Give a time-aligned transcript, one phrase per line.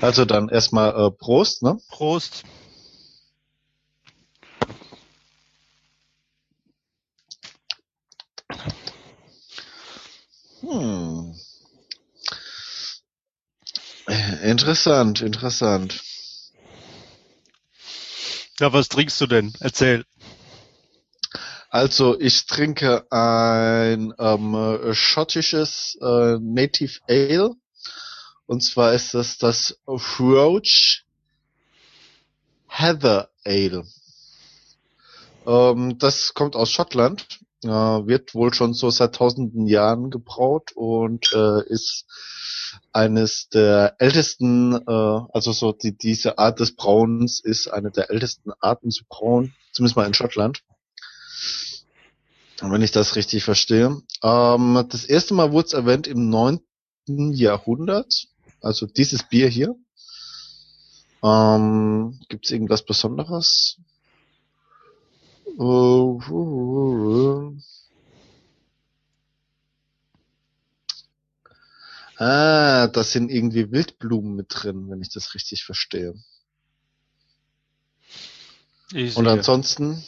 [0.00, 1.78] Also dann erstmal äh, Prost, ne?
[1.88, 2.44] Prost.
[10.60, 11.34] Hm.
[14.42, 16.00] Interessant, interessant.
[18.60, 19.52] Ja, was trinkst du denn?
[19.60, 20.04] Erzähl.
[21.70, 27.54] Also ich trinke ein ähm, schottisches äh, Native Ale.
[28.48, 31.04] Und zwar ist das das Roach
[32.66, 33.84] Heather Ale.
[35.46, 41.30] Ähm, das kommt aus Schottland, äh, wird wohl schon so seit tausenden Jahren gebraut und
[41.34, 42.06] äh, ist
[42.90, 48.52] eines der ältesten, äh, also so die, diese Art des Brauens ist eine der ältesten
[48.60, 50.62] Arten zu brauen, zumindest mal in Schottland.
[52.62, 54.00] Wenn ich das richtig verstehe.
[54.22, 58.28] Ähm, das erste Mal wurde es erwähnt im neunten Jahrhundert,
[58.60, 59.74] also dieses Bier hier.
[61.22, 63.78] Ähm, Gibt es irgendwas Besonderes?
[65.58, 66.18] Äh,
[72.20, 76.14] Ah, da sind irgendwie Wildblumen mit drin, wenn ich das richtig verstehe.
[78.92, 80.02] Ich Und ansonsten.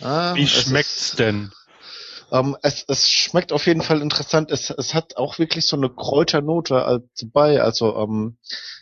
[0.00, 1.50] Ah, Wie es schmeckt's ist- denn?
[2.32, 4.50] Ähm, es, es schmeckt auf jeden Fall interessant.
[4.50, 7.62] Es, es hat auch wirklich so eine Kräuternote als- dabei.
[7.62, 8.36] Also ähm,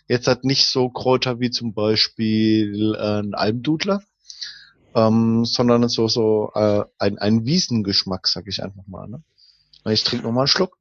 [0.08, 4.02] jetzt hat nicht so Kräuter wie zum Beispiel äh, ein Almdudler,
[4.94, 9.08] ähm, sondern so so äh, ein, ein Wiesengeschmack, sag ich einfach mal.
[9.08, 9.22] Ne?
[9.92, 10.78] Ich trinke noch mal einen Schluck.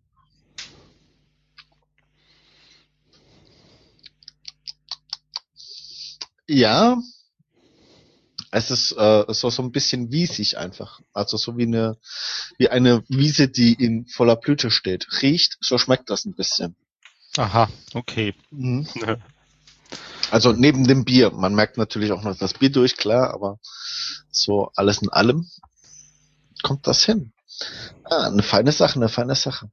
[6.48, 6.98] Ja,
[8.58, 11.98] es ist äh, so so ein bisschen wiesig einfach, also so wie eine
[12.58, 15.08] wie eine Wiese, die in voller Blüte steht.
[15.22, 16.76] Riecht, so schmeckt das ein bisschen.
[17.38, 18.34] Aha, okay.
[20.30, 23.60] Also neben dem Bier, man merkt natürlich auch noch das Bier durch, klar, aber
[24.30, 25.50] so alles in allem
[26.64, 27.32] kommt das hin.
[28.04, 29.72] Ah, eine feine Sache, eine feine Sache.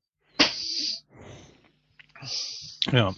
[2.93, 3.17] Ja.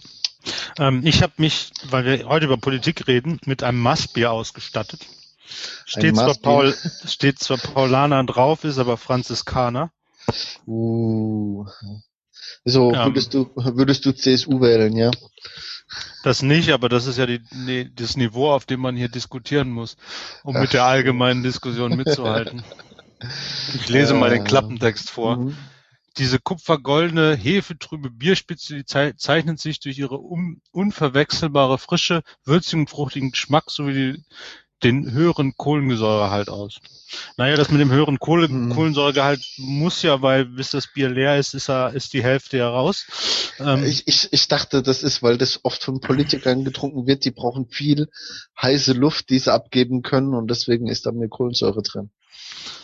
[0.79, 5.05] Ähm, ich habe mich, weil wir heute über Politik reden, mit einem Maßbier ausgestattet.
[5.85, 6.35] Steht zwar?
[6.35, 6.75] Paul,
[7.05, 9.91] steht zwar Paulaner drauf, ist aber Franziskaner.
[10.65, 11.65] Uh.
[12.65, 13.05] So Ja.
[13.05, 15.11] würdest du würdest du CSU wählen, ja?
[16.23, 19.69] Das nicht, aber das ist ja die, nee, das Niveau, auf dem man hier diskutieren
[19.69, 19.95] muss,
[20.43, 22.63] um Ach mit der allgemeinen Diskussion mitzuhalten.
[23.73, 25.37] Ich lese mal den Klappentext vor.
[25.37, 25.57] Mhm.
[26.17, 32.89] Diese kupfergoldene, hefetrübe Bierspitze, die zei- zeichnet sich durch ihre un unverwechselbare Frische, würzigen und
[32.89, 34.23] fruchtigen Geschmack sowie die,
[34.83, 36.77] den höheren Kohlensäuregehalt aus.
[37.37, 38.69] Naja, das mit dem höheren Kohle Mhm.
[38.73, 42.69] Kohlensäuregehalt muss ja, weil bis das Bier leer ist, ist, er, ist die Hälfte ja
[42.69, 43.05] raus.
[43.59, 47.31] Ähm, Ich, ich, ich dachte, das ist, weil das oft von Politikern getrunken wird, die
[47.31, 48.07] brauchen viel
[48.61, 52.11] heiße Luft, die sie abgeben können und deswegen ist da mehr Kohlensäure drin.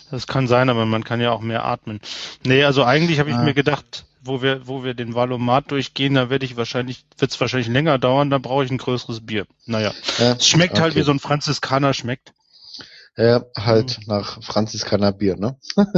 [0.09, 1.99] Das kann sein, aber man kann ja auch mehr atmen.
[2.43, 3.43] Nee, also eigentlich habe ich Ah.
[3.43, 7.39] mir gedacht, wo wir, wo wir den Valomat durchgehen, da werde ich wahrscheinlich, wird es
[7.39, 9.45] wahrscheinlich länger dauern, da brauche ich ein größeres Bier.
[9.65, 9.93] Naja.
[10.17, 11.01] Ja, Es schmeckt halt okay.
[11.01, 12.33] wie so ein Franziskaner schmeckt.
[13.17, 15.57] Ja, halt nach Franziskaner Bier, ne?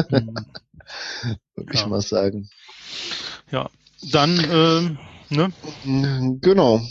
[0.09, 0.35] Mhm.
[1.55, 1.87] Würde ich Ja.
[1.87, 2.49] mal sagen.
[3.51, 3.69] ja.
[4.11, 4.97] Dann, ähm,
[5.29, 5.51] ne?
[5.83, 6.81] Mhm, Genau.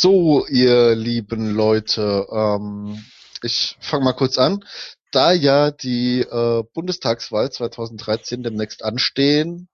[0.00, 3.04] So, ihr lieben Leute, ähm,
[3.42, 4.64] ich fange mal kurz an.
[5.10, 9.68] Da ja die äh, Bundestagswahl 2013 demnächst anstehen,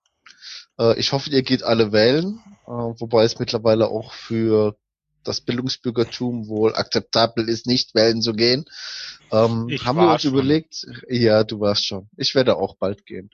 [0.78, 4.78] äh, ich hoffe, ihr geht alle wählen, äh, wobei es mittlerweile auch für
[5.24, 8.64] das Bildungsbürgertum wohl akzeptabel ist, nicht wählen zu gehen.
[9.30, 10.32] Ähm, Ich haben wir uns schon.
[10.32, 12.08] überlegt, ja, du warst schon.
[12.16, 13.28] Ich werde auch bald gehen.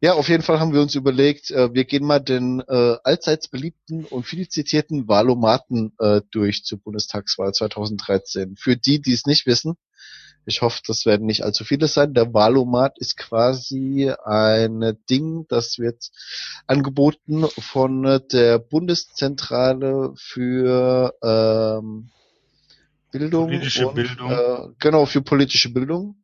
[0.00, 3.48] Ja, auf jeden Fall haben wir uns überlegt, äh, wir gehen mal den äh, allseits
[3.48, 8.56] beliebten und viel zitierten Wahlomaten äh, durch zur Bundestagswahl 2013.
[8.56, 9.76] Für die, die es nicht wissen,
[10.48, 12.14] ich hoffe, das werden nicht allzu viele sein.
[12.14, 16.10] Der Wahlomat ist quasi ein Ding, das wird
[16.66, 22.10] angeboten von der Bundeszentrale für ähm,
[23.10, 23.48] Bildung.
[23.48, 24.30] Politische und, Bildung.
[24.30, 26.16] Äh, genau, für politische Bildung.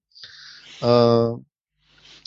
[0.81, 1.33] Äh,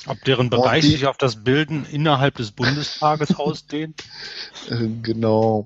[0.06, 4.04] Ob deren Bereich die- sich auf das Bilden innerhalb des Bundestages ausdehnt?
[4.70, 5.66] Äh, Genau.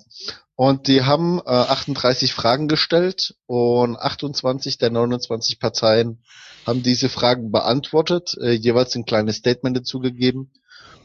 [0.56, 6.24] Und die haben äh, 38 Fragen gestellt und 28 der 29 Parteien
[6.68, 10.54] haben diese Fragen beantwortet, äh, jeweils ein kleines Statement dazugegeben.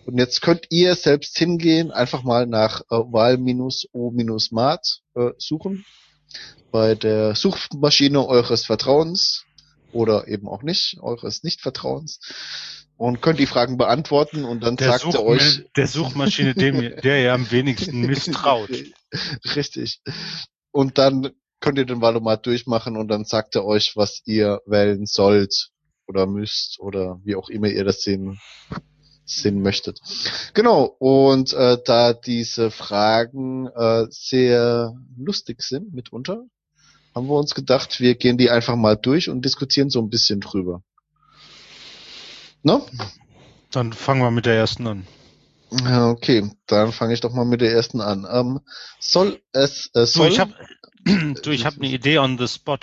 [0.04, 2.96] Und jetzt könnt ihr selbst hingehen, einfach mal nach äh,
[3.92, 5.84] Wahl-O-Mat äh, suchen.
[6.70, 9.44] Bei der Suchmaschine eures Vertrauens
[9.92, 12.20] oder eben auch nicht, eures Nicht-Vertrauens.
[12.98, 15.64] Und könnt die Fragen beantworten und dann Der, sagt er euch.
[15.76, 18.70] Der Suchmaschine, dem, der ihr am wenigsten misstraut.
[19.54, 20.00] Richtig.
[20.70, 25.06] Und dann könnt ihr den Valomat durchmachen und dann sagt er euch, was ihr wählen
[25.06, 25.70] sollt
[26.06, 28.40] oder müsst oder wie auch immer ihr das sehen,
[29.24, 30.00] sehen möchtet.
[30.54, 36.44] Genau, und äh, da diese Fragen äh, sehr lustig sind mitunter,
[37.14, 40.40] haben wir uns gedacht, wir gehen die einfach mal durch und diskutieren so ein bisschen
[40.40, 40.82] drüber.
[42.66, 42.82] Ne?
[43.70, 45.06] Dann fangen wir mit der ersten an.
[45.70, 48.26] Ja, Okay, dann fange ich doch mal mit der ersten an.
[48.28, 48.58] Ähm,
[48.98, 50.52] soll es äh, Du, soll ich habe
[51.04, 52.78] du, ich eine Idee on the spot.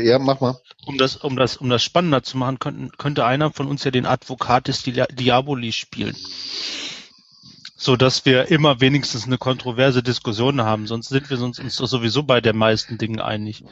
[0.00, 0.60] ja mach mal.
[0.86, 3.90] Um das, um das, um das spannender zu machen, könnten, könnte einer von uns ja
[3.90, 6.16] den Advocatus Dia- Diaboli spielen.
[7.82, 12.22] So dass wir immer wenigstens eine kontroverse Diskussion haben, sonst sind wir uns doch sowieso
[12.22, 13.64] bei der meisten Dingen einig.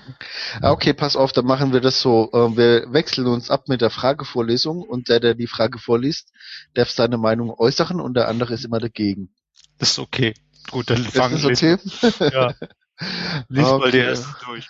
[0.63, 2.31] Ah, okay, pass auf, dann machen wir das so.
[2.33, 6.33] Äh, wir wechseln uns ab mit der Fragevorlesung und der, der die Frage vorliest,
[6.73, 9.29] darf seine Meinung äußern und der andere ist immer dagegen.
[9.79, 10.33] Das ist okay.
[10.71, 11.51] Gut, dann fangen wir.
[11.51, 11.77] okay?
[12.33, 12.55] Ja,
[13.51, 14.09] lies mal die Okay.
[14.09, 14.69] erste durch.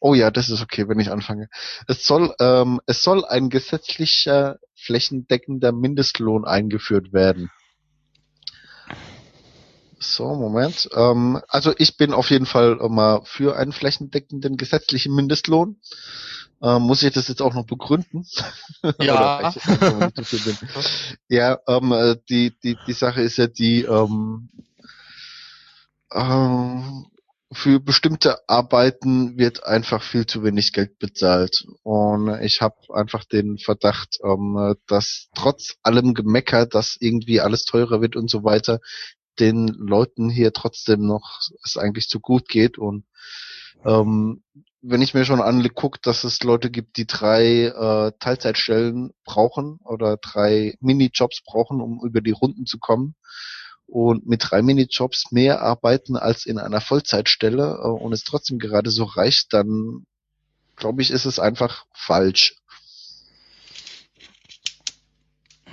[0.00, 1.48] Oh ja, das ist okay, wenn ich anfange.
[1.86, 7.50] Es soll, ähm, es soll ein gesetzlicher flächendeckender Mindestlohn eingeführt werden.
[9.98, 10.88] So, Moment.
[10.94, 15.80] Ähm, also ich bin auf jeden Fall mal für einen flächendeckenden gesetzlichen Mindestlohn.
[16.62, 18.26] Ähm, muss ich das jetzt auch noch begründen?
[19.00, 19.52] Ja.
[21.28, 24.48] Ja, ähm, äh, die, die, die Sache ist ja die, ähm,
[26.12, 27.06] ähm,
[27.52, 31.64] für bestimmte Arbeiten wird einfach viel zu wenig Geld bezahlt.
[31.82, 38.00] Und ich habe einfach den Verdacht, ähm, dass trotz allem Gemecker, dass irgendwie alles teurer
[38.00, 38.80] wird und so weiter,
[39.38, 42.78] den Leuten hier trotzdem noch es eigentlich zu gut geht.
[42.78, 43.04] Und
[43.84, 44.42] ähm,
[44.82, 50.16] wenn ich mir schon angucke, dass es Leute gibt, die drei äh, Teilzeitstellen brauchen oder
[50.16, 53.14] drei Minijobs brauchen, um über die Runden zu kommen
[53.86, 58.90] und mit drei Minijobs mehr arbeiten als in einer Vollzeitstelle äh, und es trotzdem gerade
[58.90, 60.06] so reicht, dann
[60.76, 62.56] glaube ich, ist es einfach falsch.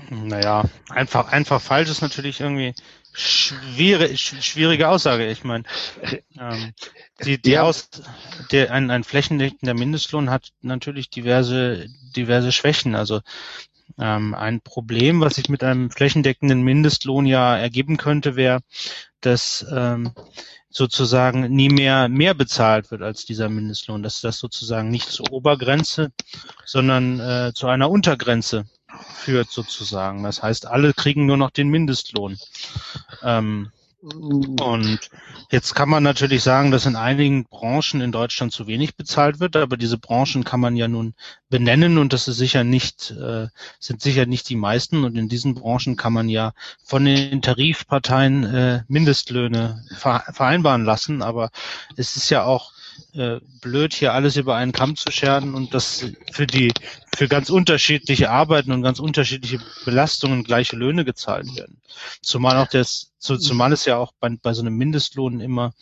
[0.09, 2.73] Naja, einfach, einfach falsch ist natürlich irgendwie
[3.13, 5.29] schwierig, sch- schwierige Aussage.
[5.29, 5.63] Ich meine,
[6.37, 6.73] ähm,
[7.23, 7.63] die, die Ja.
[7.63, 7.89] Aus,
[8.51, 12.95] der, ein, ein flächendeckender Mindestlohn hat natürlich diverse, diverse Schwächen.
[12.95, 13.21] Also
[13.97, 18.61] ein Problem, was sich mit einem flächendeckenden Mindestlohn ja ergeben könnte, wäre,
[19.21, 20.13] dass ähm,
[20.69, 26.11] sozusagen nie mehr mehr bezahlt wird als dieser Mindestlohn, dass das sozusagen nicht zur Obergrenze,
[26.65, 28.65] sondern äh, zu einer Untergrenze
[29.15, 30.23] führt sozusagen.
[30.23, 32.37] Das heißt, alle kriegen nur noch den Mindestlohn.
[33.21, 33.71] Ähm,
[34.03, 34.99] und
[35.49, 39.55] jetzt kann man natürlich sagen, dass in einigen Branchen in Deutschland zu wenig bezahlt wird,
[39.55, 41.13] aber diese Branchen kann man ja nun
[41.49, 43.47] benennen und das ist sicher nicht, äh,
[43.79, 46.51] sind sicher nicht die meisten und in diesen Branchen kann man ja
[46.83, 51.49] von den Tarifparteien äh, Mindestlöhne ver vereinbaren lassen, aber
[51.95, 52.73] es ist ja auch
[53.13, 56.73] äh, blöd, hier alles über einen Kamm zu scheren und das für die
[57.15, 61.81] für ganz unterschiedliche Arbeiten und ganz unterschiedliche Belastungen gleiche Löhne gezahlt werden.
[62.21, 65.73] Zumal auch das, zu, zumal es ja auch bei, bei so einem Mindestlohn immer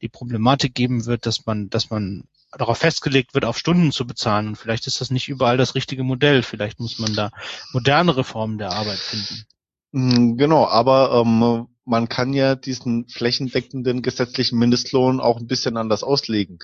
[0.00, 4.48] die Problematik geben wird, dass man, dass man darauf festgelegt wird, auf Stunden zu bezahlen.
[4.48, 6.42] Und vielleicht ist das nicht überall das richtige Modell.
[6.42, 7.30] Vielleicht muss man da
[7.72, 9.46] modernere Formen der Arbeit finden.
[9.92, 16.02] Mm, Genau, aber ähm, man kann ja diesen flächendeckenden gesetzlichen Mindestlohn auch ein bisschen anders
[16.02, 16.58] auslegen.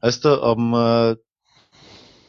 [0.00, 1.16] Weißt du, ähm, äh,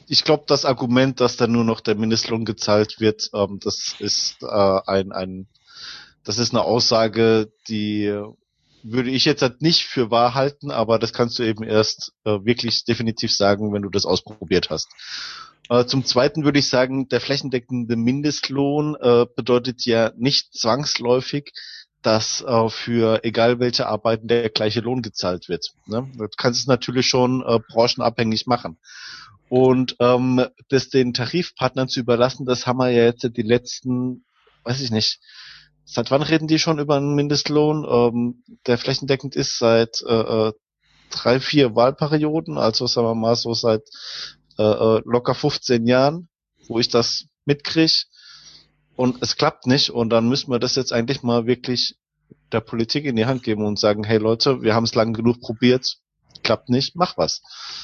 [0.09, 4.41] ich glaube, das Argument, dass da nur noch der Mindestlohn gezahlt wird, ähm, das ist
[4.41, 5.47] äh, ein, ein,
[6.27, 8.13] das ist eine Aussage, die
[8.83, 12.39] würde ich jetzt halt nicht für wahr halten, aber das kannst du eben erst äh,
[12.43, 14.89] wirklich definitiv sagen, wenn du das ausprobiert hast.
[15.69, 21.53] Äh, zum Zweiten würde ich sagen, der flächendeckende Mindestlohn äh, bedeutet ja nicht zwangsläufig,
[22.01, 25.71] dass äh, für egal welche Arbeiten der gleiche Lohn gezahlt wird.
[25.85, 26.09] Ne?
[26.17, 28.77] Du kannst es natürlich schon äh, branchenabhängig machen.
[29.49, 34.25] Und ähm, das den Tarifpartnern zu überlassen, das haben wir ja jetzt die letzten,
[34.63, 35.21] weiß ich nicht,
[35.87, 40.53] seit wann reden die schon über einen Mindestlohn, ähm, der flächendeckend ist seit äh, äh,
[41.09, 43.83] drei, vier Wahlperioden, also sagen wir mal so seit
[44.59, 46.27] äh, äh, locker 15 Jahren,
[46.67, 48.05] wo ich das mitkrieg.
[48.97, 51.95] und es klappt nicht und dann müssen wir das jetzt eigentlich mal wirklich
[52.51, 55.39] der Politik in die Hand geben und sagen, hey Leute, wir haben es lang genug
[55.39, 55.97] probiert,
[56.43, 57.41] klappt nicht, mach was.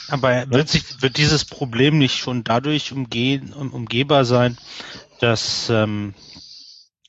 [0.09, 4.57] Aber wird sich, wird dieses Problem nicht schon dadurch umgehen, um, umgehbar sein,
[5.19, 6.13] dass, ähm,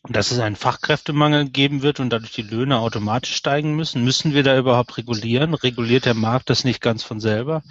[0.09, 4.05] dass es einen Fachkräftemangel geben wird und dadurch die Löhne automatisch steigen müssen?
[4.05, 5.55] Müssen wir da überhaupt regulieren?
[5.55, 7.63] Reguliert der Markt das nicht ganz von selber?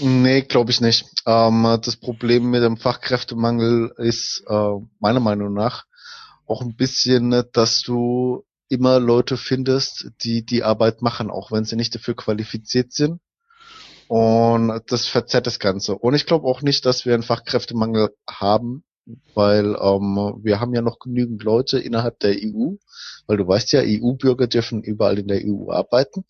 [0.00, 1.06] Nee, glaube ich nicht.
[1.26, 5.84] Ähm, das Problem mit dem Fachkräftemangel ist äh, meiner Meinung nach
[6.48, 11.76] auch ein bisschen, dass du immer Leute findest, die die Arbeit machen, auch wenn sie
[11.76, 13.20] nicht dafür qualifiziert sind.
[14.08, 15.94] Und das verzerrt das Ganze.
[15.94, 18.82] Und ich glaube auch nicht, dass wir einen Fachkräftemangel haben,
[19.34, 22.74] weil ähm, wir haben ja noch genügend Leute innerhalb der EU,
[23.26, 26.24] weil du weißt ja, EU-Bürger dürfen überall in der EU arbeiten.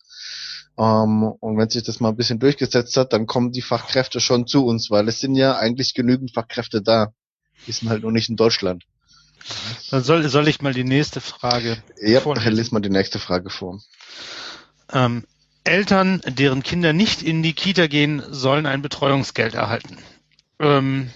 [0.77, 4.47] Ähm, und wenn sich das mal ein bisschen durchgesetzt hat, dann kommen die Fachkräfte schon
[4.47, 7.13] zu uns, weil es sind ja eigentlich genügend Fachkräfte da.
[7.67, 8.85] Die sind halt nur nicht in Deutschland.
[9.91, 12.53] Dann soll, soll ich mal die nächste Frage Ja, vorlesen.
[12.53, 13.81] lies mal die nächste Frage vor.
[14.91, 15.25] Ähm,
[15.63, 19.97] Eltern, deren Kinder nicht in die Kita gehen, sollen ein Betreuungsgeld erhalten.
[20.59, 21.11] Ähm,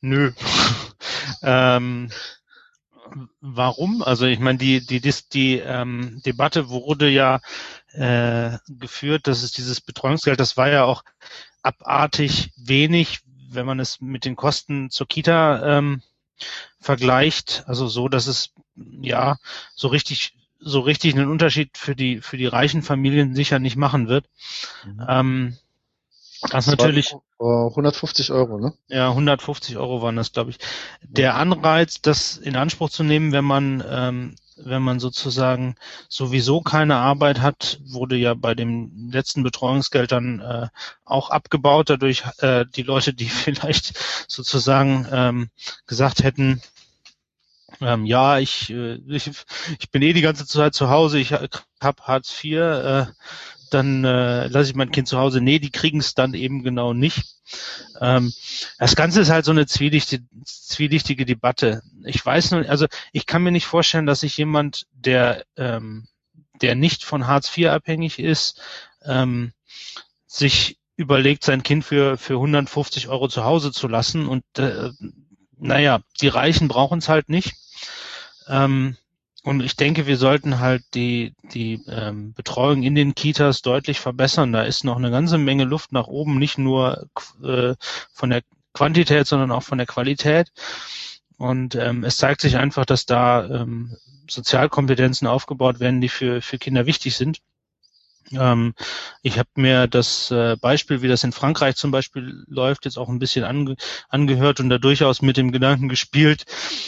[0.00, 0.32] nö.
[1.42, 2.10] ähm,
[3.40, 4.02] warum?
[4.02, 7.40] Also ich meine, die, die, die, die ähm, Debatte wurde ja
[7.92, 11.02] äh, geführt, dass es dieses Betreuungsgeld, das war ja auch
[11.62, 13.20] abartig wenig,
[13.50, 16.02] wenn man es mit den Kosten zur Kita ähm,
[16.80, 17.64] vergleicht.
[17.66, 19.36] Also so, dass es ja
[19.74, 24.08] so richtig so richtig einen Unterschied für die für die reichen Familien sicher nicht machen
[24.08, 24.26] wird.
[24.84, 25.06] Mhm.
[25.08, 25.56] Ähm,
[26.50, 27.12] das, natürlich.
[27.38, 28.74] War, 150 Euro, ne?
[28.88, 30.58] Ja, 150 Euro waren das, glaube ich.
[31.02, 35.76] Der Anreiz, das in Anspruch zu nehmen, wenn man ähm, wenn man sozusagen
[36.08, 40.68] sowieso keine Arbeit hat, wurde ja bei dem letzten Betreuungsgeld dann äh,
[41.04, 45.50] auch abgebaut, dadurch äh, die Leute, die vielleicht sozusagen ähm,
[45.86, 46.62] gesagt hätten,
[47.80, 49.30] ähm, ja, ich, äh, ich,
[49.78, 53.06] ich bin eh die ganze Zeit zu Hause, ich habe Hartz IV, äh,
[53.70, 55.40] dann äh, lasse ich mein Kind zu Hause.
[55.40, 57.36] Nee, die kriegen es dann eben genau nicht.
[58.00, 58.32] Ähm,
[58.78, 61.82] das Ganze ist halt so eine zwielichtige, zwielichtige Debatte.
[62.04, 66.06] Ich weiß nur, also ich kann mir nicht vorstellen, dass sich jemand, der, ähm,
[66.60, 68.60] der nicht von Hartz IV abhängig ist,
[69.04, 69.52] ähm,
[70.26, 74.26] sich überlegt, sein Kind für, für 150 Euro zu Hause zu lassen.
[74.26, 74.90] Und äh,
[75.58, 77.54] naja, die Reichen brauchen es halt nicht.
[78.48, 78.96] Ähm,
[79.46, 84.52] und ich denke, wir sollten halt die, die ähm, Betreuung in den Kitas deutlich verbessern.
[84.52, 87.06] Da ist noch eine ganze Menge Luft nach oben, nicht nur
[87.44, 87.76] äh,
[88.12, 88.42] von der
[88.74, 90.50] Quantität, sondern auch von der Qualität.
[91.38, 93.96] Und ähm, es zeigt sich einfach, dass da ähm,
[94.28, 97.38] Sozialkompetenzen aufgebaut werden, die für, für Kinder wichtig sind.
[98.32, 98.74] Ähm,
[99.22, 103.08] ich habe mir das äh, Beispiel, wie das in Frankreich zum Beispiel läuft, jetzt auch
[103.08, 103.76] ein bisschen ange
[104.08, 106.44] angehört und da durchaus mit dem Gedanken gespielt,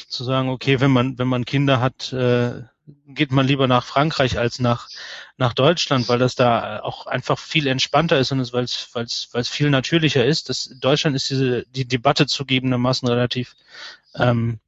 [0.09, 2.63] zu sagen, okay, wenn man wenn man Kinder hat, äh,
[3.07, 4.89] geht man lieber nach Frankreich als nach
[5.37, 9.29] nach Deutschland, weil das da auch einfach viel entspannter ist und weil es weil es
[9.33, 10.49] weil es viel natürlicher ist.
[10.49, 13.55] Das Deutschland ist diese die Debatte zugegebenermaßen relativ
[14.15, 14.59] ähm,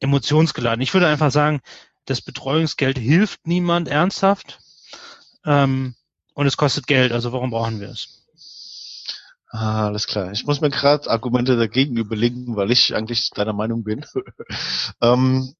[0.00, 0.82] emotionsgeladen.
[0.82, 1.60] Ich würde einfach sagen,
[2.06, 4.58] das Betreuungsgeld hilft niemand ernsthaft.
[5.44, 5.94] Ähm,
[6.40, 8.24] und es kostet Geld, also warum brauchen wir es?
[9.50, 10.32] Ah, alles klar.
[10.32, 14.06] Ich muss mir gerade Argumente dagegen überlegen, weil ich eigentlich deiner Meinung bin.
[15.02, 15.54] ähm,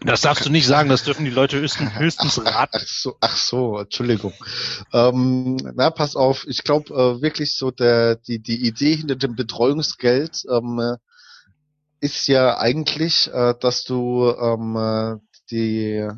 [0.00, 2.78] das darfst du nicht sagen, das dürfen die Leute höchstens, höchstens raten.
[2.80, 4.32] Ach so, ach so Entschuldigung.
[4.94, 9.36] Ähm, na, pass auf, ich glaube äh, wirklich so der, die, die Idee hinter dem
[9.36, 10.96] Betreuungsgeld ähm,
[12.00, 15.16] ist ja eigentlich, äh, dass du ähm, äh,
[15.50, 16.08] die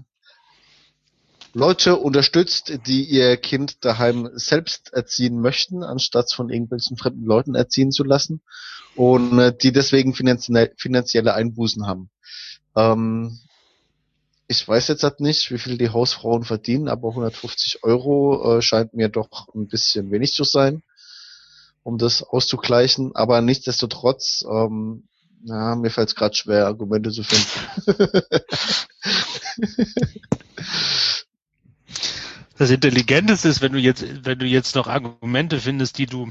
[1.55, 7.90] Leute unterstützt, die ihr Kind daheim selbst erziehen möchten, anstatt von irgendwelchen fremden Leuten erziehen
[7.90, 8.43] zu lassen
[8.97, 12.11] und äh, die deswegen finanzielle Einbußen haben.
[12.76, 13.38] Ähm,
[14.47, 18.95] ich weiß jetzt halt nicht, wie viel die Hausfrauen verdienen, aber 150 Euro äh, scheint
[18.95, 20.83] mir doch ein bisschen wenig zu sein,
[21.83, 23.14] um das auszugleichen.
[23.14, 25.07] Aber nichtsdestotrotz, ähm,
[25.45, 27.49] ja, mir fällt es gerade schwer, Argumente zu finden.
[32.59, 36.29] das Intelligenteste ist, wenn du jetzt, wenn du jetzt noch Argumente findest, die du,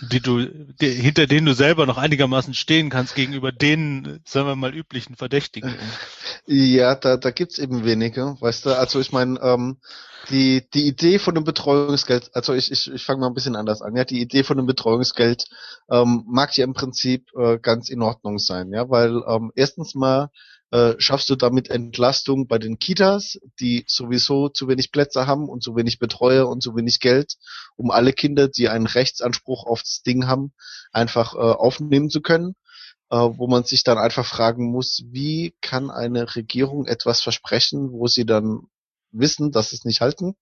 [0.00, 0.46] die du,
[0.80, 5.16] die, hinter denen du selber noch einigermaßen stehen kannst gegenüber den, sagen wir mal, üblichen
[5.16, 5.74] Verdächtigen.
[6.46, 8.76] Ja, da, da gibt's eben wenige, weißt du.
[8.76, 9.78] Also ich meine, ähm,
[10.30, 13.82] die, die Idee von dem Betreuungsgeld, also ich, ich, ich fange mal ein bisschen anders
[13.82, 13.94] an.
[13.96, 15.44] Ja, die Idee von dem Betreuungsgeld
[15.90, 20.30] ähm, mag ja im Prinzip äh, ganz in Ordnung sein, ja, weil ähm, erstens mal
[20.72, 25.62] äh, schaffst du damit Entlastung bei den Kitas, die sowieso zu wenig Plätze haben und
[25.62, 27.34] zu wenig Betreuer und zu wenig Geld,
[27.76, 30.52] um alle Kinder, die einen Rechtsanspruch aufs Ding haben,
[30.92, 32.54] einfach äh, aufnehmen zu können.
[33.10, 38.06] äh, wo man sich dann einfach fragen muss, wie kann eine Regierung etwas versprechen, wo
[38.06, 38.62] sie dann
[39.12, 40.34] wissen, dass es nicht halten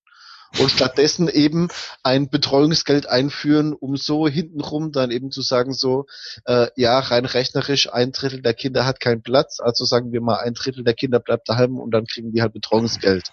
[0.59, 1.69] und stattdessen eben
[2.03, 6.07] ein Betreuungsgeld einführen, um so hintenrum dann eben zu sagen, so,
[6.45, 10.39] äh, ja, rein rechnerisch, ein Drittel der Kinder hat keinen Platz, also sagen wir mal,
[10.39, 13.31] ein Drittel der Kinder bleibt daheim und dann kriegen die halt Betreuungsgeld.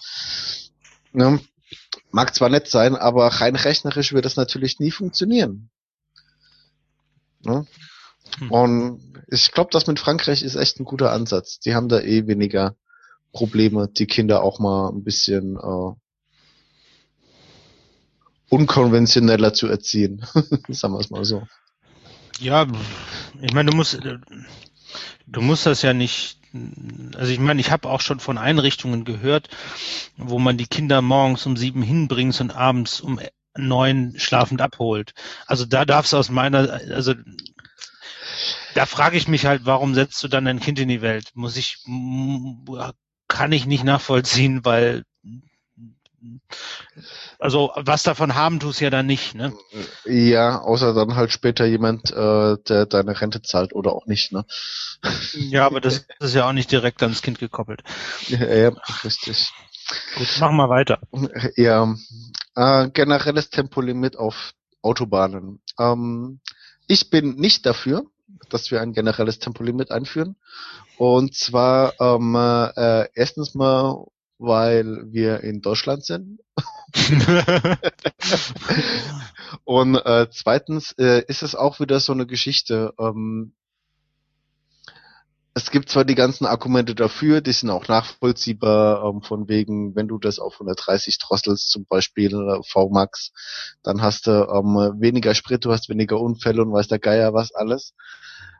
[1.13, 1.39] Ja,
[2.11, 5.69] mag zwar nett sein, aber rein rechnerisch wird das natürlich nie funktionieren.
[7.43, 7.65] Ja?
[8.39, 8.51] Hm.
[8.51, 11.59] Und ich glaube, das mit Frankreich ist echt ein guter Ansatz.
[11.59, 12.75] Die haben da eh weniger
[13.31, 15.91] Probleme, die Kinder auch mal ein bisschen äh,
[18.49, 20.25] unkonventioneller zu erziehen.
[20.69, 21.47] Sagen wir es mal so.
[22.39, 22.67] Ja,
[23.41, 23.99] ich meine, du musst,
[25.25, 26.39] du musst das ja nicht.
[27.15, 29.49] Also ich meine, ich habe auch schon von Einrichtungen gehört,
[30.17, 33.19] wo man die Kinder morgens um sieben hinbringt und abends um
[33.55, 35.13] neun schlafend abholt.
[35.45, 37.13] Also da darfst du aus meiner, also
[38.75, 41.31] da frage ich mich halt, warum setzt du dann dein Kind in die Welt?
[41.33, 41.83] Muss ich,
[43.27, 45.03] kann ich nicht nachvollziehen, weil
[47.39, 49.53] also was davon haben tust ja dann nicht, ne?
[50.05, 54.45] Ja, außer dann halt später jemand, äh, der deine Rente zahlt oder auch nicht, ne?
[55.33, 57.83] Ja, aber das ist ja auch nicht direkt ans Kind gekoppelt.
[58.27, 58.71] Ja, ja
[59.03, 59.51] richtig.
[60.15, 60.99] Gut, machen wir weiter.
[61.55, 61.95] Ja,
[62.55, 65.61] äh, generelles Tempolimit auf Autobahnen.
[65.79, 66.39] Ähm,
[66.87, 68.05] ich bin nicht dafür,
[68.49, 70.35] dass wir ein generelles Tempolimit einführen.
[70.97, 74.07] Und zwar ähm, äh, erstens mal
[74.37, 76.39] weil wir in Deutschland sind.
[79.63, 82.93] und äh, zweitens äh, ist es auch wieder so eine Geschichte.
[82.99, 83.53] Ähm,
[85.57, 90.07] es gibt zwar die ganzen Argumente dafür, die sind auch nachvollziehbar, ähm, von wegen, wenn
[90.07, 93.31] du das auf 130 drosselst, zum Beispiel äh, VMAX,
[93.81, 97.55] dann hast du ähm, weniger Sprit, du hast weniger Unfälle und weiß der Geier was
[97.55, 97.95] alles.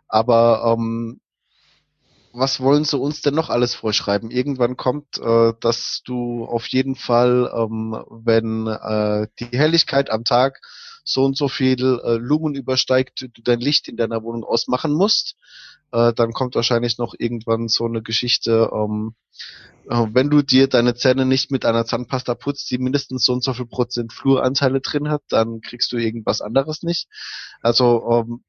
[0.08, 1.20] Aber ähm,
[2.34, 4.32] was wollen sie uns denn noch alles vorschreiben?
[4.32, 10.60] Irgendwann kommt, äh, dass du auf jeden Fall, ähm, wenn äh, die Helligkeit am Tag
[11.04, 15.36] so und so viel äh, Lumen übersteigt, du dein Licht in deiner Wohnung ausmachen musst.
[15.92, 19.16] Äh, dann kommt wahrscheinlich noch irgendwann so eine Geschichte, ähm,
[19.90, 23.44] äh, wenn du dir deine Zähne nicht mit einer Zahnpasta putzt, die mindestens so und
[23.44, 27.08] so viel Prozent Fluoranteile drin hat, dann kriegst du irgendwas anderes nicht.
[27.62, 28.44] Also ähm,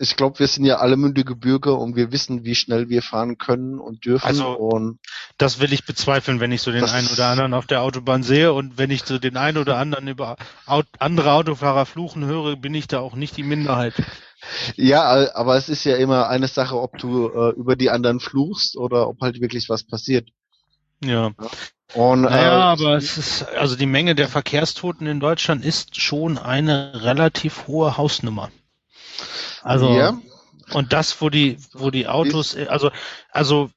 [0.00, 3.36] ich glaube, wir sind ja alle mündige Bürger und wir wissen, wie schnell wir fahren
[3.36, 4.26] können und dürfen.
[4.26, 4.98] Also, und
[5.36, 8.54] das will ich bezweifeln, wenn ich so den einen oder anderen auf der Autobahn sehe
[8.54, 10.36] und wenn ich so den einen oder anderen über
[10.98, 13.92] andere Autofahrer fluchen höre, bin ich da auch nicht die Minderheit.
[14.74, 18.78] Ja, aber es ist ja immer eine Sache, ob du äh, über die anderen fluchst
[18.78, 20.30] oder ob halt wirklich was passiert.
[21.04, 21.32] Ja.
[21.92, 26.38] Und, naja, äh, aber es ist, also die Menge der Verkehrstoten in Deutschland ist schon
[26.38, 28.50] eine relativ hohe Hausnummer.
[29.62, 30.18] Also ja.
[30.72, 32.90] und das, wo die, wo die Autos, also
[33.30, 33.70] also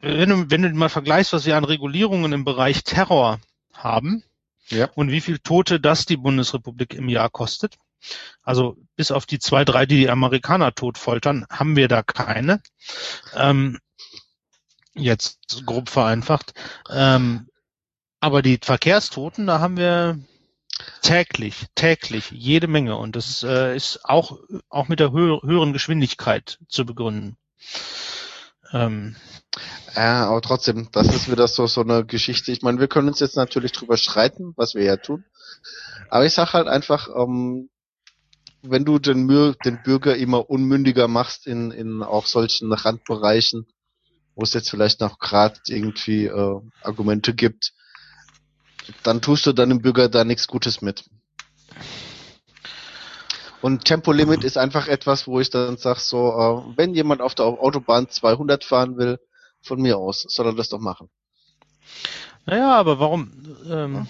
[0.00, 3.40] wenn du, wenn du mal vergleichst, was wir an Regulierungen im Bereich Terror
[3.72, 4.22] haben
[4.68, 4.88] ja.
[4.94, 7.76] und wie viel Tote das die Bundesrepublik im Jahr kostet,
[8.42, 12.62] also bis auf die zwei, drei, die die Amerikaner tot foltern, haben wir da keine.
[13.34, 13.78] Ähm,
[14.94, 16.52] jetzt grob vereinfacht.
[16.90, 17.48] Ähm,
[18.20, 20.18] aber die Verkehrstoten, da haben wir
[21.02, 22.96] Täglich, täglich, jede Menge.
[22.96, 24.38] Und das äh, ist auch,
[24.68, 27.36] auch mit der hö höheren Geschwindigkeit zu begründen.
[28.72, 29.16] Ähm,
[29.96, 32.52] ja, aber trotzdem, das ist wieder so, so eine Geschichte.
[32.52, 35.24] Ich meine, wir können uns jetzt natürlich drüber streiten, was wir ja tun.
[36.10, 37.70] Aber ich sag halt einfach, ähm,
[38.62, 39.28] wenn du den,
[39.64, 43.66] den Bürger immer unmündiger machst in, in auch solchen Randbereichen,
[44.34, 47.72] wo es jetzt vielleicht noch gerade irgendwie äh, Argumente gibt,
[49.02, 51.04] dann tust du deinem Bürger da nichts Gutes mit.
[53.60, 57.46] Und Tempolimit ist einfach etwas, wo ich dann sage, so, äh, wenn jemand auf der
[57.46, 59.18] Autobahn 200 fahren will,
[59.60, 61.10] von mir aus, soll er das doch machen.
[62.46, 63.32] Naja, aber warum?
[63.68, 64.06] Ähm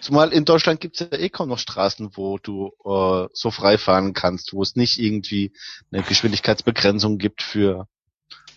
[0.00, 3.76] Zumal in Deutschland gibt es ja eh kaum noch Straßen, wo du äh, so frei
[3.76, 5.52] fahren kannst, wo es nicht irgendwie
[5.92, 7.86] eine Geschwindigkeitsbegrenzung gibt für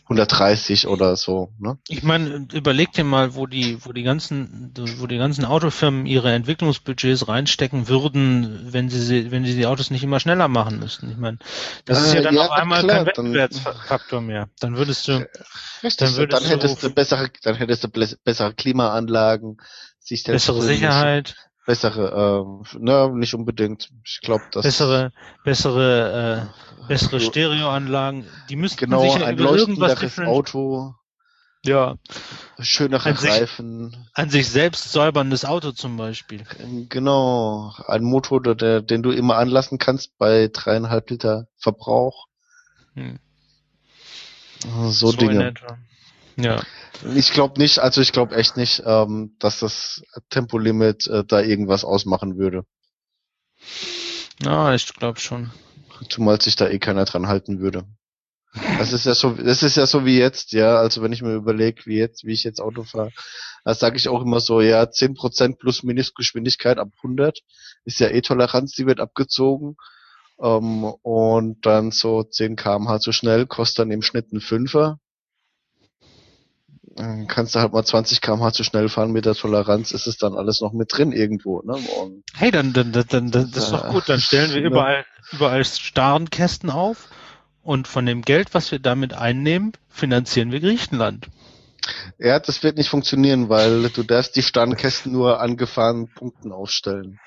[0.04, 1.54] 130 oder so.
[1.60, 1.78] Ne?
[1.88, 6.34] Ich meine, überleg dir mal, wo die, wo die ganzen, wo die ganzen Autofirmen ihre
[6.34, 11.10] Entwicklungsbudgets reinstecken würden, wenn sie, wenn sie die Autos nicht immer schneller machen müssten.
[11.10, 11.38] Ich meine,
[11.86, 14.50] das äh, ist ja dann ja, auf einmal klar, kein Wettbewerbsfaktor mehr.
[14.60, 15.26] Dann würdest du,
[15.84, 19.58] richtig, dann, würdest dann hättest du, du bessere, dann hättest du bessere Klimaanlagen,
[20.00, 21.36] sich bessere Sicherheit
[21.66, 23.90] bessere, äh, ne, nicht unbedingt.
[24.06, 25.12] Ich glaube, das bessere,
[25.44, 28.26] bessere, äh, bessere Stereoanlagen.
[28.50, 30.94] Die müssten genau, sich ja ein über irgendwas Auto.
[31.66, 31.96] Ja.
[32.60, 33.90] Schönere an Reifen.
[33.90, 36.44] Sich, an sich selbst säuberndes Auto zum Beispiel.
[36.90, 37.74] Genau.
[37.88, 42.28] Ein Motor, der, den du immer anlassen kannst bei dreieinhalb Liter Verbrauch.
[42.96, 43.18] Hm.
[44.90, 45.54] So, in Dinge.
[46.36, 46.62] Ja.
[47.16, 51.84] Ich glaube nicht, also ich glaube echt nicht, ähm, dass das Tempolimit äh, da irgendwas
[51.84, 52.66] ausmachen würde.
[54.42, 55.52] Ja, ich glaube schon.
[56.10, 57.86] Zumal sich da eh keiner dran halten würde.
[58.78, 60.78] Das ist ja so, das ist ja so wie jetzt, ja.
[60.78, 63.12] Also wenn ich mir überlege, wie jetzt, wie ich jetzt Auto fahre,
[63.66, 67.40] da sage ich auch immer so, ja, 10% plus Mindestgeschwindigkeit ab 100
[67.86, 69.76] ist ja eh Toleranz, die wird abgezogen.
[70.42, 75.00] Ähm, und dann so 10 kmh zu schnell, kostet dann im Schnitt ein Fünfer.
[77.28, 80.36] Kannst du halt mal 20 kmh zu schnell fahren mit der Toleranz, ist es dann
[80.36, 81.78] alles noch mit drin irgendwo, ne?
[82.36, 84.08] Hey, dann, dann, dann, dann das ist doch gut.
[84.08, 87.08] Dann stellen wir überall, überall Starenkästen auf
[87.64, 91.30] und von dem Geld, was wir damit einnehmen, finanzieren wir Griechenland.
[92.20, 97.20] Ja, das wird nicht funktionieren, weil du darfst die Standkästen nur an gefahrenen Punkten aufstellen.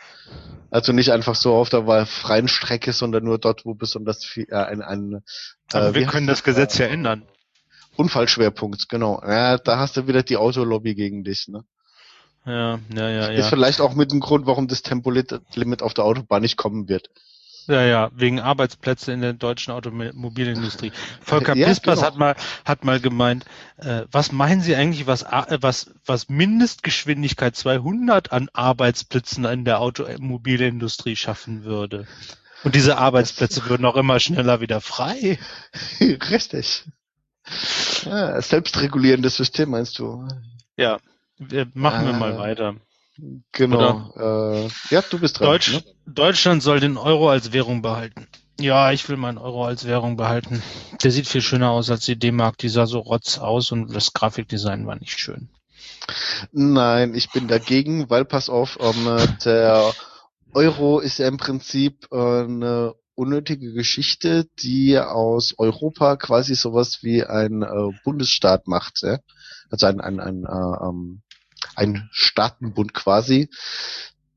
[0.70, 4.56] Also nicht einfach so auf der freien Strecke, sondern nur dort, wo besonders viel, äh,
[4.56, 5.22] ein, ein
[5.72, 7.22] Aber äh, wir wie können heißt das Gesetz ja ändern.
[7.96, 9.22] Unfallschwerpunkt, genau.
[9.26, 11.64] Ja, da hast du wieder die Autolobby gegen dich, ne?
[12.44, 13.50] Ja, ja, ja, Ist ja.
[13.50, 17.10] vielleicht auch mit dem Grund, warum das Tempolimit auf der Autobahn nicht kommen wird.
[17.66, 20.92] Ja, ja, wegen Arbeitsplätze in der deutschen Automobilindustrie.
[21.20, 22.06] Volker Ja, Pispers genau.
[22.06, 23.44] hat mal, hat mal gemeint,
[23.78, 29.80] äh, was meinen Sie eigentlich, was, äh, was, was Mindestgeschwindigkeit 200 an Arbeitsplätzen in der
[29.80, 32.06] Automobilindustrie schaffen würde?
[32.62, 35.38] Und diese Arbeitsplätze würden auch immer schneller wieder frei.
[36.00, 36.84] Richtig.
[38.04, 40.26] Ja, selbstregulierendes System meinst du?
[40.76, 40.98] Ja,
[41.38, 42.18] wir, machen wir Ah.
[42.18, 42.76] mal weiter.
[43.52, 44.12] Genau.
[44.16, 45.48] Äh, ja, du bist dran.
[45.48, 45.82] Deutsch, Ne?
[46.06, 48.26] Deutschland soll den Euro als Währung behalten.
[48.60, 50.62] Ja, ich will meinen Euro als Währung behalten.
[51.02, 52.58] Der sieht viel schöner aus als die D-Mark.
[52.58, 55.48] Die sah so rotz aus und das Grafikdesign war nicht schön.
[56.52, 59.92] Nein, ich bin dagegen, weil pass auf, ähm, äh, der
[60.54, 67.24] Euro ist ja im Prinzip äh, eine unnötige Geschichte, die aus Europa quasi sowas wie
[67.24, 69.18] ein äh, Bundesstaat macht, ja?
[69.70, 71.22] also ein ein ein, äh, ähm,
[71.74, 73.48] ein Staatenbund quasi.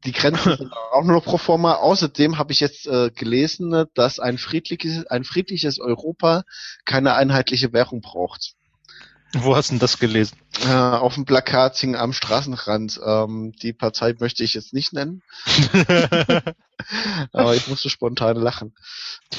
[0.06, 1.74] Die Grenzen sind auch nur noch pro forma.
[1.74, 6.44] Außerdem habe ich jetzt äh, gelesen, dass ein friedliches, ein friedliches Europa
[6.86, 8.54] keine einheitliche Währung braucht.
[9.44, 10.38] Wo hast du denn das gelesen?
[10.66, 13.00] Äh, auf dem Plakat hing am Straßenrand.
[13.06, 15.22] Ähm, die Partei möchte ich jetzt nicht nennen,
[17.32, 18.74] aber ich musste spontan lachen.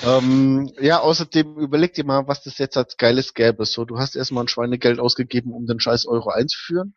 [0.05, 3.67] Ähm, ja, außerdem überleg dir mal, was das jetzt als Geiles gäbe.
[3.67, 6.95] So, du hast erstmal ein Schweinegeld ausgegeben, um den scheiß Euro einzuführen.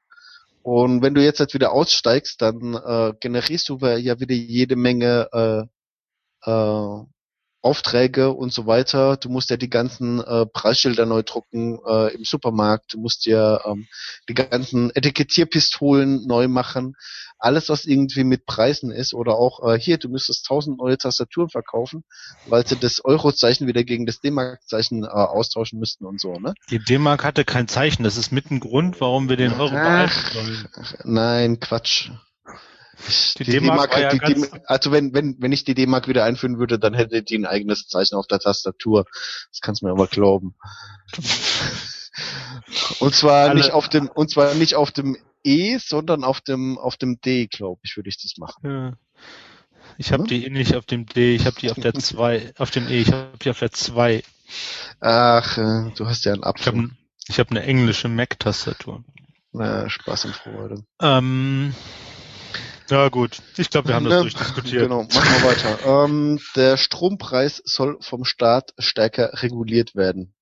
[0.62, 5.28] Und wenn du jetzt halt wieder aussteigst, dann äh, generierst du ja wieder jede Menge
[5.34, 7.04] äh, äh,
[7.64, 9.16] Aufträge und so weiter.
[9.16, 12.94] Du musst ja die ganzen äh, Preisschilder neu drucken äh, im Supermarkt.
[12.94, 13.88] Du musst ja ähm,
[14.28, 16.96] die ganzen Etikettierpistolen neu machen.
[17.40, 21.50] Alles, was irgendwie mit Preisen ist oder auch äh, hier, du müsstest tausend neue Tastaturen
[21.50, 22.04] verkaufen,
[22.48, 26.54] weil sie das Eurozeichen wieder gegen das D-Mark-Zeichen äh, austauschen müssten und so, ne?
[26.70, 28.04] Die D-Mark hatte kein Zeichen.
[28.04, 30.68] Das ist mit ein Grund, warum wir den Euro behalten sollen.
[30.76, 32.12] Ach, nein, Quatsch.
[33.40, 34.10] Die D-Mark ja
[34.66, 37.88] also wenn, wenn, wenn ich die D-Mark wieder einführen würde, dann hätte die ein eigenes
[37.88, 39.06] Zeichen auf der Tastatur.
[39.50, 40.56] Das kannst du mir aber glauben.
[43.00, 46.78] Und zwar Alle- nicht auf dem, und zwar nicht auf dem E, sondern auf dem,
[46.78, 48.62] auf dem D, glaube ich, würde ich das machen.
[48.70, 48.94] Ja.
[49.98, 50.28] Ich habe Hm?
[50.30, 53.12] die nicht auf dem D, ich habe die auf der 2, auf dem E, ich
[53.12, 54.24] habe die auf der 2.
[55.02, 56.90] Ach, äh, du hast ja einen Ich habe Apfel.
[57.28, 59.04] ich hab eine englische Mac-Tastatur.
[59.52, 60.84] Na, Spaß und Freude.
[61.02, 61.76] Ähm,
[62.94, 64.84] ja gut, ich glaube, wir haben das Ne, durchdiskutiert.
[64.84, 66.06] Genau, machen wir weiter.
[66.06, 70.36] ähm, der Strompreis soll vom Staat stärker reguliert werden.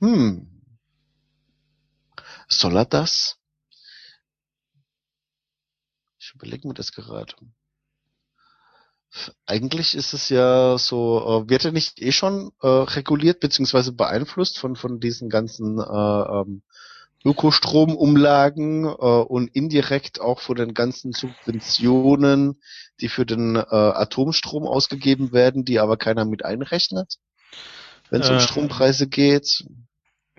[0.00, 0.48] Hm.
[2.48, 3.36] Soll er das?
[6.18, 7.34] Ich überlege mir das gerade.
[9.44, 14.58] Eigentlich ist es ja so, äh, wird er nicht eh schon äh, reguliert beziehungsweise beeinflusst
[14.58, 16.62] von von diesen ganzen äh, ähm,
[17.24, 22.60] Ökostromumlagen äh, und indirekt auch von den ganzen Subventionen,
[23.00, 27.16] die für den äh, Atomstrom ausgegeben werden, die aber keiner mit einrechnet,
[28.10, 29.64] wenn es um Äh, Strompreise geht.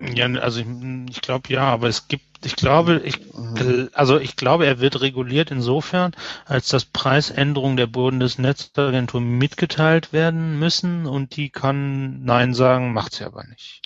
[0.00, 0.66] Ja, also ich,
[1.10, 3.88] ich glaube ja, aber es gibt, ich glaube, ich, Mhm.
[3.92, 6.12] also ich glaube, er wird reguliert insofern,
[6.44, 13.24] als dass Preisänderungen der Bundesnetzagentur mitgeteilt werden müssen und die kann Nein sagen, macht sie
[13.24, 13.81] aber nicht.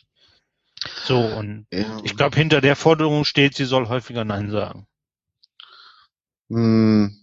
[1.04, 2.00] So, und Ja.
[2.04, 4.86] ich glaube, hinter der Forderung steht, sie soll häufiger Nein sagen.
[6.48, 7.16] Hm.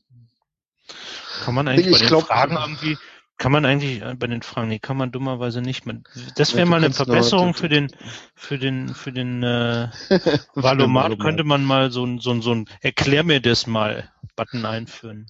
[1.43, 2.97] Kann man eigentlich Ich bei den glaub- Fragen irgendwie,
[3.37, 5.85] kann man eigentlich äh, bei den Fragen, nee, kann man dummerweise nicht.
[5.85, 6.03] Man,
[6.35, 7.89] das wäre mal eine Verbesserung du- für den,
[8.35, 9.89] für den, für den äh,
[10.55, 14.65] Valomat könnte man mal so ein, so ein, so ein Erklär mir das mal Button
[14.65, 15.27] einführen.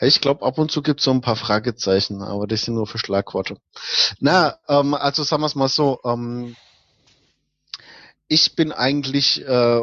[0.00, 2.86] Ich glaube, ab und zu gibt es so ein paar Fragezeichen, aber das sind nur
[2.86, 3.56] für Schlagworte.
[4.20, 6.56] Na, ähm, also sagen wir es mal so, ähm,
[8.28, 9.82] ich bin eigentlich äh,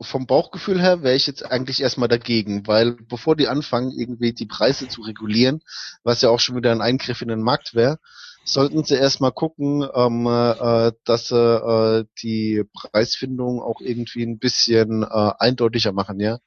[0.00, 4.46] vom Bauchgefühl her wäre ich jetzt eigentlich erstmal dagegen, weil bevor die anfangen, irgendwie die
[4.46, 5.62] Preise zu regulieren,
[6.02, 7.98] was ja auch schon wieder ein Eingriff in den Markt wäre,
[8.44, 15.02] sollten sie erstmal gucken, ähm, äh, dass sie äh, die Preisfindung auch irgendwie ein bisschen
[15.02, 16.38] äh, eindeutiger machen, ja.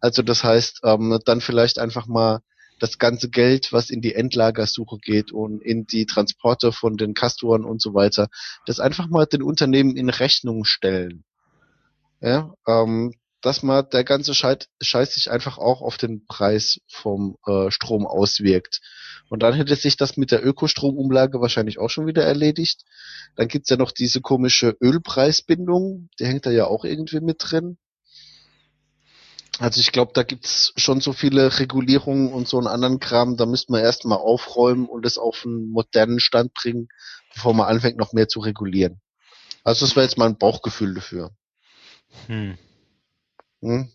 [0.00, 2.40] Also das heißt, ähm, dann vielleicht einfach mal
[2.80, 7.64] das ganze Geld, was in die Endlagersuche geht und in die Transporte von den Kastoren
[7.64, 8.28] und so weiter,
[8.66, 11.24] das einfach mal den Unternehmen in Rechnung stellen.
[12.20, 17.36] Ja, ähm, dass man der ganze Scheiß, Scheiß sich einfach auch auf den Preis vom
[17.46, 18.80] äh, Strom auswirkt.
[19.28, 22.84] Und dann hätte sich das mit der Ökostromumlage wahrscheinlich auch schon wieder erledigt.
[23.36, 27.76] Dann gibt's ja noch diese komische Ölpreisbindung, die hängt da ja auch irgendwie mit drin.
[29.60, 33.46] Also ich glaube, da gibt's schon so viele Regulierungen und so einen anderen Kram, da
[33.46, 36.88] müsste man erstmal aufräumen und es auf einen modernen Stand bringen,
[37.32, 39.00] bevor man anfängt, noch mehr zu regulieren.
[39.62, 41.30] Also das wäre jetzt mal ein Bauchgefühl dafür.
[42.26, 42.58] Hm.
[43.62, 43.88] Hm?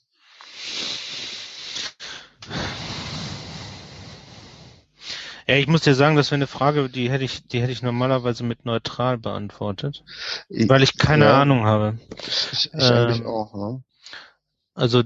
[5.47, 7.81] Ja, ich muss dir sagen, das wäre eine Frage, die hätte ich, die hätte ich
[7.81, 10.03] normalerweise mit neutral beantwortet,
[10.47, 11.97] weil ich keine Ja, Ahnung habe.
[12.27, 13.83] Ich, ich eigentlich Ähm, auch, ne?
[14.75, 15.03] Also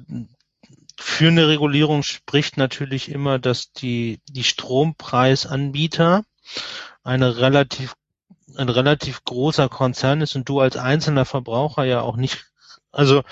[0.99, 6.23] für eine Regulierung spricht natürlich immer, dass die, die Strompreisanbieter
[7.03, 7.95] eine relativ,
[8.55, 12.45] ein relativ großer Konzern ist und du als einzelner Verbraucher ja auch nicht,
[12.91, 13.23] also,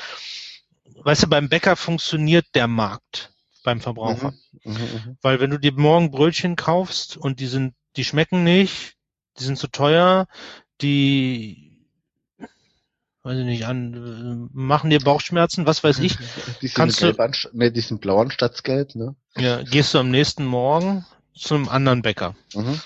[0.95, 3.31] weißt du, beim Bäcker funktioniert der Markt
[3.63, 4.33] beim Verbraucher.
[4.63, 8.95] Mhm, mhm, Weil wenn du dir morgen Brötchen kaufst und die sind, die schmecken nicht,
[9.39, 10.27] die sind zu teuer,
[10.81, 11.70] die,
[13.23, 16.17] weiß ich nicht, an, äh, machen dir Bauchschmerzen, was weiß ich,
[16.61, 17.13] Die sind Kannst du-
[17.53, 19.15] nee, die sind blau anstatt gelb, ne?
[19.37, 21.05] ja, gehst du am nächsten Morgen
[21.35, 22.35] zu einem anderen Bäcker.
[22.53, 22.79] Mhm.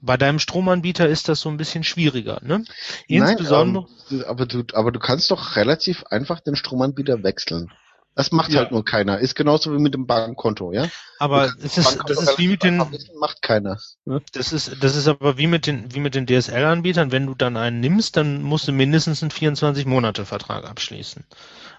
[0.00, 2.64] Bei deinem Stromanbieter ist das so ein bisschen schwieriger, ne?
[3.06, 7.72] Insbesondere, Nein, ähm, aber du, aber du kannst doch relativ einfach den Stromanbieter wechseln.
[8.16, 8.60] Das macht Ja.
[8.60, 9.18] halt nur keiner.
[9.18, 10.88] Ist genauso wie mit dem Bankkonto, ja?
[11.18, 12.76] aber Du es ist, das ist wie mit den,
[13.18, 13.80] macht keiner.
[14.04, 14.22] Ne?
[14.32, 17.10] das ist, das ist aber wie mit den, wie mit den DSL-Anbietern.
[17.10, 21.24] Wenn du dann einen nimmst, dann musst du mindestens einen 24-Monate-Vertrag abschließen.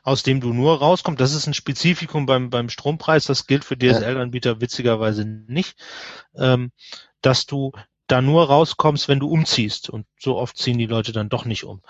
[0.03, 1.21] Aus dem du nur rauskommst.
[1.21, 3.25] Das ist ein Spezifikum beim, beim Strompreis.
[3.25, 5.77] Das gilt für DSL-Anbieter witzigerweise nicht.
[6.35, 6.71] Ähm,
[7.21, 7.71] dass du
[8.07, 9.89] da nur rauskommst, wenn du umziehst.
[9.89, 11.81] Und so oft ziehen die Leute dann doch nicht um.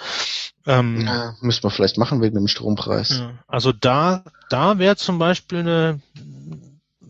[0.65, 3.21] Ähm, Ja, müssen wir vielleicht machen wegen dem Strompreis.
[3.47, 6.01] Also da, da wäre zum Beispiel eine,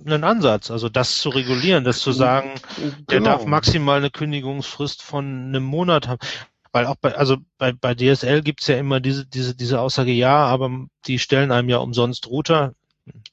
[0.06, 2.50] ein Ansatz, also das zu regulieren, das zu sagen,
[3.10, 3.32] der Genau.
[3.32, 6.20] darf maximal eine Kündigungsfrist von einem Monat haben.
[6.72, 10.46] Weil auch bei, also bei, bei DSL gibt's ja immer diese, diese, diese Aussage, ja,
[10.46, 10.70] aber
[11.08, 12.74] die stellen einem ja umsonst Router.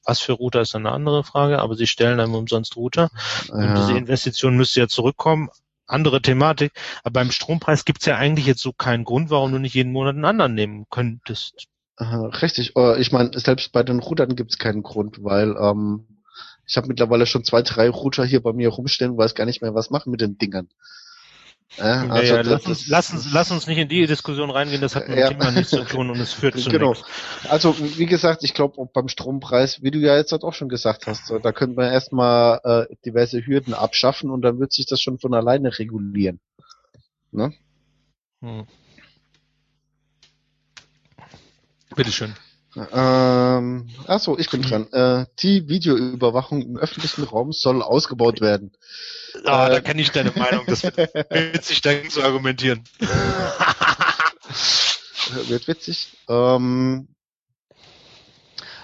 [0.05, 3.09] Was für Router ist eine andere Frage, aber sie stellen einem umsonst Router.
[3.49, 3.97] Und diese Ja.
[3.97, 5.49] Investition müsste ja zurückkommen.
[5.87, 6.71] Andere Thematik.
[7.03, 10.15] Aber beim Strompreis gibt's ja eigentlich jetzt so keinen Grund, warum du nicht jeden Monat
[10.15, 11.67] einen anderen nehmen könntest.
[11.97, 16.07] Aha, Richtig, äh, ich meine, selbst bei den Routern gibt es keinen Grund, weil ähm,
[16.65, 19.61] ich habe mittlerweile schon zwei, drei Router hier bei mir rumstehen und weiß gar nicht
[19.61, 20.69] mehr, was machen mit den Dingern.
[21.77, 24.51] Ja, Ja, also ja, das- lass, uns, lass, uns, lass uns nicht in die Diskussion
[24.51, 25.29] reingehen, das hat mit Ja.
[25.29, 26.89] dem Thema nichts zu tun und es führt zu Genau.
[26.91, 27.07] nichts.
[27.49, 31.07] Also wie gesagt, ich glaube beim Strompreis, wie du ja jetzt halt auch schon gesagt
[31.07, 35.01] hast, so, da könnte man erstmal äh, diverse Hürden abschaffen und dann wird sich das
[35.01, 36.39] schon von alleine regulieren.
[37.31, 37.53] Ne?
[38.41, 38.67] Hm.
[41.95, 42.35] Bitteschön.
[42.75, 44.91] Ähm, achso, ich bin dran.
[44.91, 48.71] Äh, die Videoüberwachung im öffentlichen Raum soll ausgebaut werden.
[49.45, 50.97] Ah, Äh, da kenne ich deine Meinung, das wird
[51.53, 52.83] witzig dagegen zu argumentieren.
[55.47, 56.17] Wird witzig.
[56.27, 57.07] Ähm,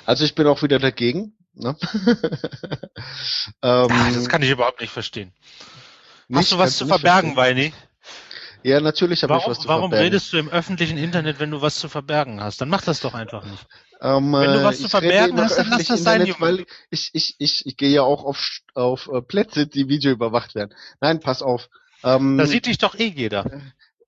[0.06, 1.36] also ich bin auch wieder dagegen.
[1.54, 1.75] Ne?
[1.86, 2.28] ähm,
[3.62, 5.34] Ah, das kann ich überhaupt nicht verstehen.
[6.30, 7.36] nicht, Hast du was zu verbergen.
[7.36, 7.73] Weini?
[8.63, 10.03] Ja, natürlich habe ich Warum, was zu warum verbergen.
[10.05, 12.59] redest du im öffentlichen Internet, wenn du was zu verbergen hast?
[12.61, 13.65] Dann mach das doch einfach nicht.
[14.01, 16.41] Ähm, Wenn du äh, was zu verbergen hast, dann lass das sein, Internet, Junge.
[16.41, 20.55] Weil ich, ich, ich, ich gehe ja auch auf, auf äh, Plätze, die Video überwacht
[20.55, 20.73] werden.
[21.01, 21.69] Nein, pass auf.
[22.03, 23.61] Ähm, Da sieht dich doch eh jeder.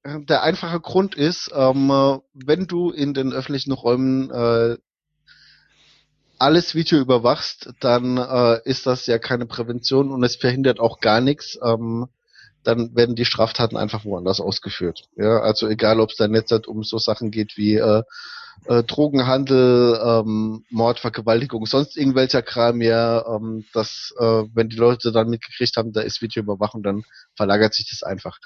[0.03, 4.77] der einfache Grund ist, ähm, äh, wenn du in den öffentlichen Räumen äh,
[6.39, 11.21] alles Video überwachst, dann äh, ist das ja keine Prävention und es verhindert auch gar
[11.21, 12.07] nichts, ähm,
[12.63, 15.03] dann werden die Straftaten einfach woanders ausgeführt.
[15.15, 18.03] Ja, also egal, ob es dann jetzt halt um so Sachen geht wie äh,
[18.65, 25.11] äh, Drogenhandel, ähm, Mord, Vergewaltigung, sonst irgendwelcher Kram, ja, ähm, dass äh, wenn die Leute
[25.11, 27.03] dann mitgekriegt haben, da ist Videoüberwachung, dann
[27.35, 28.37] verlagert sich das einfach.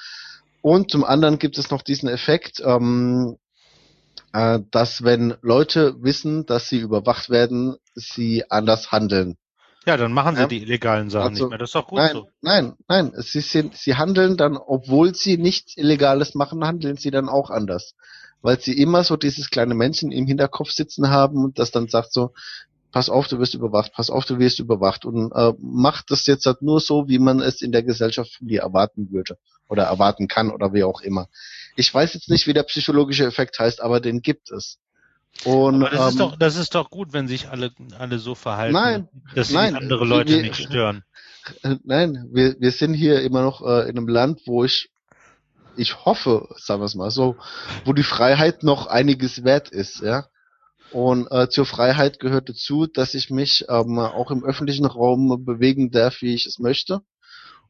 [0.61, 3.37] Und zum anderen gibt es noch diesen Effekt, ähm,
[4.33, 9.37] äh, dass wenn Leute wissen, dass sie überwacht werden, sie anders handeln.
[9.85, 10.47] Ja, dann machen sie ja.
[10.47, 11.59] die illegalen Sachen also, nicht mehr.
[11.59, 12.27] Das ist doch gut nein, so.
[12.41, 17.29] Nein, nein, sie, sind, sie handeln dann, obwohl sie nichts Illegales machen, handeln sie dann
[17.29, 17.95] auch anders.
[18.41, 22.13] Weil sie immer so dieses kleine Männchen im Hinterkopf sitzen haben und das dann sagt
[22.13, 22.31] so,
[22.91, 26.45] pass auf, du wirst überwacht, pass auf, du wirst überwacht und äh, macht das jetzt
[26.45, 30.27] halt nur so, wie man es in der Gesellschaft von dir erwarten würde oder erwarten
[30.27, 31.27] kann oder wie auch immer.
[31.75, 34.79] Ich weiß jetzt nicht, wie der psychologische Effekt heißt, aber den gibt es.
[35.43, 38.35] Und, aber das, ähm, ist doch, das ist doch gut, wenn sich alle, alle so
[38.35, 41.03] verhalten, nein, dass sie nein, andere Leute wir, nicht stören.
[41.83, 44.89] Nein, wir, wir sind hier immer noch äh, in einem Land, wo ich,
[45.77, 47.35] ich hoffe, sagen wir es mal so,
[47.83, 50.25] wo die Freiheit noch einiges wert ist, ja.
[50.91, 55.91] Und äh, zur Freiheit gehört dazu, dass ich mich ähm, auch im öffentlichen Raum bewegen
[55.91, 57.01] darf, wie ich es möchte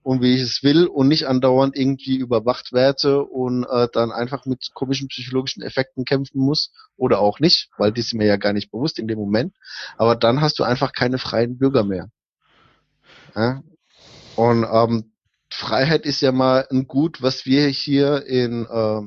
[0.06, 4.46] und wie ich es will und nicht andauernd irgendwie überwacht werde und äh, dann einfach
[4.46, 8.54] mit komischen psychologischen Effekten kämpfen muss oder auch nicht, weil die sind mir ja gar
[8.54, 9.56] nicht bewusst in dem Moment.
[9.98, 12.10] Aber dann hast du einfach keine freien Bürger mehr.
[13.36, 13.64] Ja?
[14.36, 15.12] Und ähm,
[15.50, 19.02] Freiheit ist ja mal ein Gut, was wir hier in, äh,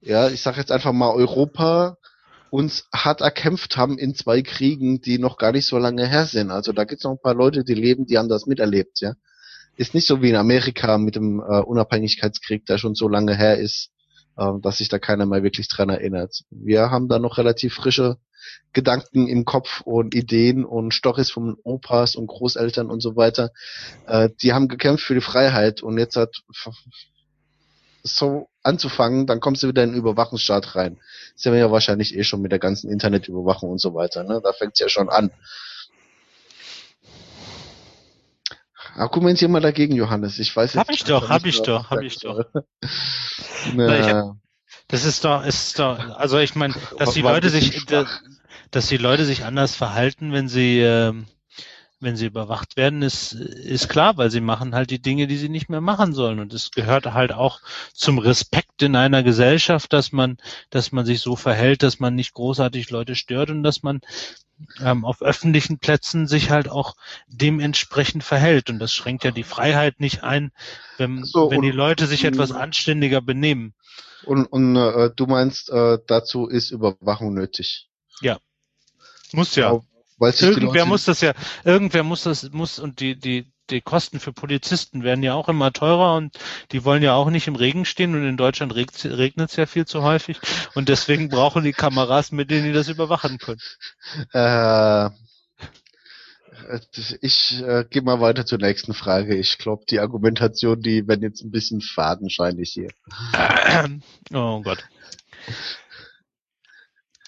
[0.00, 1.98] ja, ich sag jetzt einfach mal Europa
[2.50, 6.50] uns hart erkämpft haben in zwei Kriegen, die noch gar nicht so lange her sind.
[6.50, 9.12] Also da gibt's noch ein paar Leute, die leben, die haben das miterlebt, ja
[9.76, 13.58] ist nicht so wie in Amerika mit dem äh, Unabhängigkeitskrieg, der schon so lange her
[13.58, 13.90] ist,
[14.36, 16.42] äh, dass sich da keiner mehr wirklich dran erinnert.
[16.50, 18.18] Wir haben da noch relativ frische
[18.72, 23.50] Gedanken im Kopf und Ideen und Stories von Opas und Großeltern und so weiter.
[24.06, 26.42] Äh, die haben gekämpft für die Freiheit und jetzt hat
[28.02, 30.98] so anzufangen, dann kommst du wieder in den Überwachungsstaat rein.
[31.34, 34.24] Das sind wir ja wahrscheinlich eh schon mit der ganzen Internetüberwachung und so weiter.
[34.24, 34.40] Ne?
[34.44, 35.30] Da fängt's ja schon an.
[38.96, 40.38] Argumentier mal dagegen, Johannes.
[40.38, 42.44] Ich weiß jetzt Hab ich doch, hab ich doch, hab ich doch.
[43.74, 44.36] Na.
[44.88, 47.86] das ist doch, ist doch, also ich meine, dass die Leute sich,
[48.70, 51.12] dass die Leute sich anders verhalten, wenn sie, äh,
[52.04, 55.48] wenn sie überwacht werden, ist, ist klar, weil sie machen halt die Dinge, die sie
[55.48, 56.38] nicht mehr machen sollen.
[56.38, 57.60] Und es gehört halt auch
[57.92, 60.36] zum Respekt in einer Gesellschaft, dass man,
[60.70, 64.00] dass man sich so verhält, dass man nicht großartig Leute stört und dass man
[64.80, 66.94] ähm, auf öffentlichen Plätzen sich halt auch
[67.26, 68.70] dementsprechend verhält.
[68.70, 70.52] Und das schränkt ja die Freiheit nicht ein,
[70.98, 73.74] wenn, so, wenn die Leute sich etwas anständiger benehmen.
[74.24, 77.88] Und, und äh, du meinst, äh, dazu ist Überwachung nötig?
[78.20, 78.38] Ja.
[79.32, 79.72] Muss ja.
[79.72, 79.80] Weil
[80.26, 81.32] irgendwer muss das ja,
[81.64, 85.72] irgendwer muss das, muss und die, die, die Kosten für Polizisten werden ja auch immer
[85.72, 86.38] teurer und
[86.72, 89.86] die wollen ja auch nicht im Regen stehen und in Deutschland regnet es ja viel
[89.86, 90.38] zu häufig
[90.74, 93.60] und deswegen brauchen die Kameras, mit denen die das überwachen können.
[94.32, 95.10] Äh,
[97.20, 99.36] ich äh, gehe mal weiter zur nächsten Frage.
[99.36, 102.90] Ich glaube, die Argumentation, die werden jetzt ein bisschen fadenscheinig hier.
[104.32, 104.84] Oh Gott.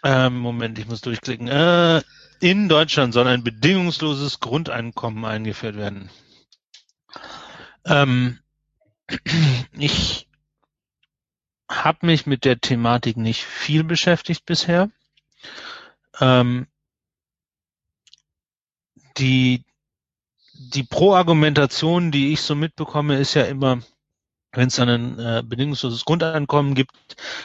[0.02, 1.48] Ähm, Moment, ich muss durchklicken.
[1.48, 2.02] Äh,
[2.40, 6.10] in Deutschland soll ein bedingungsloses Grundeinkommen eingeführt werden.
[7.84, 8.38] Ähm,
[9.72, 10.28] ich
[11.68, 14.90] habe mich mit der Thematik nicht viel beschäftigt bisher.
[16.20, 16.66] Ähm,
[19.18, 19.64] die
[20.58, 23.80] die Pro-Argumentation, die ich so mitbekomme, ist ja immer,
[24.52, 26.92] wenn es ein äh, bedingungsloses Grundeinkommen gibt,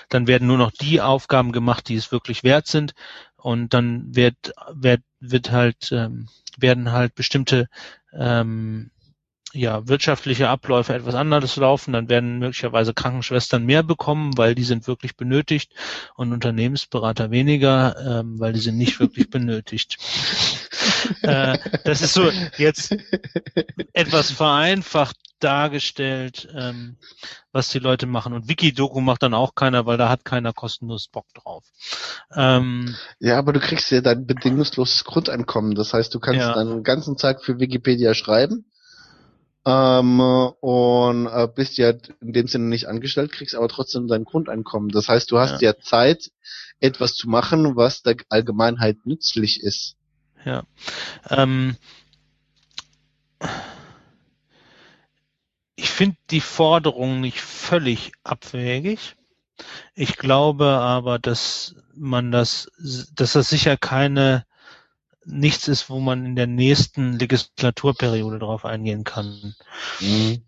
[0.10, 2.94] dann werden nur noch die Aufgaben gemacht, die es wirklich wert sind.
[3.42, 6.28] Und dann wird, wird, wird halt, ähm,
[6.58, 7.68] werden halt bestimmte
[8.14, 8.92] ähm,
[9.54, 14.88] ja, wirtschaftliche Abläufe etwas anderes laufen, dann werden möglicherweise Krankenschwestern mehr bekommen, weil die sind
[14.88, 15.74] wirklich benötigt
[16.16, 19.98] und Unternehmensberater weniger, ähm, weil die sind nicht wirklich benötigt.
[21.22, 22.96] äh, das ist so jetzt
[23.94, 26.98] etwas vereinfacht dargestellt, ähm,
[27.52, 28.34] was die Leute machen.
[28.34, 31.66] Und Wikidoku macht dann auch keiner, weil da hat keiner kostenlos Bock drauf.
[32.36, 35.74] Ähm, ja, aber du kriegst ja dein bedingungsloses Grundeinkommen.
[35.74, 36.54] Das heißt, du kannst ja.
[36.54, 38.66] dann den ganzen Tag für Wikipedia schreiben
[39.66, 44.90] ähm, und äh, bist ja in dem Sinne nicht angestellt, kriegst aber trotzdem dein Grundeinkommen.
[44.90, 46.32] Das heißt, du hast ja, ja Zeit,
[46.80, 49.96] etwas zu machen, was der Allgemeinheit nützlich ist.
[50.46, 50.64] Ja.
[51.30, 51.78] Ähm,
[55.76, 59.16] ich finde die Forderung nicht völlig abwegig.
[59.94, 62.72] Ich glaube aber, dass man das,
[63.14, 64.46] dass das sicher keine
[65.26, 69.56] nichts ist, wo man in der nächsten Legislaturperiode drauf eingehen kann.
[70.00, 70.44] Mhm.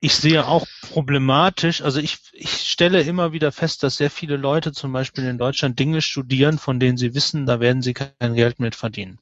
[0.00, 4.72] ich sehe auch problematisch, also ich, ich stelle immer wieder fest, dass sehr viele Leute
[4.72, 8.58] zum Beispiel in Deutschland Dinge studieren, von denen sie wissen, da werden sie kein Geld
[8.58, 9.20] mit verdienen.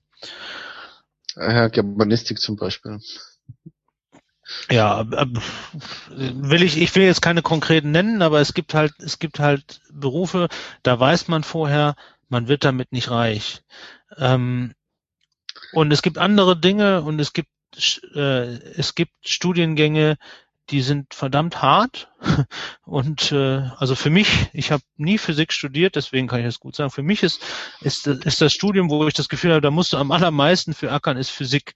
[1.36, 2.99] Ja, Germanistik zum Beispiel.
[4.70, 5.07] Ja,
[6.09, 9.80] will ich, ich will jetzt keine konkreten nennen, aber es gibt halt, es gibt halt
[9.93, 10.49] Berufe,
[10.82, 11.95] da weiß man vorher,
[12.28, 13.62] man wird damit nicht reich.
[14.16, 14.72] Ähm,
[15.72, 17.50] und es gibt andere Dinge und es gibt,
[18.14, 20.16] äh, es gibt Studiengänge,
[20.70, 22.08] die sind verdammt hart.
[22.84, 26.76] Und äh, also für mich, ich habe nie Physik studiert, deswegen kann ich das gut
[26.76, 26.90] sagen.
[26.90, 27.42] Für mich ist,
[27.80, 30.92] ist, ist das Studium, wo ich das Gefühl habe, da musst du am allermeisten für
[30.92, 31.74] ackern, ist Physik.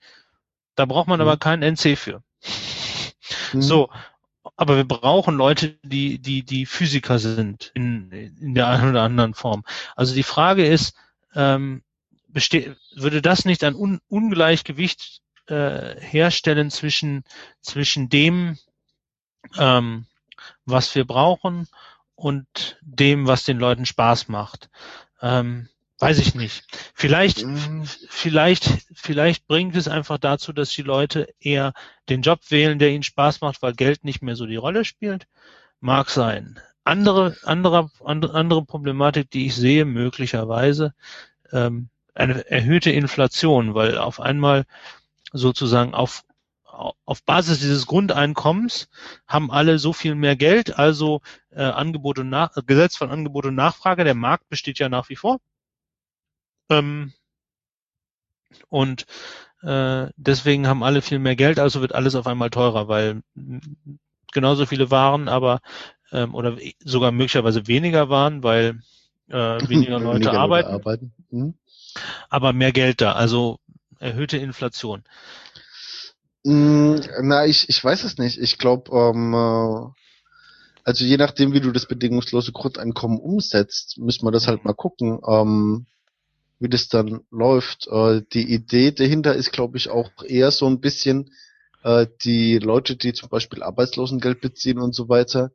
[0.77, 1.27] Da braucht man mhm.
[1.27, 2.23] aber keinen NC für.
[3.53, 3.63] Mhm.
[3.63, 3.91] So,
[4.57, 9.35] aber wir brauchen Leute, die, die, die Physiker sind in, in der einen oder anderen
[9.35, 9.65] Form.
[9.97, 10.95] Also die Frage ist,
[11.35, 11.83] ähm,
[12.35, 17.25] würde das nicht ein Un Ungleichgewicht äh, herstellen zwischen,
[17.61, 18.59] zwischen dem,
[19.57, 20.07] ähm,
[20.65, 21.69] was wir brauchen
[22.15, 24.69] und dem, was den Leuten Spaß macht.
[25.21, 25.69] Ähm,
[25.99, 26.65] weiß ich nicht.
[26.95, 27.85] Vielleicht, mhm.
[28.09, 31.73] vielleicht, vielleicht bringt es einfach dazu, dass die Leute eher
[32.09, 35.27] den Job wählen, der ihnen Spaß macht, weil Geld nicht mehr so die Rolle spielt.
[35.81, 36.59] Mag sein.
[36.85, 40.95] Andere, andere, andere Problematik, die ich sehe, möglicherweise,
[41.53, 44.65] ähm, eine erhöhte Inflation, weil auf einmal
[45.33, 46.25] sozusagen auf
[47.05, 48.89] auf Basis dieses Grundeinkommens
[49.29, 53.55] haben alle so viel mehr Geld, also äh, Angebot und Nach Gesetz von Angebot und
[53.55, 55.39] Nachfrage, der Markt besteht ja nach wie vor.
[56.71, 57.13] Ähm,
[58.69, 59.07] und
[59.63, 63.23] äh, deswegen haben alle viel mehr Geld, also wird alles auf einmal teurer, weil
[64.33, 65.61] genauso viele Waren, aber
[66.13, 68.81] ähm, oder sogar möglicherweise weniger waren, weil
[69.29, 69.35] äh,
[69.69, 70.69] weniger Leute weniger arbeiten.
[70.69, 71.13] Leute arbeiten.
[71.31, 71.55] Mhm.
[72.29, 73.59] Aber mehr Geld da, also
[74.01, 75.05] erhöhte Inflation.
[76.45, 78.39] Mm, na, ich, ich weiß es nicht.
[78.39, 79.91] Ich glaube, ähm, äh,
[80.85, 85.21] also je nachdem, wie du das bedingungslose Grundeinkommen umsetzt, müssen wir das halt mal gucken,
[85.27, 85.87] ähm,
[86.61, 87.89] wie das dann läuft.
[87.89, 91.31] Äh, die Idee dahinter ist, glaube ich, auch eher so ein bisschen
[91.83, 95.51] äh, die Leute, die zum Beispiel Arbeitslosengeld beziehen und so weiter,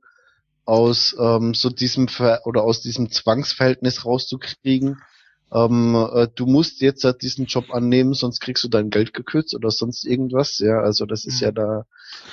[0.65, 5.01] aus ähm, so diesem Ver oder aus diesem Zwangsverhältnis rauszukriegen,
[5.51, 9.55] ähm, äh, du musst jetzt halt diesen Job annehmen, sonst kriegst du dein Geld gekürzt
[9.55, 10.59] oder sonst irgendwas.
[10.59, 11.45] Ja, also das ist mhm.
[11.45, 11.85] ja da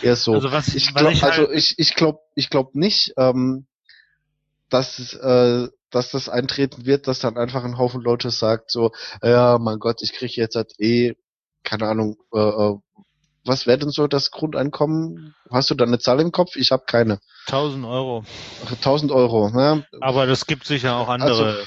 [0.02, 0.34] eher so.
[0.34, 3.66] Also was, ich glaube, also halt ich ich glaube ich glaube nicht, ähm,
[4.68, 8.92] dass äh, dass das eintreten wird, dass dann einfach ein Haufen Leute sagt so,
[9.22, 11.14] ja, mein Gott, ich kriege jetzt halt eh
[11.62, 12.76] keine Ahnung, äh, äh
[13.46, 15.34] was wäre denn so das Grundeinkommen?
[15.50, 16.56] Hast du da eine Zahl im Kopf?
[16.56, 17.20] Ich habe keine.
[17.46, 18.24] 1000 Euro.
[18.68, 19.82] 1000 Euro, ja.
[20.00, 21.46] Aber das gibt sicher auch andere.
[21.46, 21.66] Also,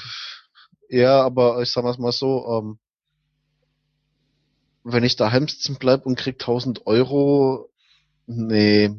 [0.90, 2.78] ja, aber ich sag mal so, ähm,
[4.82, 7.70] wenn ich daheim sitzen bleib und krieg 1000 Euro,
[8.26, 8.90] nee,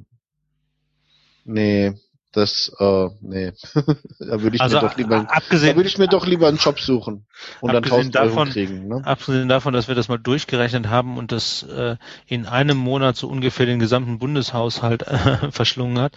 [1.44, 1.94] nee,
[2.32, 3.52] das, äh, nee,
[4.20, 6.58] da würde ich also, mir doch lieber, abgesehen, da würde ich mir doch lieber einen
[6.58, 7.26] Job suchen
[7.60, 8.88] und dann 1000 davon, Euro kriegen.
[8.88, 9.02] Ne?
[9.04, 13.28] Abgesehen davon, dass wir das mal durchgerechnet haben und das äh, in einem Monat so
[13.28, 16.14] ungefähr den gesamten Bundeshaushalt äh, verschlungen hat.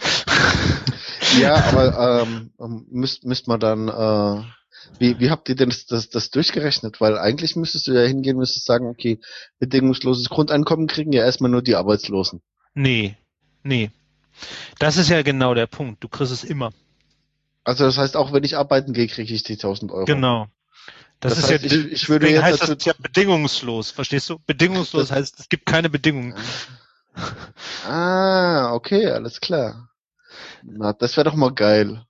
[1.37, 4.43] ja, aber ähm, ähm müsst, müsst man dann äh,
[4.99, 7.01] wie, wie habt ihr denn das, das, das durchgerechnet?
[7.01, 9.19] Weil eigentlich müsstest du ja hingehen, müsstest sagen, okay,
[9.59, 12.41] bedingungsloses Grundeinkommen kriegen ja erstmal nur die Arbeitslosen.
[12.73, 13.17] Nee,
[13.63, 13.91] nee.
[14.79, 16.03] Das ist ja genau der Punkt.
[16.03, 16.71] Du kriegst es immer.
[17.63, 20.05] Also das heißt, auch wenn ich arbeiten gehe, kriege ich die 1000 Euro.
[20.05, 20.47] Genau.
[21.19, 24.39] Das, das ist heißt, ja, ich, ich würde jetzt heißt das ja bedingungslos, verstehst du?
[24.45, 26.35] Bedingungslos das heißt, es gibt keine Bedingungen.
[27.87, 29.89] Ah, okay, alles klar.
[30.63, 32.05] Na, das wäre doch mal geil.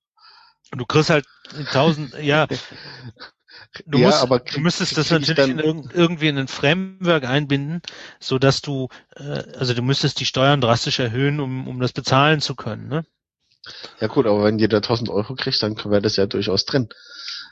[0.75, 1.25] Und du kriegst halt
[1.71, 2.47] tausend, ja.
[3.85, 7.23] Du, ja, musst, aber krieg, du müsstest das natürlich in irg irgendwie in ein Framework
[7.23, 7.81] einbinden,
[8.19, 12.41] so dass du, äh, also du müsstest die Steuern drastisch erhöhen, um, um das bezahlen
[12.41, 13.05] zu können, ne?
[14.01, 16.89] Ja gut, aber wenn jeder 1000 Euro kriegt, dann wäre das ja durchaus drin.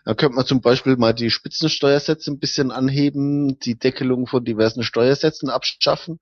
[0.03, 4.83] Da könnte man zum Beispiel mal die Spitzensteuersätze ein bisschen anheben, die Deckelung von diversen
[4.83, 6.19] Steuersätzen abschaffen.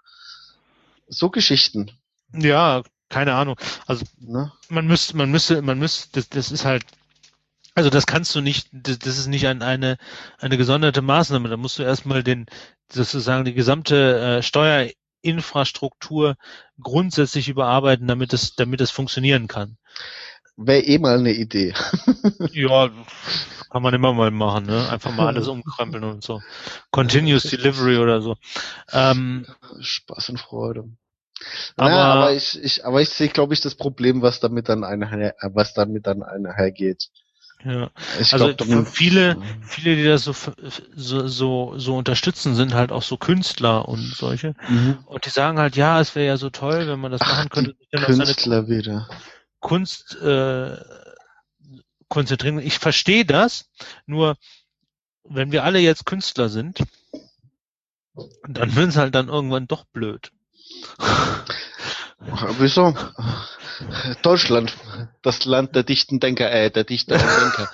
[1.08, 1.90] So Geschichten.
[2.32, 3.60] Ja, keine Ahnung.
[3.86, 4.52] Also ne?
[4.70, 6.86] man müsste, man müsste, man müsste, das, das ist halt,
[7.76, 9.98] also das kannst du nicht, das, das ist nicht ein, eine
[10.40, 11.50] eine gesonderte Maßnahme.
[11.50, 12.48] Da musst du erstmal den
[12.92, 16.38] sozusagen die gesamte äh, Steuerinfrastruktur
[16.82, 19.78] grundsätzlich überarbeiten, damit es damit es funktionieren kann.
[20.56, 21.74] Wäre eh mal eine Idee.
[22.52, 22.90] ja,
[23.70, 24.90] kann man immer mal machen, ne?
[24.90, 26.42] Einfach mal alles umkrempeln und so.
[26.92, 28.36] Continuous Delivery oder so.
[28.92, 29.46] Ähm,
[29.80, 30.90] Spaß und Freude.
[31.76, 34.84] Aber, naja, aber ich, ich, aber ich sehe, glaube ich, das Problem, was damit dann
[34.84, 37.10] einher, was damit dann einhergeht.
[37.64, 37.92] Ja.
[38.20, 40.34] Ich Also glaub, viele, viele, die das so,
[40.96, 44.56] so, so, so unterstützen, sind halt auch so Künstler und solche.
[44.68, 45.00] Mhm.
[45.06, 47.50] Und die sagen halt, ja, es wäre ja so toll, wenn man das Ach, machen
[47.50, 49.08] könnte, Künstler wieder.
[49.60, 50.78] Kunst äh,
[52.08, 52.60] konzentrieren.
[52.60, 53.70] Ich verstehe das,
[54.06, 54.38] nur
[55.24, 56.84] wenn wir alle jetzt Künstler sind,
[58.48, 60.32] dann wird es halt dann irgendwann doch blöd.
[62.60, 62.96] Wieso?
[64.22, 64.78] Deutschland,
[65.22, 67.70] das Land der dichten Denker, äh, der Dichter und Denker.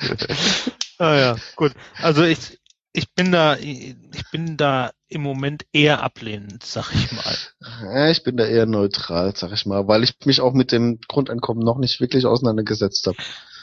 [0.98, 1.72] Ah ja, gut.
[2.02, 2.60] Also ich,
[2.92, 3.96] ich bin da, ich
[4.30, 7.36] bin da im Moment eher ablehnend, sag ich mal.
[7.82, 11.00] Ja, ich bin da eher neutral, sag ich mal, weil ich mich auch mit dem
[11.08, 13.16] Grundeinkommen noch nicht wirklich auseinandergesetzt habe.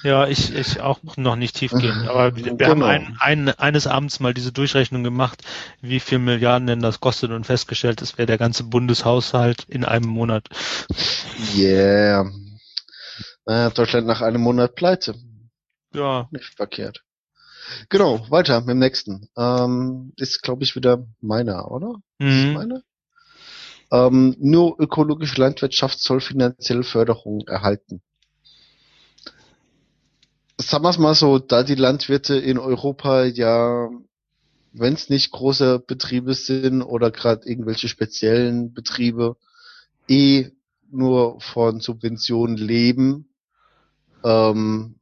[0.03, 2.07] Ja, ich, ich auch noch nicht tiefgehend.
[2.09, 2.67] Aber wir, Genau.
[2.69, 5.43] haben ein, ein, eines Abends mal diese Durchrechnung gemacht,
[5.81, 10.09] wie viel Milliarden denn das kostet und festgestellt, es wäre der ganze Bundeshaushalt in einem
[10.09, 10.47] Monat.
[11.55, 12.29] Yeah.
[13.45, 15.15] Äh, Deutschland nach einem Monat pleite.
[15.93, 17.03] Ja, Nicht verkehrt.
[17.89, 19.29] Genau, weiter mit dem nächsten.
[19.37, 21.95] Ähm, ist, glaube ich, wieder meiner, oder?
[22.19, 22.53] Mhm.
[22.53, 22.83] meine?
[23.91, 28.01] Ähm, nur ökologische Landwirtschaft soll finanzielle Förderung erhalten.
[30.59, 33.89] Sagen wir es mal so, da die Landwirte in Europa ja,
[34.73, 39.37] wenn es nicht große Betriebe sind oder gerade irgendwelche speziellen Betriebe,
[40.07, 40.49] eh
[40.89, 43.29] nur von Subventionen leben,
[44.23, 44.95] ähm,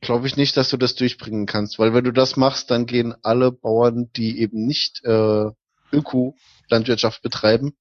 [0.00, 3.14] glaube ich nicht, dass du das durchbringen kannst, weil wenn du das machst, dann gehen
[3.22, 5.50] alle Bauern, die eben nicht äh,
[5.92, 7.76] Öko-Landwirtschaft betreiben,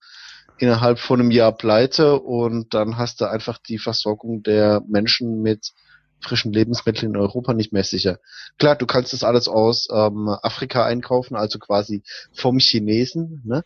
[0.59, 5.73] innerhalb von einem Jahr pleite und dann hast du einfach die Versorgung der Menschen mit
[6.19, 8.19] frischen Lebensmitteln in Europa nicht mehr sicher.
[8.57, 12.03] Klar, du kannst das alles aus ähm, Afrika einkaufen, also quasi
[12.33, 13.41] vom Chinesen.
[13.45, 13.63] Ne?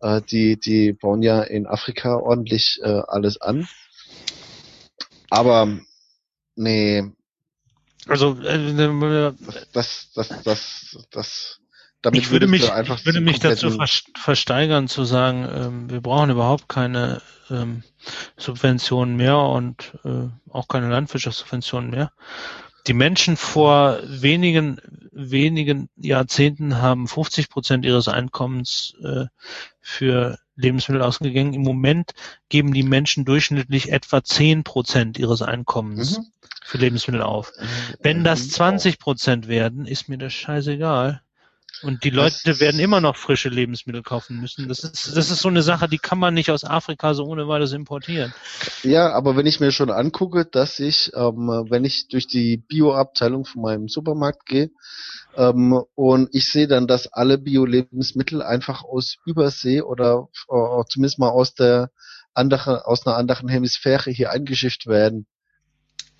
[0.00, 3.68] Äh, die, die bauen ja in Afrika ordentlich äh, alles an.
[5.30, 5.68] Aber
[6.54, 7.04] nee,
[8.08, 9.32] Also äh,
[9.72, 11.60] das, das, das, das,
[12.02, 13.78] damit ich würde mich, einfach ich würde mich dazu
[14.16, 17.20] versteigern zu sagen, ähm, wir brauchen überhaupt keine
[17.50, 17.82] ähm,
[18.36, 22.12] Subventionen mehr und äh, auch keine Landwirtschaftssubventionen mehr.
[22.86, 24.80] Die Menschen vor wenigen
[25.16, 29.24] wenigen Jahrzehnten haben 50 Prozent ihres Einkommens äh,
[29.80, 31.54] für Lebensmittel ausgegeben.
[31.54, 32.12] Im Moment
[32.48, 36.26] geben die Menschen durchschnittlich etwa 10 Prozent ihres Einkommens Mhm.
[36.64, 37.52] für Lebensmittel auf.
[38.00, 41.22] Wenn das 20 Prozent werden, ist mir das scheißegal.
[41.82, 44.68] Und die Leute Das- werden immer noch frische Lebensmittel kaufen müssen.
[44.68, 47.48] Das ist, das ist so eine Sache, die kann man nicht aus Afrika so ohne
[47.48, 48.32] weiteres importieren.
[48.82, 53.44] Ja, aber wenn ich mir schon angucke, dass ich, ähm, wenn ich durch die Bio-Abteilung
[53.44, 54.70] von meinem Supermarkt gehe,
[55.36, 61.28] ähm, und ich sehe dann, dass alle Bio-Lebensmittel einfach aus Übersee oder äh, zumindest mal
[61.28, 61.90] aus der
[62.32, 65.26] anderen, aus einer anderen Hemisphäre hier eingeschifft werden,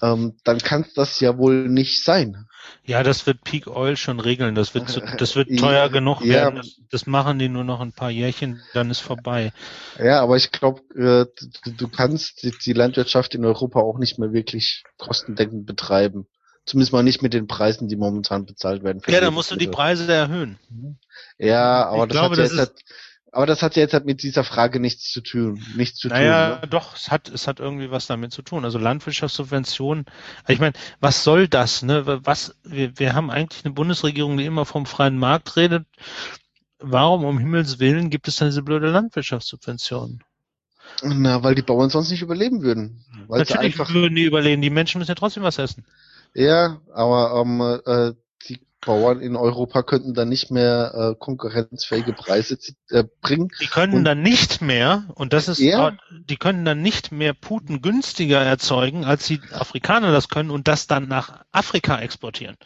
[0.03, 2.47] ähm, dann kann das ja wohl nicht sein.
[2.85, 4.55] Ja, das wird Peak Oil schon regeln.
[4.55, 6.35] Das wird, zu, das wird Ja, teuer genug ja.
[6.35, 6.57] werden.
[6.57, 9.53] Das, das machen die nur noch ein paar Jährchen, dann ist vorbei.
[9.99, 11.27] Ja, aber ich glaube, äh,
[11.65, 16.27] du, du kannst die, die Landwirtschaft in Europa auch nicht mehr wirklich kostendeckend betreiben.
[16.65, 19.01] Zumindest mal nicht mit den Preisen, die momentan bezahlt werden.
[19.07, 19.69] Ja, dann musst du die.
[19.69, 20.59] Preise erhöhen.
[21.39, 22.73] Ja, aber Ich das glaube, hat ja das jetzt halt,
[23.37, 26.57] aber das hat ja jetzt halt mit dieser Frage nichts zu tun, nichts zu Naja,
[26.57, 26.61] tun.
[26.63, 26.69] Ne?
[26.69, 28.65] doch, es hat, es hat irgendwie was damit zu tun.
[28.65, 30.07] Also Landwirtschaftssubventionen.
[30.49, 31.83] Ich meine, was soll das?
[31.83, 32.21] Ne?
[32.25, 35.87] Was, wir, wir haben eigentlich eine Bundesregierung, die immer vom freien Markt redet.
[36.79, 40.23] Warum um Himmels Willen gibt es dann diese blöde Landwirtschaftssubventionen?
[41.03, 43.05] Na, weil die Bauern sonst nicht überleben würden.
[43.29, 44.63] Weil sie Natürlich einfach, würden die überleben.
[44.63, 45.85] Die Menschen müssen ja trotzdem was essen.
[46.35, 48.13] ja, aber ähm, äh,
[48.49, 52.57] die Bauern in Europa könnten dann nicht mehr äh, konkurrenzfähige Preise
[52.89, 53.51] äh, bringen.
[53.61, 55.93] Die können Und- dann nicht mehr, und das ist, Ja.
[56.11, 60.87] die können dann nicht mehr Puten günstiger erzeugen, als die Afrikaner das können und das
[60.87, 62.57] dann nach Afrika exportieren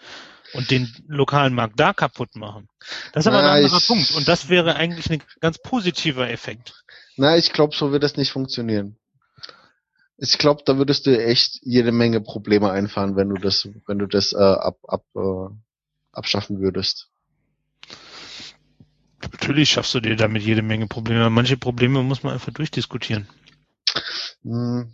[0.55, 2.68] und den lokalen Markt da kaputt machen.
[3.12, 6.31] Das ist aber Na, ein anderer ich- Punkt und das wäre eigentlich ein ganz positiver
[6.31, 6.85] Effekt.
[7.16, 8.97] Na, ich glaube, so wird das nicht funktionieren.
[10.23, 14.07] Ich glaube, da würdest du echt jede Menge Probleme einfahren, wenn du das, wenn du
[14.07, 15.49] das äh, ab, ab, äh,
[16.13, 17.09] abschaffen würdest.
[19.33, 21.29] Natürlich schaffst du dir damit jede Menge Probleme.
[21.31, 23.29] Manche Probleme muss man einfach durchdiskutieren.
[24.43, 24.93] Hm.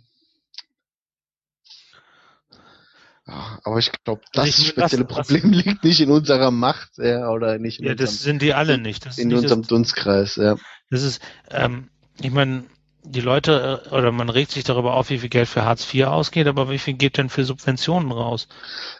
[3.27, 6.91] Ja, aber ich glaube, das Also ich- spezielle was- Problem liegt nicht in unserer Macht,
[6.97, 9.05] ja, oder nicht in Ja, das unserem, sind die alle nicht.
[9.05, 10.55] Das in nicht unserem das, Dunstkreis, ja.
[10.89, 11.89] das ist, ähm,
[12.21, 12.63] ich meine,
[13.03, 16.05] die Leute äh, oder man regt sich darüber auf, wie viel Geld für Hartz IV
[16.05, 18.47] ausgeht, aber wie viel geht denn für Subventionen raus?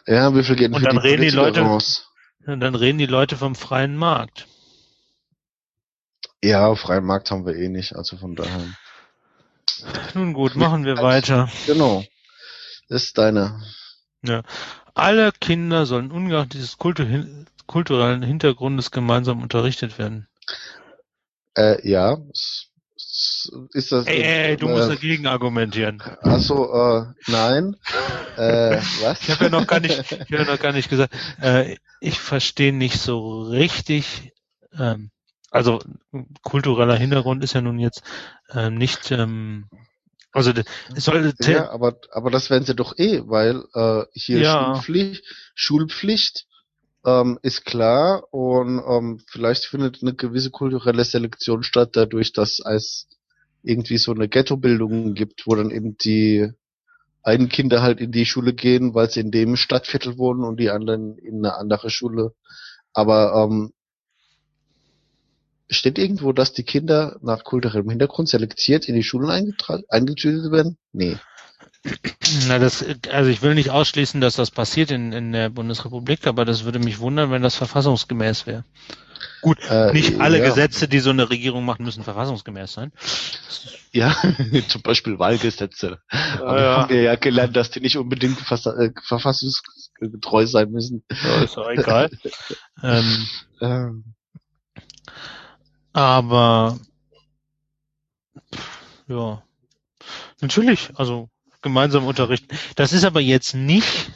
[0.06, 2.07] Ja, wie viel geht denn für dann die reden die Leute- raus?
[2.48, 4.46] Und dann reden die Leute vom freien Markt.
[6.42, 8.74] Ja, freien Markt haben wir eh nicht, also von daher.
[10.14, 11.50] Nun gut, machen wir weiter.
[11.66, 12.04] Genau.
[12.88, 13.62] Das ist deine.
[14.22, 14.42] Ja.
[14.94, 17.04] Alle Kinder sollen ungeachtet dieses Kultu
[17.66, 20.26] kulturellen Hintergrundes gemeinsam unterrichtet werden.
[21.54, 22.16] Äh, ja.
[22.32, 22.67] S-
[23.72, 24.06] Ist das?
[24.06, 26.00] Ey, ey, du äh, musst dagegen argumentieren.
[26.22, 27.76] Achso, äh, nein.
[28.36, 29.22] äh, was?
[29.22, 31.14] Ich habe ja noch gar nicht, ich habe ja noch gar nicht gesagt.
[31.40, 34.32] Äh, ich verstehe nicht so richtig.
[34.78, 35.10] Ähm,
[35.50, 35.80] also
[36.42, 38.02] kultureller Hintergrund ist ja nun jetzt
[38.52, 39.10] ähm, nicht.
[39.10, 39.68] Ähm,
[40.32, 40.52] also
[40.94, 44.74] es soll Ja, aber, aber das werden sie doch eh, weil äh, hier Ja.
[44.74, 46.46] Schulpflicht, Schulpflicht
[47.08, 53.08] ähm, ist klar und ähm, vielleicht findet eine gewisse kulturelle Selektion statt, dadurch, dass es
[53.62, 56.50] irgendwie so eine Ghettobildung gibt, wo dann eben die
[57.22, 60.70] einen Kinder halt in die Schule gehen, weil sie in dem Stadtviertel wohnen und die
[60.70, 62.34] anderen in eine andere Schule.
[62.92, 63.72] Aber ähm,
[65.68, 69.54] steht irgendwo, dass die Kinder nach kulturellem Hintergrund selektiert in die Schulen
[69.88, 70.78] eingetütet werden?
[70.92, 71.16] Nee.
[72.48, 76.44] Na, das, also ich will nicht ausschließen, dass das passiert in, in der Bundesrepublik, aber
[76.44, 78.64] das würde mich wundern, wenn das verfassungsgemäß wäre.
[79.40, 80.44] Gut, Äh, nicht alle ja.
[80.44, 82.92] Gesetze, die so eine Regierung macht, müssen verfassungsgemäß sein.
[83.92, 84.14] Ja,
[84.68, 86.00] zum Beispiel Wahlgesetze.
[86.08, 86.76] Aber ja.
[86.76, 91.04] haben wir ja gelernt, dass die nicht unbedingt äh, verfassungsgetreu sein müssen.
[91.10, 92.10] Ja, ist auch egal.
[92.82, 93.26] ähm,
[93.60, 94.14] Ähm,
[95.92, 96.78] aber
[99.08, 99.42] ja,
[100.40, 101.28] natürlich, also
[101.62, 102.56] gemeinsam unterrichten.
[102.76, 104.10] Das ist aber jetzt nicht,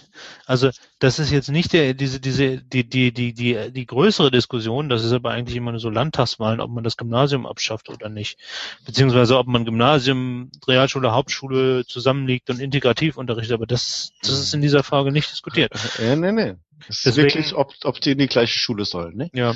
[0.47, 4.89] also das ist jetzt nicht der diese diese die die die die die größere Diskussion.
[4.89, 8.39] Das ist aber eigentlich immer nur so Landtagswahlen, ob man das Gymnasium abschafft oder nicht,
[8.87, 13.55] beziehungsweise ob man Gymnasium, Realschule, Hauptschule zusammenliegt und integrativ unterrichtet.
[13.55, 15.73] Aber das das ist in dieser Frage nicht diskutiert.
[15.99, 16.55] ja, nee, nee.
[16.89, 19.31] Es ist Deswegen- wirklich, ob, ob die in die gleiche Schule sollen, ne?
[19.33, 19.55] Ja.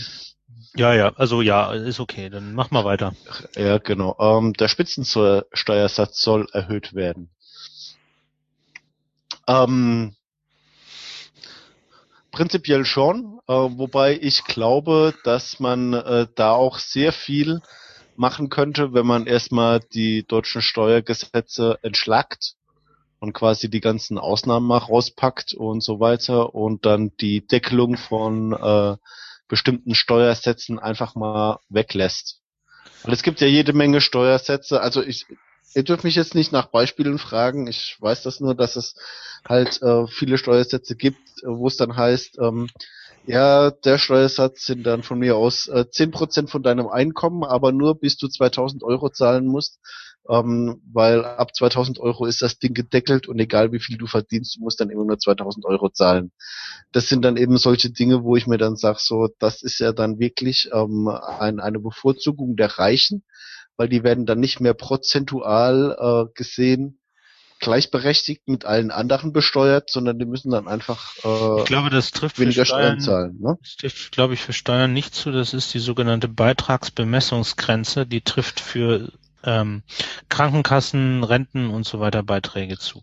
[0.76, 3.14] Ja, ja, also ja, ist okay, dann mach mal weiter.
[3.56, 4.14] Ja, genau.
[4.20, 7.30] Ähm, der Spitzensteuersatz soll erhöht werden.
[9.48, 10.14] Ähm,
[12.32, 17.60] prinzipiell schon, äh, wobei ich glaube, dass man äh, da auch sehr viel
[18.16, 22.54] machen könnte, wenn man erstmal die deutschen Steuergesetze entschlackt
[23.20, 28.52] und quasi die ganzen Ausnahmen mal rauspackt und so weiter und dann die Deckelung von
[28.52, 28.96] äh,
[29.48, 32.40] bestimmten Steuersätzen einfach mal weglässt.
[33.04, 34.80] Und es gibt ja jede Menge Steuersätze.
[34.80, 35.26] Also ich,
[35.76, 37.66] ihr dürft mich jetzt nicht nach Beispielen fragen.
[37.66, 38.94] Ich weiß das nur, dass es
[39.46, 42.68] halt äh, viele Steuersätze gibt, äh, wo es dann heißt, ähm,
[43.26, 47.98] ja, der Steuersatz sind dann von mir aus äh, 10% von deinem Einkommen, aber nur
[48.00, 49.80] bis du 2000 Euro zahlen musst,
[50.30, 54.56] ähm, weil ab 2000 Euro ist das Ding gedeckelt und egal wie viel du verdienst,
[54.56, 56.32] du musst dann immer nur 2000 Euro zahlen.
[56.92, 59.92] Das sind dann eben solche Dinge, wo ich mir dann sage, so, das ist ja
[59.92, 63.24] dann wirklich ähm, ein, eine Bevorzugung der Reichen,
[63.76, 66.98] weil die werden dann nicht mehr prozentual äh, gesehen
[67.58, 72.36] gleichberechtigt mit allen anderen besteuert, sondern die müssen dann einfach äh, Ich glaube, das trifft
[72.36, 73.38] für weniger Steuern Steuern, zahlen.
[73.40, 73.56] Ne?
[73.62, 75.32] das trifft, glaube ich, für Steuern nicht zu.
[75.32, 78.06] Das ist die sogenannte Beitragsbemessungsgrenze.
[78.06, 79.10] Die trifft für
[79.42, 79.82] ähm,
[80.28, 83.02] Krankenkassen, Renten und so weiter Beiträge zu.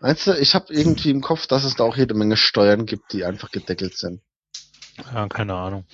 [0.00, 3.12] Meinst du, ich habe irgendwie im Kopf, dass es da auch jede Menge Steuern gibt,
[3.12, 4.22] die einfach gedeckelt sind.
[5.14, 5.84] Ja, keine Ahnung.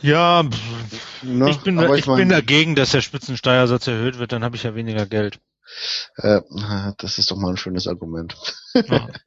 [0.00, 1.50] Ja, pff, Ne?
[1.50, 4.62] ich bin, Aber ich mein, bin dagegen, dass der Spitzensteuersatz erhöht wird, dann habe ich
[4.62, 5.40] ja weniger Geld.
[6.16, 6.42] Äh,
[6.98, 8.36] das ist doch mal ein schönes Argument.
[8.74, 9.08] Ja.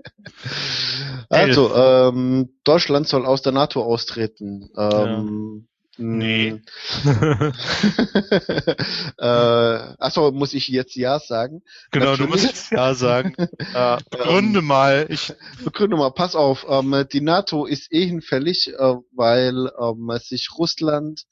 [1.29, 4.69] Also, ähm, Deutschland soll aus der NATO austreten.
[4.77, 6.61] Ähm, Nee.
[9.17, 11.63] äh, achso, muss ich jetzt ja sagen?
[11.91, 12.55] genau, du musst Natürlich.
[12.55, 13.35] jetzt ja sagen.
[13.73, 15.07] Äh, begründe mal.
[15.09, 15.33] Ich,
[15.63, 21.23] Begründe mal, pass auf, ähm, die NATO ist eh hinfällig, äh, weil ähm, sich Russland,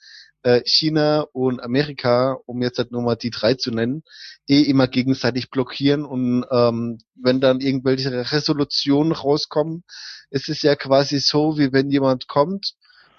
[0.44, 4.04] äh, China und Amerika, um jetzt halt nur mal die drei zu nennen,
[4.48, 9.84] eh immer gegenseitig blockieren und ähm, wenn dann irgendwelche Resolutionen rauskommen,
[10.30, 12.76] ist es ja quasi so, wie wenn jemand kommt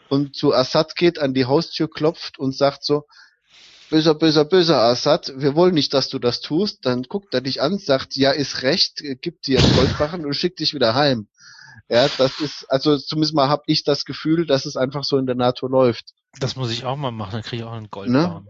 [0.08, 3.04] und zu Assad geht, an die Haustür klopft und sagt so,
[3.90, 7.62] böser, böser, böser Assad, wir wollen nicht, dass du das tust, dann guckt er dich
[7.62, 11.28] an, sagt, ja, ist recht, gibt dir Goldbarren und schickt dich wieder heim.
[11.88, 15.26] Ja, das ist, also zumindest mal habe ich das Gefühl, dass es einfach so in
[15.26, 16.14] der NATO läuft.
[16.40, 17.88] das muss ich auch mal machen, dann kriege ich auch einen Ne?
[17.90, 18.48] Goldbarren.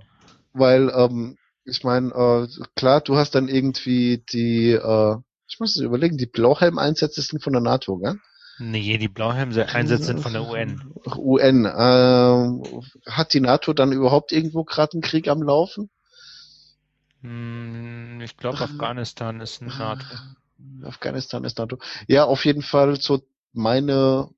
[0.53, 5.17] Weil, ähm, ich meine, äh, klar, du hast dann irgendwie die, äh,
[5.49, 8.19] ich muss überlegen, die Blauhelm-Einsätze sind von der NATO, gell?
[8.59, 10.81] Nee, die Blauhelm-Einsätze sind von der UN.
[11.17, 11.67] UN.
[11.67, 15.91] Ähm, hat die NATO dann überhaupt irgendwo gerade einen Krieg am Laufen?
[17.23, 20.07] Hm, Ich glaube, Afghanistan ist NATO.
[20.85, 21.79] Afghanistan ist NATO.
[22.07, 24.29] Ja, auf jeden Fall so meine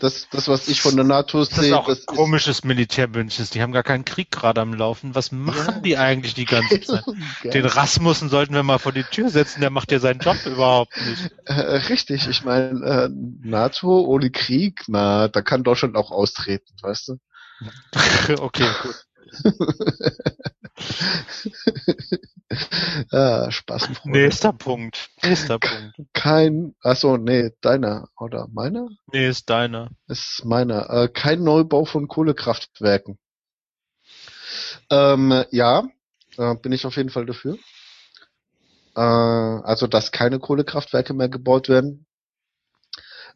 [0.00, 3.50] Das, das, was ich von der NATO Das ist sehe, auch ein komisches Militärbündnis.
[3.50, 5.14] Die haben gar keinen Krieg gerade am Laufen.
[5.14, 5.80] Was machen Ja.
[5.80, 7.04] die eigentlich die ganze Zeit?
[7.44, 10.92] Den Rasmussen sollten wir mal vor die Tür setzen, der macht ja seinen Job überhaupt
[11.06, 11.30] nicht.
[11.44, 11.52] Äh,
[11.88, 13.08] richtig, ich meine, äh,
[13.46, 17.18] NATO ohne Krieg, na, da kann Deutschland auch austreten, weißt du?
[18.40, 19.06] Okay, gut.
[23.12, 23.88] ah, Spaß.
[24.04, 25.10] Nächster Punkt.
[25.22, 25.94] Nächster Punkt.
[26.12, 28.88] Kein, achso, nee, deiner, oder meiner?
[29.12, 29.90] Nee, ist deiner.
[30.08, 30.90] ist meiner.
[30.90, 33.18] Äh, kein Neubau von Kohlekraftwerken.
[34.90, 35.84] Ähm, ja,
[36.36, 37.56] äh, bin ich auf jeden Fall dafür.
[38.94, 42.06] Äh, also, dass keine Kohlekraftwerke mehr gebaut werden.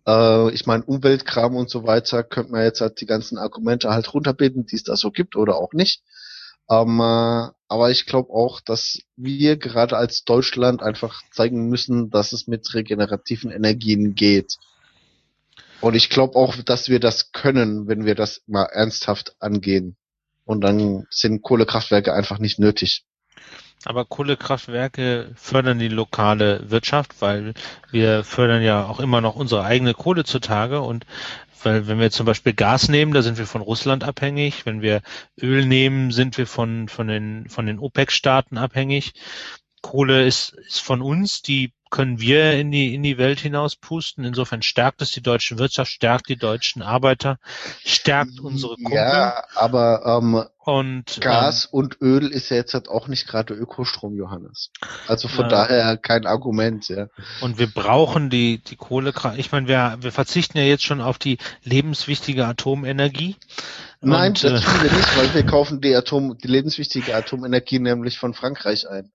[0.06, 4.12] Äh, ich meine, Umweltkram und so weiter, könnte man jetzt halt die ganzen Argumente halt
[4.12, 6.02] runterbeten, die es da so gibt oder auch nicht.
[6.68, 12.32] Ähm, äh, aber ich glaube auch, dass wir gerade als Deutschland einfach zeigen müssen, dass
[12.32, 14.56] es mit regenerativen Energien geht.
[15.80, 19.96] Und ich glaube auch, dass wir das können, wenn wir das mal ernsthaft angehen.
[20.44, 23.04] Und dann sind Kohlekraftwerke einfach nicht nötig.
[23.86, 27.54] Aber Kohlekraftwerke fördern die lokale Wirtschaft, weil
[27.92, 31.06] wir fördern ja auch immer noch unsere eigene Kohle zutage und
[31.62, 34.66] weil wenn wir zum Beispiel Gas nehmen, da sind wir von Russland abhängig.
[34.66, 35.02] Wenn wir
[35.40, 39.14] Öl nehmen, sind wir von, von den, von den OPEC-Staaten abhängig.
[39.82, 44.24] Kohle ist, ist von uns, die können wir in die, in die Welt hinaus pusten.
[44.24, 47.38] Insofern stärkt es die deutsche Wirtschaft, stärkt die deutschen Arbeiter,
[47.84, 48.92] stärkt unsere Kunden.
[48.92, 54.16] Ja, aber ähm, Und Gas und Öl ist ja jetzt halt auch nicht gerade Ökostrom,
[54.16, 54.70] Johannes.
[55.06, 55.48] Also von Ja.
[55.48, 57.02] daher kein Argument, ja.
[57.02, 57.08] Ähm,
[57.40, 59.38] und wir brauchen die, die Kohlekraft.
[59.38, 63.36] Ich meine, wir, wir verzichten ja jetzt schon auf die lebenswichtige Atomenergie.
[64.00, 67.78] Nein, Und, das äh, tun wir nicht, weil wir kaufen die Atom, die lebenswichtige Atomenergie
[67.78, 69.12] nämlich von Frankreich ein.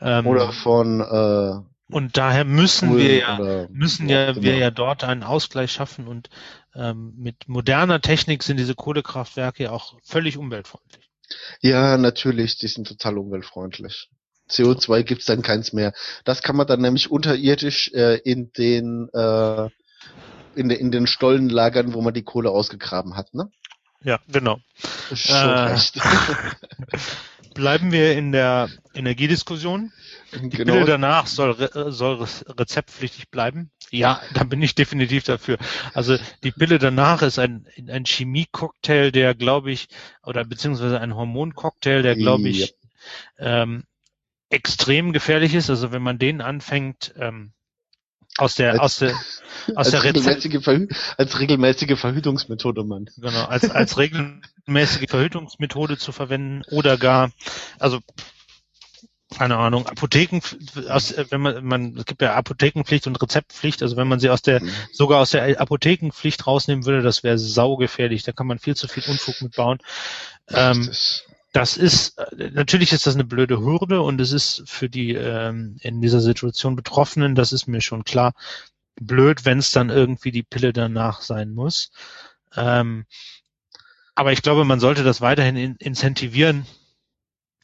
[0.00, 4.60] ähm, Oder von äh, und daher müssen Polen wir ja müssen ja wir immer.
[4.60, 6.30] ja dort einen Ausgleich schaffen und
[6.74, 11.10] ähm, mit moderner Technik sind diese Kohlekraftwerke ja auch völlig umweltfreundlich.
[11.60, 14.08] Ja, natürlich, die sind total umweltfreundlich.
[14.50, 15.92] CO2 gibt's dann keins mehr.
[16.24, 19.68] Das kann man dann nämlich unterirdisch äh, in den äh,
[20.56, 23.50] in, de, in den Stollen lagern, wo man die Kohle ausgegraben hat, ne?
[24.02, 24.60] Ja, genau.
[25.14, 25.98] Schon Äh, recht.
[27.54, 29.92] Bleiben wir in der Energiediskussion.
[30.32, 30.74] Die genau.
[30.74, 33.70] Pille danach soll, re soll re- rezeptpflichtig bleiben.
[33.90, 35.58] Ja, da bin ich definitiv dafür.
[35.92, 39.88] Also die Pille danach ist ein, ein Chemie-Cocktail, der glaube ich,
[40.22, 42.76] oder beziehungsweise ein Hormoncocktail, der glaube ich
[43.38, 43.82] ähm,
[44.48, 45.70] extrem gefährlich ist.
[45.70, 47.52] Also wenn man den anfängt, ähm,
[48.40, 49.14] aus der, Als- aus der,
[49.74, 53.08] aus der regelmäßige Verhü als regelmäßige Verhütungsmethode, Mann.
[53.16, 57.30] genau, als, als regelmäßige Verhütungsmethode zu verwenden oder gar,
[57.78, 58.00] also
[59.36, 60.40] keine Ahnung, Apotheken,
[60.88, 64.42] aus, wenn man, man, es gibt ja Apothekenpflicht und Rezeptpflicht, also wenn man sie aus
[64.42, 64.60] der,
[64.92, 69.04] sogar aus der Apothekenpflicht rausnehmen würde, das wäre saugefährlich, da kann man viel zu viel
[69.08, 69.78] Unfug mitbauen.
[70.48, 74.88] Ähm, das, das ist, äh, natürlich ist das eine blöde Hürde und es ist für
[74.88, 78.34] die ähm, in dieser Situation Betroffenen, das ist mir schon klar,
[79.00, 81.90] blöd, wenn es dann irgendwie die Pille danach sein muss.
[82.54, 83.06] Ähm,
[84.14, 86.66] aber ich glaube, man sollte das weiterhin in, incentivieren,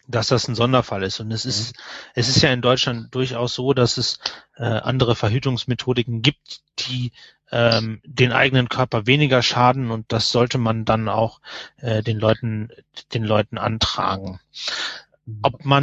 [0.09, 1.21] dass das ein Sonderfall ist.
[1.21, 1.75] Und es ist,
[2.15, 4.19] es ist ja in Deutschland durchaus so, dass es
[4.57, 7.13] äh, andere Verhütungsmethodiken gibt, die
[7.51, 11.41] ähm, den eigenen Körper weniger schaden und das sollte man dann auch
[11.79, 12.71] äh, den Leuten,
[13.15, 14.41] den Leuten antragen.
[15.43, 15.83] Ob man,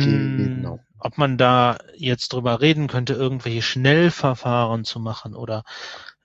[0.59, 0.80] Genau.
[0.99, 5.64] ob man da jetzt drüber reden könnte, irgendwelche Schnellverfahren zu machen oder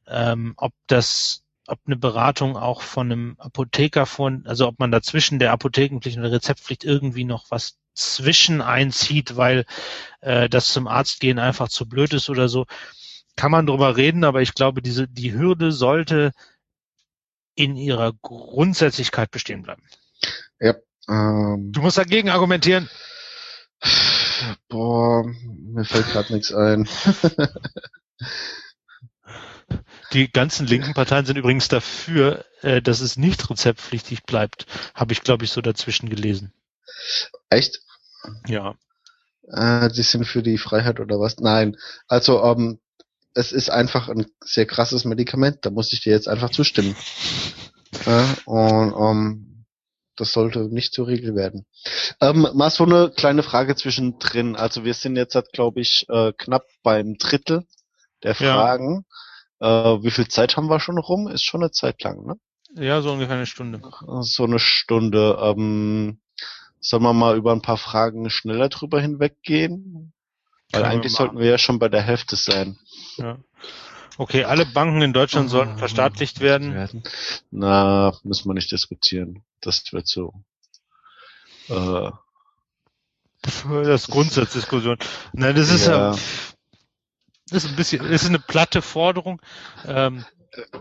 [0.07, 5.39] ähm, ob das, ob eine Beratung auch von einem Apotheker von, also ob man dazwischen
[5.39, 9.65] der Apothekenpflicht und der Rezeptpflicht irgendwie noch was zwischen einzieht, weil
[10.21, 12.67] äh, das zum Arzt gehen einfach zu blöd ist oder so,
[13.39, 16.33] kann man drüber reden, aber ich glaube, diese die Hürde sollte
[17.55, 19.83] in ihrer Grundsätzlichkeit bestehen bleiben.
[21.09, 22.89] Ähm, Du musst dagegen argumentieren.
[24.69, 26.89] boah, mir fällt gerade nichts ein.
[30.13, 34.65] Die ganzen linken Parteien sind übrigens dafür, äh, dass es nicht rezeptpflichtig bleibt.
[34.95, 36.55] Habe ich, glaube ich, so dazwischen gelesen.
[37.51, 37.83] Echt?
[38.47, 38.75] Ja.
[39.49, 41.37] Äh, die sind für die Freiheit oder was?
[41.39, 41.77] Nein.
[42.07, 42.81] Also, ähm,
[43.39, 46.97] es ist einfach ein sehr krasses Medikament, da muss ich dir jetzt einfach zustimmen.
[48.05, 49.65] Ja, und ähm,
[50.17, 51.65] das sollte nicht zur Regel werden.
[52.21, 54.57] Ähm, mal so eine kleine Frage zwischendrin.
[54.57, 57.65] Also wir sind jetzt, glaube ich, äh, knapp beim Drittel
[58.25, 58.55] der Ja.
[58.55, 59.05] Fragen.
[59.61, 61.29] Äh, wie viel Zeit haben wir schon rum?
[61.29, 62.35] Ist schon eine Zeit lang, ne?
[62.75, 63.81] Ja, so ungefähr eine Stunde.
[64.23, 65.39] So eine Stunde.
[65.41, 66.21] Ähm,
[66.81, 70.13] sollen wir mal über ein paar Fragen schneller drüber hinweggehen?
[70.73, 72.79] Weil wir eigentlich sollten wir ja schon bei der Hälfte sein.
[73.17, 73.39] Ja.
[74.19, 76.75] Okay, alle Banken in Deutschland sollten Oh, verstaatlicht werden.
[77.51, 79.45] Na, müssen wir nicht diskutieren.
[79.61, 80.33] Das wird so.
[81.69, 82.11] Äh,
[83.43, 84.99] Das ist Grundsatzdiskussion.
[85.33, 86.13] Nein, das ist Ja.
[86.13, 86.19] ja,
[87.51, 89.41] das ist ein bisschen, das ist eine platte Forderung.
[89.87, 90.25] Ähm,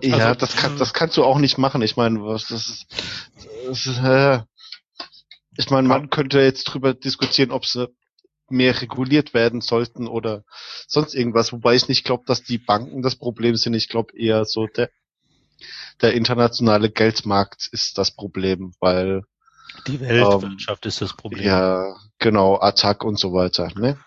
[0.02, 1.82] ja, Also, das, kann, das kannst du auch nicht machen.
[1.84, 2.88] Ich meine, was das ist.
[3.68, 4.42] Das ist äh,
[5.58, 7.88] ich meine, man könnte jetzt drüber diskutieren, ob sie
[8.50, 10.44] mehr reguliert werden sollten oder
[10.88, 13.74] sonst irgendwas, wobei ich nicht glaube, dass die Banken das Problem sind.
[13.74, 14.90] Ich glaube eher so der
[16.02, 19.24] der internationale Geldmarkt ist das Problem, weil
[19.88, 21.44] die Weltwirtschaft ist das Problem.
[21.44, 23.98] ja genau Attack und so weiter, ne?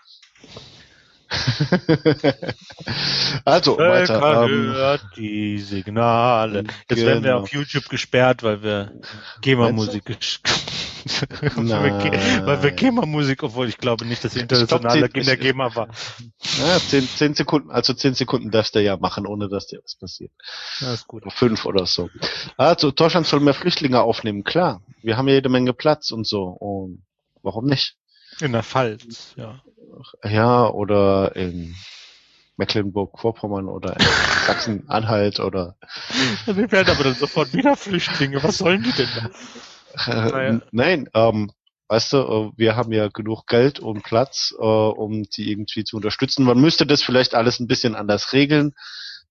[3.45, 4.19] also weiter.
[4.19, 6.65] Völker Ähm, hört die Signale.
[6.89, 7.43] Jetzt werden wir genau.
[7.43, 8.91] auf YouTube gesperrt, weil wir
[9.41, 10.39] GEMA-Musik gesch-
[11.55, 15.87] weil wir GEMA-Musik, obwohl ich glaube nicht, dass glaub, internationale in der GEMA war.
[16.59, 19.95] Ja, zehn, zehn Sekunden, also zehn Sekunden darfst du ja machen, ohne dass dir was
[19.95, 20.31] passiert.
[20.79, 21.23] Ja, ist gut.
[21.33, 22.09] Fünf oder so.
[22.57, 24.81] Also Deutschland soll mehr Flüchtlinge aufnehmen, klar.
[25.01, 26.43] Wir haben ja jede Menge Platz und so.
[26.43, 27.03] Und
[27.41, 27.95] warum nicht?
[28.39, 29.61] In der Pfalz, ja.
[30.23, 31.75] Ja, oder in
[32.57, 34.05] Mecklenburg-Vorpommern oder in
[34.45, 35.75] Sachsen-Anhalt oder
[36.45, 38.43] Wir werden aber dann sofort wieder Flüchtlinge.
[38.43, 39.29] Was sollen die denn da?
[40.07, 40.61] Äh, Naja.
[40.71, 41.51] nein, ähm,
[41.87, 45.97] weißt du, äh, wir haben ja genug Geld und Platz, äh, um die irgendwie zu
[45.97, 46.45] unterstützen.
[46.45, 48.73] Man müsste das vielleicht alles ein bisschen anders regeln,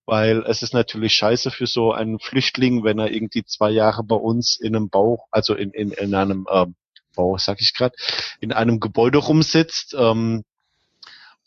[0.04, 4.16] weil es ist natürlich scheiße für so einen Flüchtling, wenn er irgendwie zwei Jahre bei
[4.16, 6.74] uns in einem Bau, also in, in, in einem ähm,
[7.14, 7.94] Bau, sag ich gerade,
[8.40, 10.44] in einem Gebäude rumsitzt ähm,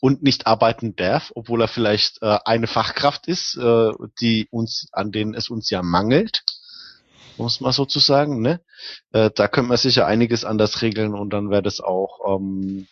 [0.00, 3.90] und nicht arbeiten darf, obwohl er vielleicht äh, eine Fachkraft ist, äh,
[4.20, 6.42] die uns, an denen es uns ja mangelt,
[7.36, 8.60] muss man sozusagen, ne?
[9.12, 12.86] Äh, da könnte man sicher einiges anders regeln und dann wäre das auch ähm,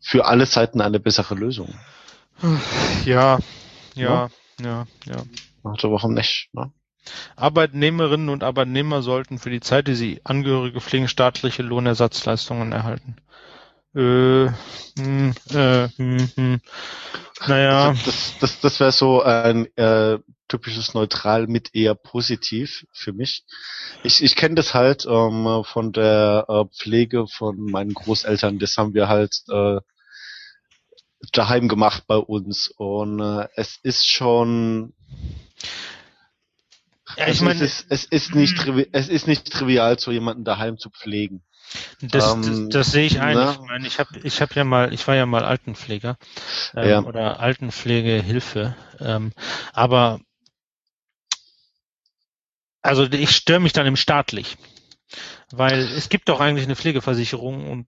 [0.00, 1.74] für alle Seiten eine bessere Lösung.
[3.04, 3.38] Ja,
[3.94, 4.30] ja,
[4.60, 5.16] ja, ja.
[5.62, 6.48] Also warum nicht?
[6.52, 6.72] Ne?
[7.36, 13.16] Arbeitnehmerinnen und Arbeitnehmer sollten für die Zeit, die sie Angehörige pflegen, staatliche Lohnersatzleistungen erhalten.
[13.94, 14.48] Äh,
[14.98, 16.60] hm, äh, hm, hm.
[17.46, 20.18] Naja, Also das das, das wäre so ein äh,
[20.50, 23.44] typisches Neutral mit eher positiv für mich.
[24.02, 28.58] Ich, ich kenne das halt ähm, von der äh, Pflege von meinen Großeltern.
[28.58, 29.78] Das haben wir halt äh,
[31.32, 34.92] daheim gemacht bei uns und äh, es ist schon
[37.16, 40.44] ja, ich es, meine, ist, es ist nicht trivi es ist nicht trivial, so jemanden
[40.44, 41.42] daheim zu pflegen.
[42.00, 43.36] das, ähm, das, das sehe ich ein.
[43.36, 43.58] ne?
[43.60, 46.16] Ich meine, ich habe ich hab ja mal, ich war ja mal Altenpfleger
[46.74, 47.02] ähm, Ja.
[47.02, 48.74] oder Altenpflegehilfe.
[49.00, 49.32] Ähm,
[49.72, 50.20] aber
[52.82, 54.56] also ich störe mich dann im staatlich,
[55.50, 57.86] weil es gibt doch eigentlich eine Pflegeversicherung und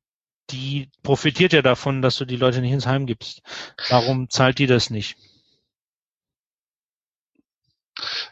[0.51, 3.43] die profitiert ja davon, dass du die Leute nicht ins Heim gibst.
[3.89, 5.17] Warum zahlt die das nicht?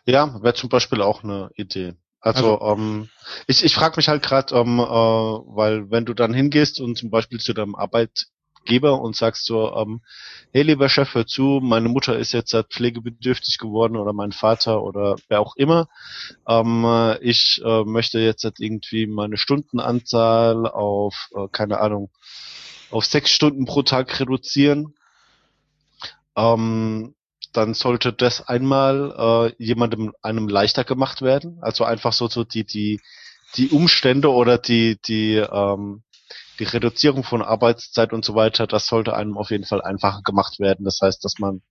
[0.05, 1.95] Ja, wäre zum Beispiel auch eine Idee.
[2.21, 3.09] Also, ähm,
[3.47, 7.11] ich, ich frage mich halt gerade, ähm, äh, weil wenn du dann hingehst und zum
[7.11, 7.75] Beispiel zu deinem
[8.61, 10.01] Arbeitgeber und sagst so, ähm,
[10.53, 14.83] hey lieber Chef, hör zu, meine Mutter ist jetzt halt pflegebedürftig geworden oder mein Vater
[14.83, 15.89] oder wer auch immer.
[16.47, 22.11] Ähm, äh, ich äh, möchte jetzt halt irgendwie meine Stundenanzahl auf, äh, keine Ahnung,
[22.91, 24.95] auf sechs Stunden pro Tag reduzieren.
[26.37, 27.15] Ähm,
[27.53, 31.59] dann sollte das einmal äh, jemandem einem leichter gemacht werden.
[31.63, 33.01] Also einfach so, so die, die,
[33.57, 36.03] die Umstände oder die, die, ähm,
[36.61, 40.61] die Reduzierung von Arbeitszeit und so weiter, das sollte einem auf jeden Fall einfacher gemacht
[40.61, 40.85] werden.
[40.85, 41.63] Das heißt, dass man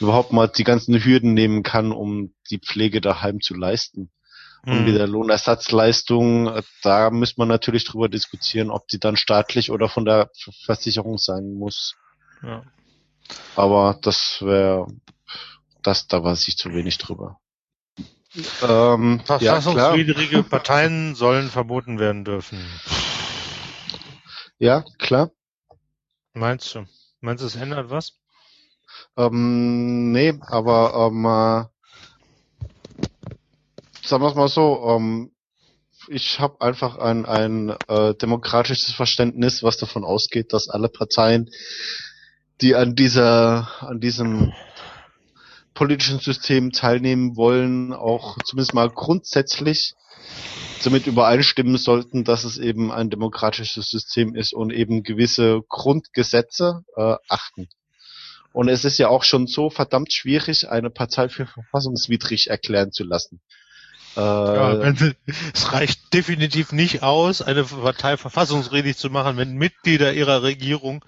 [0.00, 4.10] überhaupt mal die ganzen Hürden nehmen kann, um die Pflege daheim zu leisten.
[4.64, 4.84] Und Hm.
[4.84, 10.04] mit der Lohnersatzleistung, da müsste man natürlich drüber diskutieren, ob die dann staatlich oder von
[10.04, 11.94] der Ver- Versicherung sein muss.
[12.42, 12.62] Ja.
[13.56, 14.86] Aber das wäre,
[15.82, 17.38] das, da weiß ich zu wenig drüber.
[18.62, 19.38] Ähm, ja.
[19.38, 22.58] Verfassungswidrige Parteien sollen verboten werden dürfen.
[24.62, 25.32] Ja, klar.
[26.34, 26.86] Meinst du?
[27.20, 28.12] Meinst du, es ändert was?
[29.16, 31.66] Ähm, nee, aber ähm, äh,
[34.06, 35.32] sagen wir es mal so, ähm,
[36.06, 41.50] ich habe einfach ein, ein äh, demokratisches Verständnis, was davon ausgeht, dass alle Parteien,
[42.60, 44.52] die an dieser, an diesem
[45.74, 49.94] politischen System teilnehmen wollen, auch zumindest mal grundsätzlich
[50.82, 57.16] damit übereinstimmen sollten, dass es eben ein demokratisches System ist und eben gewisse Grundgesetze äh,
[57.28, 57.68] achten.
[58.52, 63.04] Und es ist ja auch schon so verdammt schwierig, eine Partei für verfassungswidrig erklären zu
[63.04, 63.40] lassen.
[64.16, 64.92] Äh, Ja,
[65.54, 71.04] es reicht definitiv nicht aus, eine Partei verfassungsrechtlich zu machen, wenn Mitglieder ihrer Regierung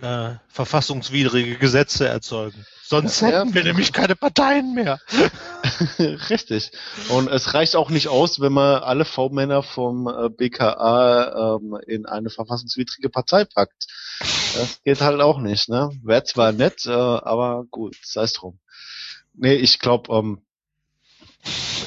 [0.00, 2.64] äh, verfassungswidrige Gesetze erzeugen.
[2.84, 5.00] Sonst Ja, hätten wir nämlich keine Parteien mehr.
[6.28, 6.72] Richtig.
[7.08, 12.04] Und es reicht auch nicht aus, wenn man alle V-Männer vom äh, BKA ähm, in
[12.04, 13.86] eine verfassungswidrige Partei packt.
[14.20, 15.90] Das geht halt auch nicht, ne?
[16.02, 18.58] Wäre zwar nett, äh, aber gut, sei es drum.
[19.32, 20.42] Nee, ich glaube, ähm,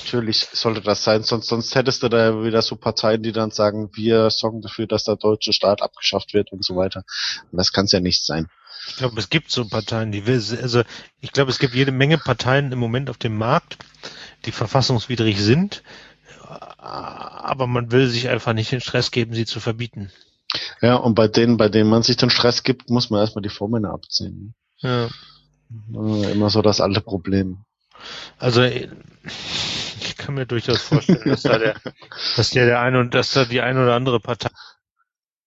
[0.06, 3.90] natürlich sollte das sein, sonst, sonst hättest du da wieder so Parteien, die dann sagen,
[3.94, 7.04] wir sorgen dafür, dass der deutsche Staat abgeschafft wird und so weiter.
[7.52, 8.48] Und das kann es ja nicht sein.
[8.88, 10.84] Ich glaube, es gibt so Parteien, die will, also
[11.20, 13.78] ich glaube, es gibt jede Menge Parteien im Moment auf dem Markt,
[14.46, 15.82] die verfassungswidrig sind,
[16.48, 20.12] aber man will sich einfach nicht den Stress geben, sie zu verbieten.
[20.82, 23.50] Ja, und bei denen, bei denen man sich den Stress gibt, muss man erstmal die
[23.50, 24.54] V-Männer abziehen.
[24.78, 25.10] Ja.
[25.90, 27.66] Immer so das alte Problem.
[28.38, 28.62] Also
[30.00, 31.76] ich kann mir durchaus vorstellen, dass da der,
[32.36, 34.50] dass der der eine und dass da die eine oder andere Partei,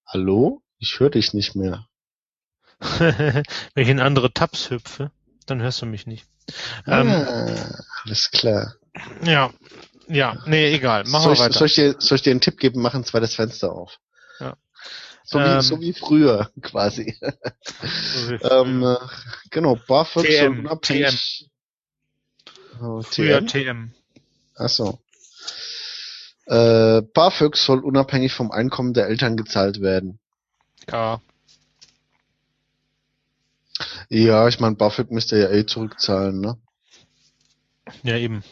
[0.07, 0.63] Hallo?
[0.79, 1.87] Ich höre dich nicht mehr.
[2.81, 3.45] wenn
[3.75, 5.11] ich in andere Tabs hüpfe,
[5.47, 6.27] dann hörst du mich nicht.
[6.87, 8.75] Ähm, ah, alles klar.
[9.23, 9.53] ja,
[10.07, 11.59] ja, nee, egal, machen soll, wir ich, weiter.
[11.59, 12.81] soll, ich dir, soll ich dir einen Tipp geben?
[12.81, 13.99] Mach ein zweites Fenster auf.
[14.41, 14.57] Ja.
[15.25, 15.61] So, wie, Ähm.
[15.61, 17.19] so wie früher, quasi.
[18.51, 18.97] ähm, äh,
[19.51, 21.51] genau, BAföG TM, unabhängig...
[22.81, 23.93] Oh, Früher TM?
[24.59, 24.99] Achso.
[26.47, 30.19] Äh, BAföG soll unabhängig vom Einkommen der Eltern gezahlt werden.
[30.91, 31.21] Ja,
[34.09, 36.57] Ja, ich meine, BAföG müsst ihr ja eh zurückzahlen, ne?
[38.03, 38.43] ja eben.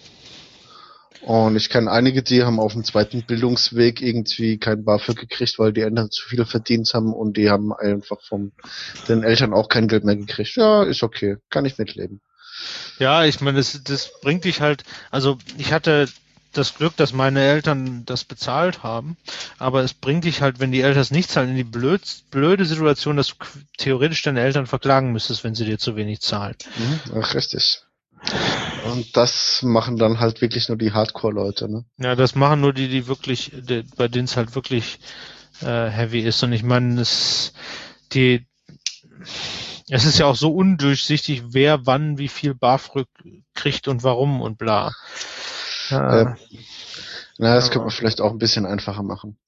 [1.23, 5.73] Und ich kenne einige, die haben auf dem zweiten Bildungsweg irgendwie kein BAföG gekriegt, weil
[5.73, 8.53] die Eltern zu viel verdient haben und die haben einfach von
[9.09, 10.55] den Eltern auch kein Geld mehr gekriegt.
[10.57, 12.21] Ja, ist okay, kann ich mitleben.
[12.99, 16.09] Ja, ich meine, das, das bringt dich halt, also ich hatte
[16.53, 19.17] das Glück, dass meine Eltern das bezahlt haben,
[19.59, 22.01] aber es bringt dich halt, wenn die Eltern es nicht zahlen, in die blöd,
[22.31, 23.35] blöde Situation, dass du
[23.77, 26.57] theoretisch deine Eltern verklagen müsstest, wenn sie dir zu wenig zahlen.
[26.77, 27.83] Mhm, ach, richtig.
[28.85, 31.85] Und das machen dann halt wirklich nur die Hardcore-Leute, ne?
[31.99, 34.99] Ja, das machen nur die, die wirklich, die, bei denen es halt wirklich
[35.61, 36.43] äh, heavy ist.
[36.43, 37.53] Und ich meine, es,
[38.13, 38.47] die,
[39.89, 43.07] es ist ja auch so undurchsichtig, wer wann wie viel BAföG
[43.55, 44.93] kriegt und warum und bla.
[45.91, 46.19] Ja.
[46.19, 46.37] Ja.
[47.39, 49.39] Na, das Aber- könnte man vielleicht auch ein bisschen einfacher machen.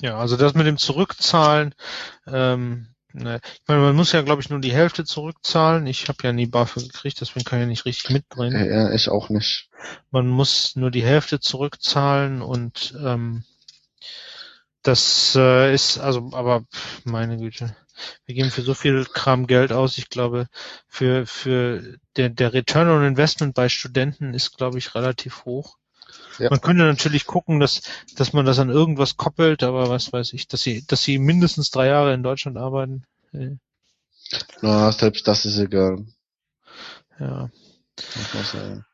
[0.00, 1.74] Ja, also das mit dem Zurückzahlen,
[2.26, 5.86] ähm, ne, ich meine, man muss ja, glaube ich, nur die Hälfte zurückzahlen.
[5.88, 8.70] Ich habe ja nie BAföG gekriegt, deswegen kann ich ja nicht richtig mitbringen.
[8.70, 9.70] Ja, ich auch nicht.
[10.10, 13.42] Man muss nur die Hälfte zurückzahlen und ähm,
[14.82, 16.64] das äh, ist, also, aber
[17.04, 17.76] meine Güte,
[18.26, 19.98] wir geben für so viel Kram Geld aus.
[19.98, 20.46] Ich glaube,
[20.86, 25.76] für für der der Return on Investment bei Studenten ist, glaube ich, relativ hoch.
[26.38, 26.50] Ja.
[26.50, 27.82] Man könnte natürlich gucken, dass,
[28.14, 31.70] dass man das an irgendwas koppelt, aber was weiß ich, dass sie, dass sie mindestens
[31.70, 33.04] drei Jahre in Deutschland arbeiten.
[34.62, 36.06] Na, selbst das ist egal.
[37.18, 37.50] Ja.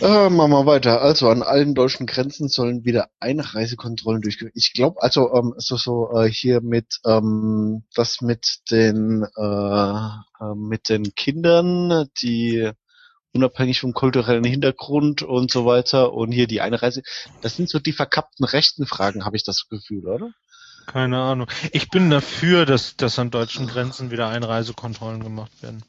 [0.00, 1.02] Äh, machen wir weiter.
[1.02, 4.52] Also an allen deutschen Grenzen sollen wieder Einreisekontrollen durchgeführt.
[4.54, 10.54] Ich glaube, also ähm, so so äh, hier mit ähm, das mit den äh, äh,
[10.54, 12.70] mit den Kindern, die
[13.32, 17.02] unabhängig vom kulturellen Hintergrund und so weiter und hier die Einreise.
[17.40, 20.30] Das sind so die verkappten rechten Fragen, habe ich das Gefühl, oder?
[20.86, 21.50] Keine Ahnung.
[21.72, 25.82] Ich bin dafür, dass, dass an deutschen Grenzen wieder Einreisekontrollen gemacht werden.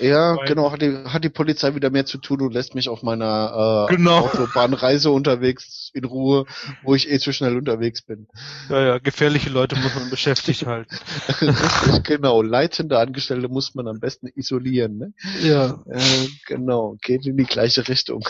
[0.00, 2.88] Ja, Weil- genau, hat die, hat die Polizei wieder mehr zu tun und lässt mich
[2.88, 4.20] auf meiner äh, Genau.
[4.26, 6.46] Autobahnreise unterwegs in Ruhe,
[6.82, 8.26] wo ich eh zu schnell unterwegs bin.
[8.68, 10.96] Ja, ja, gefährliche Leute muss man beschäftigt halten.
[11.40, 12.42] Richtig, genau.
[12.42, 15.12] Leitende Angestellte muss man am besten isolieren, ne?
[15.42, 15.82] Ja.
[15.88, 18.26] Äh, genau, geht in die gleiche Richtung.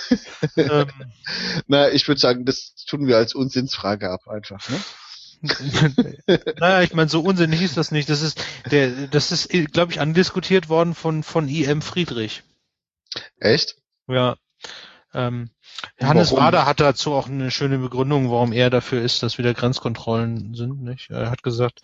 [0.57, 0.87] Ähm,
[1.67, 4.77] Na, ich würde sagen, das tun wir als Unsinnsfrage ab einfach, ne?
[6.59, 8.09] naja, ich meine, so unsinnig ist das nicht.
[8.09, 11.83] Das ist, der, das ist, glaube ich, andiskutiert worden von, von I.M.
[11.83, 12.43] Friedrich.
[13.39, 13.77] Echt?
[14.07, 14.37] Ja.
[15.13, 15.51] Ähm,
[16.01, 16.45] Hannes Warum?
[16.45, 20.83] Wader hat dazu auch eine schöne Begründung, warum er dafür ist, dass wieder Grenzkontrollen sind.
[20.83, 21.11] Nicht?
[21.11, 21.81] Er hat gesagt,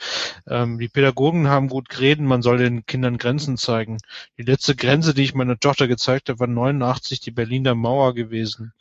[0.46, 3.98] ähm, die Pädagogen haben gut geredet, man soll den Kindern Grenzen zeigen.
[4.38, 8.72] Die letzte Grenze, die ich meiner Tochter gezeigt habe, war 89 die Berliner Mauer gewesen.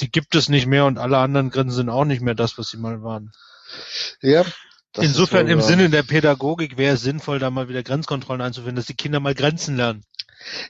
[0.00, 2.70] Die gibt es nicht mehr und alle anderen Grenzen sind auch nicht mehr das, was
[2.70, 3.32] sie mal waren.
[4.20, 4.44] Ja.
[4.92, 5.60] das Insofern im.
[5.60, 9.34] Sinne der Pädagogik wäre es sinnvoll, da mal wieder Grenzkontrollen einzuführen, dass die Kinder mal
[9.34, 10.04] Grenzen lernen.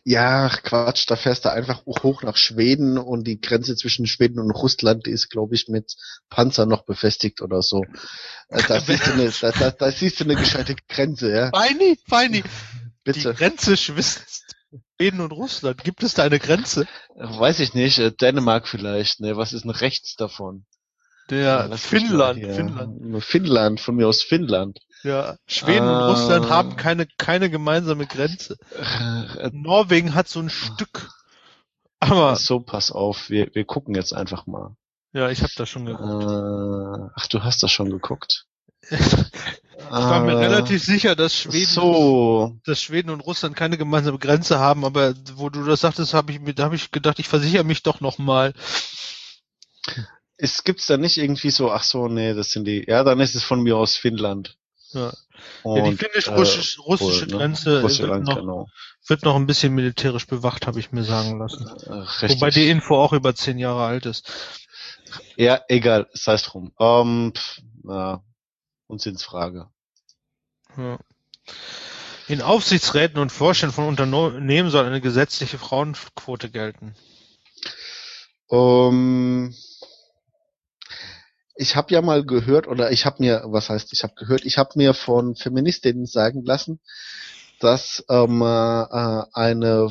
[0.05, 4.51] Ja, Quatsch, da fährst du einfach hoch nach Schweden und die Grenze zwischen Schweden und
[4.53, 5.97] Russland die ist, glaube ich, mit
[6.29, 7.83] Panzer noch befestigt oder so.
[8.49, 11.51] Äh, Da siehst du eine, da, da, da siehst du eine gescheite Grenze, ja.
[11.51, 12.49] Feini, Feini, die
[13.03, 13.35] Bitte.
[13.35, 14.17] Grenze zwischen
[14.97, 15.83] Schweden und Russland.
[15.83, 16.87] Gibt es da eine Grenze?
[17.17, 19.37] Weiß ich nicht, äh, Dänemark vielleicht, ne?
[19.37, 20.67] Was ist denn rechts davon?
[21.31, 22.55] Der mich Finnland, mal.
[22.55, 23.25] Finnland.
[23.25, 24.79] Finnland, von mir aus Finnland.
[25.03, 26.11] Ja, Schweden und Ah.
[26.11, 28.57] Russland haben keine, keine gemeinsame Grenze.
[29.39, 31.11] Äh, Norwegen hat so ein Stück.
[32.01, 34.77] Aber, so, pass auf, wir, wir gucken jetzt einfach mal.
[35.13, 36.25] ja, ich habe das schon geguckt.
[36.25, 38.47] Äh, ach, du hast das schon geguckt.
[39.77, 44.59] Ich war mir relativ sicher, dass Schweden, So, dass Schweden und Russland keine gemeinsame Grenze
[44.59, 47.65] haben, aber wo du das sagtest, habe ich mir, da habe ich gedacht, ich versichere
[47.65, 48.55] mich doch nochmal.
[50.37, 53.35] Es gibt's da nicht irgendwie so, ach so, nee, das sind die, ja, dann ist
[53.35, 54.57] es von mir aus Finnland.
[54.93, 55.13] Ja.
[55.63, 57.37] Und, ja, die finnisch-russische russische Polen, ne?
[57.37, 58.69] Grenze wird Russland, noch, genau.
[59.07, 61.67] wird noch ein bisschen militärisch bewacht, habe ich mir sagen lassen.
[61.67, 62.29] Äh.
[62.31, 64.31] Wobei die Info auch über zehn Jahre alt ist.
[65.37, 66.73] Ja, egal, sei es drum.
[66.79, 68.23] Ähm, pff, na,
[68.87, 69.69] Unsinnsfrage.
[70.77, 70.99] Ja.
[72.27, 76.95] In Aufsichtsräten und Vorständen von Unternehmen soll eine gesetzliche Frauenquote gelten.
[78.51, 79.55] Ähm,
[81.57, 84.59] ich habe ja mal gehört, oder ich habe mir, was heißt, ich habe gehört, ich
[84.59, 86.81] habe mir von Feministinnen sagen lassen,
[87.61, 89.91] dass ähm, äh, eine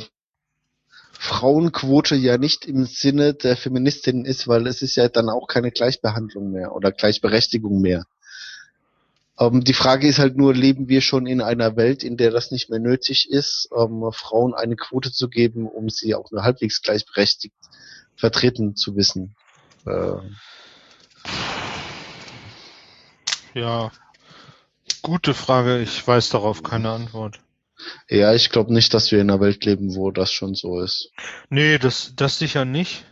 [1.14, 5.72] Frauenquote ja nicht im Sinne der Feministinnen ist, weil es ist ja dann auch keine
[5.72, 8.05] Gleichbehandlung mehr oder Gleichberechtigung mehr.
[9.39, 12.51] Ähm, die Frage ist halt nur, leben wir schon in einer Welt, in der das
[12.51, 16.82] nicht mehr nötig ist, ähm, Frauen eine Quote zu geben, um sie auch nur halbwegs
[16.82, 17.55] gleichberechtigt
[18.18, 19.36] vertreten zu wissen?
[19.86, 20.18] Äh,
[23.54, 23.91] Ja.
[25.01, 27.39] Gute Frage, ich weiß darauf keine Antwort.
[28.10, 31.12] ja, ich glaube nicht, dass wir in einer Welt leben, wo das schon so ist.
[31.49, 33.06] Nee, das, das sicher nicht.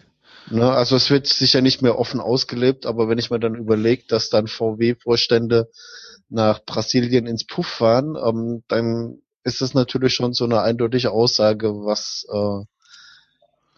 [0.49, 0.71] Ne?
[0.71, 4.29] Also es wird sicher nicht mehr offen ausgelebt, aber wenn ich mir dann überlege, dass
[4.29, 5.69] dann VW-Vorstände
[6.29, 11.69] nach Brasilien ins Puff fahren, ähm, dann ist das natürlich schon so eine eindeutige Aussage,
[11.85, 12.65] was äh,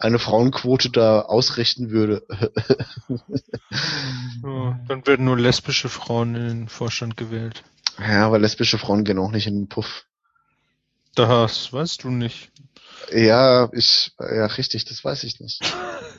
[0.03, 2.25] eine Frauenquote da ausrichten würde.
[4.43, 7.63] Ja, dann werden nur lesbische Frauen in den Vorstand gewählt.
[7.97, 10.05] ja, aber lesbische Frauen gehen auch nicht in den Puff.
[11.15, 12.51] Das weißt du nicht.
[13.11, 15.61] Ja, ich, ja, richtig, das weiß ich nicht.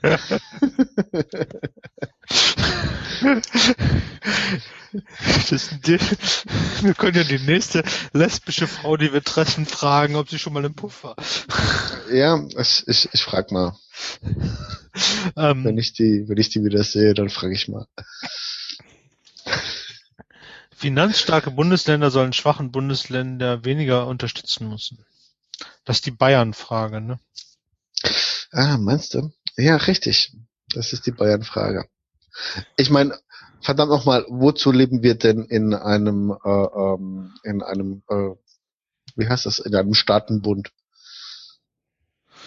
[5.87, 5.99] Die,
[6.83, 10.65] wir können ja die nächste lesbische Frau, die wir treffen, fragen, ob sie schon mal
[10.65, 11.17] im Puff war.
[12.13, 13.77] Ja, ich, ich, ich frag mal.
[15.35, 17.87] Wenn Ähm, ich die, wenn ich die wieder sehe, dann frage ich mal.
[20.77, 25.05] finanzstarke Bundesländer sollen schwachen Bundesländer weniger unterstützen müssen.
[25.85, 27.19] Das ist die Bayern-Frage, ne?
[28.53, 29.33] Ah, meinst du?
[29.57, 30.37] Ja, richtig.
[30.75, 31.89] Das ist die Bayern-Frage.
[32.77, 33.19] Ich meine,
[33.61, 38.31] verdammt nochmal, wozu leben wir denn in einem, äh, ähm, in einem, äh,
[39.17, 40.71] wie heißt das, in einem Staatenbund?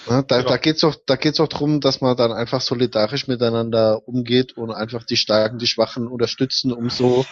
[0.07, 0.43] Ja, da, Ja.
[0.43, 4.71] da geht's doch, da geht's doch drum, dass man dann einfach solidarisch miteinander umgeht und
[4.71, 7.25] einfach die Starken, die Schwachen unterstützen, um so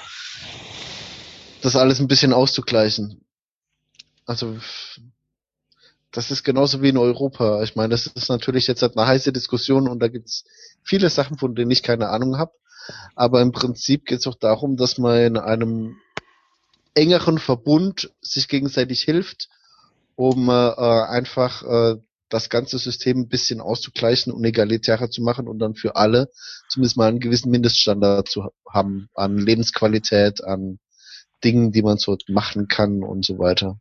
[1.61, 3.25] das alles ein bisschen auszugleichen.
[4.25, 4.57] Also
[6.15, 7.61] das ist genauso wie in Europa.
[7.63, 10.45] Ich meine, das ist natürlich jetzt eine heiße Diskussion und da gibt's
[10.83, 12.53] viele Sachen, von denen ich keine Ahnung habe.
[13.15, 15.97] Aber im Prinzip geht's auch darum, dass man in einem
[16.93, 19.49] engeren Verbund sich gegenseitig hilft,
[20.15, 21.95] um äh, einfach äh,
[22.29, 26.29] das ganze System ein bisschen auszugleichen und egalitärer zu machen und dann für alle
[26.69, 30.79] zumindest mal einen gewissen Mindeststandard zu ha- haben an Lebensqualität, an
[31.43, 33.79] Dingen, die man so machen kann und so weiter.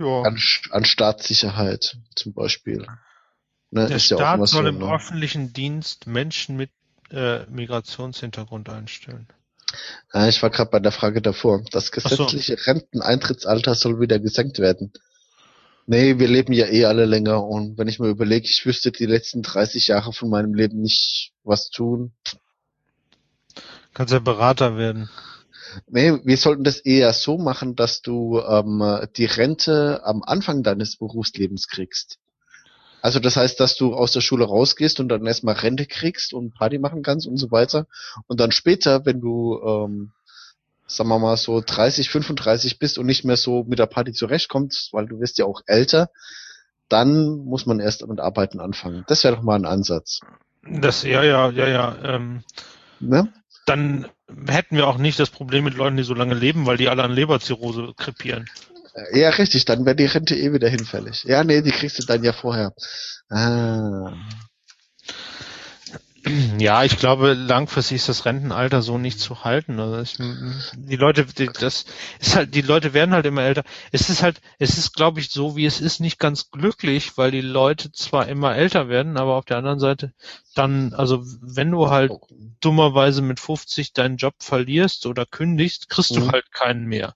[0.00, 0.22] Ja.
[0.22, 0.38] An,
[0.70, 2.86] an Staatssicherheit zum Beispiel.
[3.70, 4.94] Ne, Der ist ja auch Staat immer soll so, im ne?
[4.94, 6.70] öffentlichen Dienst Menschen mit
[7.10, 9.28] äh, Migrationshintergrund einstellen.
[10.12, 11.62] Ja, ich war gerade bei der Frage davor.
[11.70, 11.92] Das so.
[11.92, 14.92] gesetzliche Renteneintrittsalter soll wieder gesenkt werden.
[15.86, 19.06] Nee, wir leben ja eh alle länger und wenn ich mir überlege, ich wüsste die
[19.06, 22.12] letzten 30 Jahre von meinem Leben nicht was tun.
[23.92, 25.10] Kannst ja Berater werden.
[25.86, 30.96] Nee, wir sollten das eher so machen, dass du ähm, die Rente am Anfang deines
[30.96, 32.18] Berufslebens kriegst.
[33.02, 36.54] Also das heißt, dass du aus der Schule rausgehst und dann erstmal Rente kriegst und
[36.54, 37.86] Party machen kannst und so weiter.
[38.26, 40.12] Und dann später, wenn du, ähm,
[40.86, 44.92] sagen wir mal so 30, 35 bist und nicht mehr so mit der Party zurechtkommst,
[44.92, 46.10] weil du wirst ja auch älter,
[46.88, 49.04] dann muss man erst mit Arbeiten anfangen.
[49.06, 50.20] Das wäre doch mal ein Ansatz.
[50.62, 51.96] Das, ja, ja, ja, ja.
[52.04, 52.42] Ähm,
[53.00, 53.32] Ne?
[53.70, 54.06] Dann
[54.48, 57.04] hätten wir auch nicht das Problem mit Leuten, die so lange leben, weil die alle
[57.04, 58.50] an Leberzirrhose krepieren.
[59.12, 61.22] Ja, richtig, dann wäre die Rente eh wieder hinfällig.
[61.24, 62.72] Ja, nee, die kriegst du dann ja vorher.
[63.30, 64.12] Ah.
[66.58, 69.80] Ja, ich glaube, langfristig ist das Rentenalter so nicht zu halten.
[69.80, 70.16] Also ich,
[70.76, 71.86] die Leute, die, das
[72.20, 73.64] ist halt, die Leute werden halt immer älter.
[73.90, 77.30] Es ist halt, es ist, glaube ich, so wie es ist, nicht ganz glücklich, weil
[77.30, 80.12] die Leute zwar immer älter werden, aber auf der anderen Seite
[80.54, 82.12] dann, also wenn du halt
[82.60, 86.32] dummerweise mit 50 deinen Job verlierst oder kündigst, kriegst du Mhm.
[86.32, 87.14] halt keinen mehr.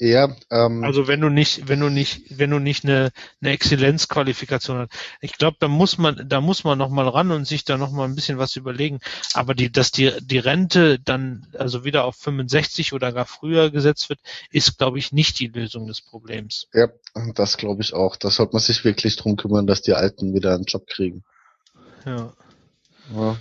[0.00, 3.10] Ja, ähm, Also wenn du nicht, wenn du nicht, wenn du nicht eine,
[3.40, 4.92] eine Exzellenzqualifikation hast.
[5.20, 7.90] Ich glaube, da muss man, da muss man noch mal ran und sich da noch
[7.90, 9.00] mal ein bisschen was überlegen.
[9.34, 14.08] Aber die, dass die, die Rente dann also wieder auf 65 oder gar früher gesetzt
[14.08, 14.20] wird,
[14.50, 16.68] ist, glaube ich, nicht die Lösung des Problems.
[16.72, 16.88] ja,
[17.34, 18.14] das glaube ich auch.
[18.16, 21.24] Da sollte man sich wirklich drum kümmern, dass die Alten wieder einen Job kriegen.
[22.06, 22.32] Ja.
[23.14, 23.36] Ja.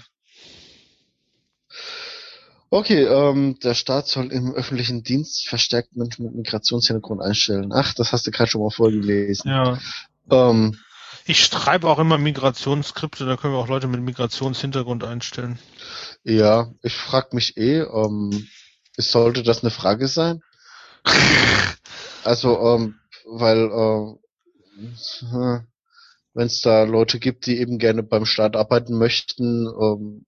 [2.69, 7.71] Okay, ähm, der Staat soll im öffentlichen Dienst verstärkt Menschen mit Migrationshintergrund einstellen.
[7.73, 9.49] Ach, das hast du gerade schon mal vorgelesen.
[9.49, 9.79] Ja.
[10.29, 10.77] Ähm,
[11.25, 15.59] Ich schreibe auch immer Migrationsskripte, da können wir auch Leute mit Migrationshintergrund einstellen.
[16.23, 18.47] ja, ich frage mich eh, ähm,
[18.97, 20.41] sollte das eine Frage sein?
[22.23, 22.95] Also, ähm,
[23.25, 25.59] weil äh,
[26.33, 30.25] wenn es da Leute gibt, die eben gerne beim Staat arbeiten möchten, ähm,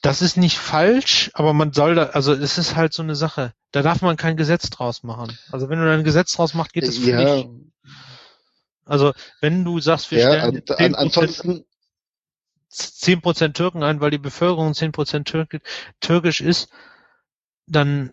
[0.01, 3.53] Das ist nicht falsch, aber man soll da, also es ist halt so eine Sache.
[3.73, 5.37] Da darf man kein Gesetz draus machen.
[5.51, 7.49] Also wenn du da ein Gesetz draus machst, geht es ja, völlig.
[8.85, 11.65] Also wenn du sagst, wir ja stellen an, an, 10%,
[12.79, 15.61] ansonsten 10% Türken ein, weil die Bevölkerung 10% Türk,
[16.01, 16.69] türkisch ist,
[17.67, 18.11] dann,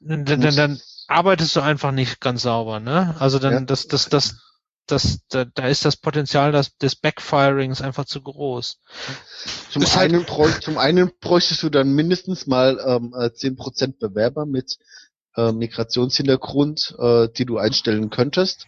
[0.00, 3.16] dann, dann, dann arbeitest du einfach nicht ganz sauber, ne?
[3.18, 3.60] Also dann, Ja.
[3.60, 4.36] das, das, das,
[4.86, 8.78] das, da, da ist das Potenzial des, des Backfirings einfach zu groß.
[9.70, 14.46] Zum Ist halt- einen, zum einen bräuchtest du dann mindestens mal ähm, äh, 10% Bewerber
[14.46, 14.78] mit
[15.36, 18.66] äh, Migrationshintergrund, äh, die du einstellen könntest.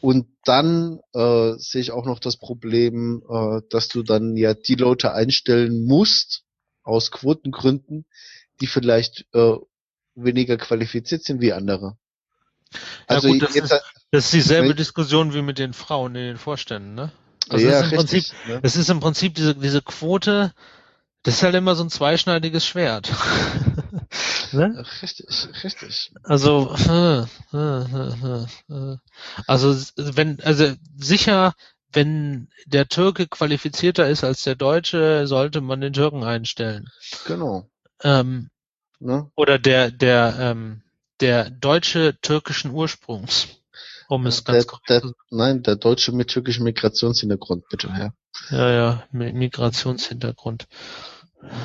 [0.00, 4.74] Und dann äh, sehe ich auch noch das Problem, äh, dass du dann ja die
[4.74, 6.42] Leute einstellen musst,
[6.82, 8.06] aus Quotengründen,
[8.60, 9.54] die vielleicht äh,
[10.14, 11.96] weniger qualifiziert sind wie andere.
[13.06, 16.38] Also gut, das jetzt, ist- Das ist dieselbe Diskussion wie mit den Frauen in den
[16.38, 17.12] Vorständen, ne?
[17.48, 18.60] Also ja, das ist im richtig, Prinzip, ne?
[18.62, 20.52] das ist im Prinzip diese, diese Quote,
[21.24, 23.10] das ist halt immer so ein zweischneidiges Schwert.
[24.52, 24.84] Ne?
[25.02, 25.26] Richtig,
[25.64, 26.12] richtig.
[26.22, 28.96] Also, äh, äh, äh,
[29.46, 31.54] also wenn, also sicher,
[31.92, 36.88] wenn der Türke qualifizierter ist als der Deutsche, sollte man den Türken einstellen.
[37.24, 37.70] Genau.
[38.02, 38.50] Ähm,
[39.00, 39.30] Ne?
[39.36, 40.82] oder der, der, ähm,
[41.20, 43.48] der Deutsche türkischen Ursprungs,
[44.08, 48.12] um es Der, ganz korrekt der, zu nein, der deutsche mit türkischem Migrationshintergrund, bitte, ja.
[48.50, 50.66] Ja, ja, Mi- Migrationshintergrund.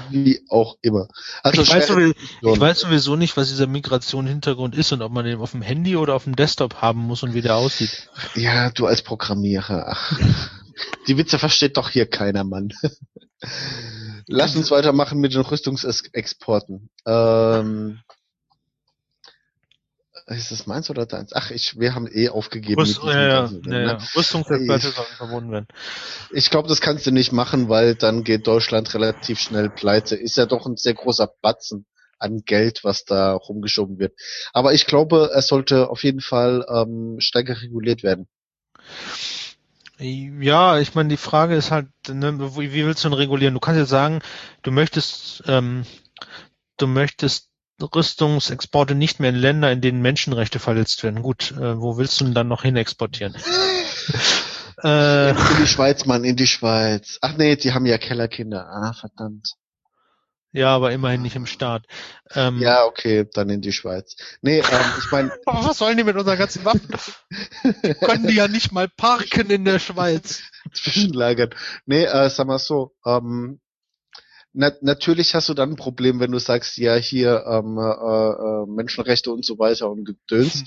[0.09, 1.07] Wie auch immer.
[1.43, 5.25] Also ich, weiß sowieso, ich weiß sowieso nicht, was dieser Migration-Hintergrund ist und ob man
[5.25, 8.09] den auf dem Handy oder auf dem Desktop haben muss und wie der aussieht.
[8.35, 9.85] Ja, du als Programmierer.
[9.89, 10.19] Ach.
[11.07, 12.73] Die Witze versteht doch hier keiner, Mann.
[14.27, 16.89] Lass uns weitermachen mit den Rüstungsexporten.
[17.05, 17.99] Ähm,
[20.27, 21.33] ist das meins oder deins?
[21.33, 22.81] Ach, ich, wir haben eh aufgegeben.
[22.81, 23.93] Rüst, ja, ja, ja, ja.
[23.93, 23.97] ne?
[24.15, 25.67] Rüstungsexperte Ich- sollen verbunden werden.
[26.31, 30.15] Ich glaube, das kannst du nicht machen, weil dann geht Deutschland relativ schnell pleite.
[30.15, 31.85] Ist ja doch ein sehr großer Batzen
[32.17, 34.13] an Geld, was da rumgeschoben wird.
[34.53, 38.27] Aber ich glaube, es sollte auf jeden Fall ähm, stärker reguliert werden.
[39.97, 43.53] Ja, ich meine, die Frage ist halt, ne, wie, wie willst du denn regulieren?
[43.53, 44.19] Du kannst jetzt sagen,
[44.61, 45.85] du möchtest, ähm,
[46.77, 47.49] du möchtest
[47.81, 51.21] Rüstungsexporte nicht mehr in Länder, in denen Menschenrechte verletzt werden.
[51.21, 53.35] Gut, äh, wo willst du denn dann noch hin exportieren?
[54.83, 57.17] äh, In die Schweiz, Mann, in die Schweiz.
[57.21, 58.67] Ach nee, die haben ja Kellerkinder.
[58.67, 59.55] Ah, verdammt.
[60.55, 61.85] Ja, aber immerhin nicht im Staat.
[62.33, 64.15] Ähm, ja, okay, dann in die Schweiz.
[64.41, 65.29] Nee, ähm, ich meine.
[65.45, 66.95] was sollen die mit unseren ganzen Waffen?
[67.83, 70.43] die können die ja nicht mal parken in der Schweiz.
[70.73, 71.49] Zwischenlagern.
[71.85, 73.59] Nee, äh, sag mal so, ähm,
[74.55, 78.65] na, natürlich hast du dann ein Problem, wenn du sagst, ja, hier ähm, äh, äh,
[78.67, 80.55] Menschenrechte und so weiter und Gedöns.
[80.55, 80.65] Hm.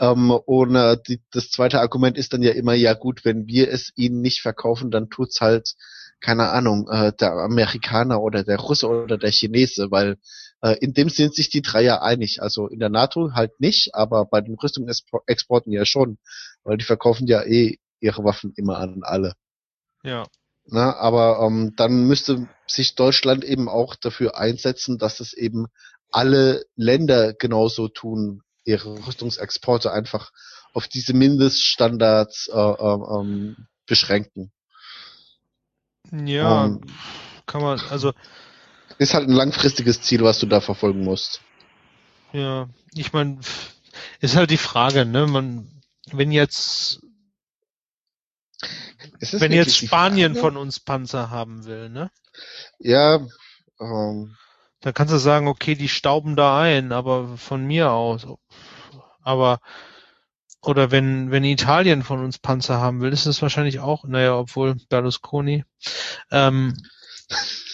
[0.00, 3.70] Ähm, und äh, die, das zweite Argument ist dann ja immer, ja gut, wenn wir
[3.70, 5.74] es ihnen nicht verkaufen, dann tut's halt
[6.22, 10.18] keine Ahnung, äh, der Amerikaner oder der Russe oder der Chinese, weil
[10.62, 12.40] äh, in dem sind sich die drei ja einig.
[12.40, 16.18] Also in der NATO halt nicht, aber bei den Rüstungsexporten ja schon,
[16.62, 19.34] weil die verkaufen ja eh ihre Waffen immer an alle.
[20.04, 20.26] Ja.
[20.64, 25.66] Na, aber ähm, dann müsste sich Deutschland eben auch dafür einsetzen, dass es eben
[26.10, 30.30] alle Länder genauso tun, ihre Rüstungsexporte einfach
[30.72, 33.56] auf diese Mindeststandards äh, äh, ähm,
[33.86, 34.52] beschränken.
[36.10, 36.80] Ja, um,
[37.46, 38.12] kann man, also.
[38.98, 41.40] Ist halt ein langfristiges Ziel, was du da verfolgen musst.
[42.32, 43.40] Ja, ich meine,
[44.20, 45.26] ist halt die Frage, ne?
[45.26, 45.82] Man,
[46.12, 47.00] wenn jetzt,
[49.32, 52.10] wenn jetzt Spanien von uns Panzer haben will, ne?
[52.78, 53.20] Ja,
[53.80, 54.36] ähm,
[54.80, 58.26] dann kannst du sagen, okay, die stauben da ein, aber von mir aus.
[59.22, 59.60] Aber
[60.62, 64.76] oder wenn, wenn Italien von uns Panzer haben will, ist es wahrscheinlich auch, naja, obwohl
[64.88, 65.64] Berlusconi.
[66.30, 66.76] Ähm,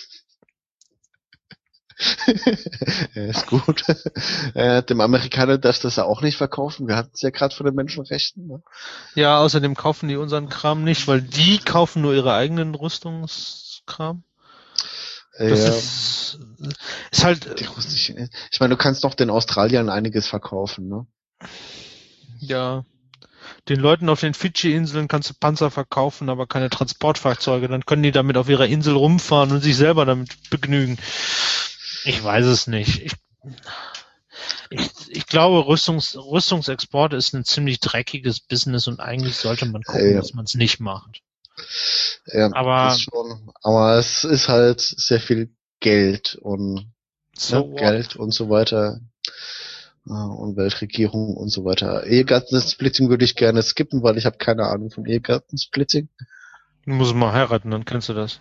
[3.15, 3.85] ist gut.
[4.55, 6.89] Äh, dem Amerikaner darfst du das ja auch nicht verkaufen.
[6.89, 8.47] Wir hatten es ja gerade von den Menschenrechten.
[8.47, 8.63] Ne?
[9.15, 14.25] Ja, außerdem kaufen die unseren Kram nicht, weil die kaufen nur ihre eigenen Rüstungskram.
[15.39, 15.69] Das ja.
[15.69, 16.39] ist,
[17.13, 17.61] ist halt.
[18.51, 21.07] Ich meine, du kannst doch den Australiern einiges verkaufen, ne?
[22.39, 22.85] Ja.
[23.69, 27.69] Den Leuten auf den Fidschi-Inseln kannst du Panzer verkaufen, aber keine Transportfahrzeuge.
[27.69, 30.99] Dann können die damit auf ihrer Insel rumfahren und sich selber damit begnügen.
[32.09, 33.03] Ich weiß es nicht.
[33.03, 33.13] Ich,
[34.71, 40.13] ich, ich glaube, Rüstungs, Rüstungsexport ist ein ziemlich dreckiges Business und eigentlich sollte man gucken,
[40.13, 40.17] ja.
[40.17, 41.21] dass man es nicht macht.
[42.33, 46.91] Ja, aber, schon, aber es ist halt sehr viel Geld und
[47.37, 49.01] so ne, Geld und so weiter
[50.07, 52.07] und Weltregierung und so weiter.
[52.07, 56.09] Ehegattensplitting würde ich gerne skippen, weil ich habe keine Ahnung von Ehegattensplitting.
[56.87, 58.39] Du musst mal heiraten, dann kennst du das.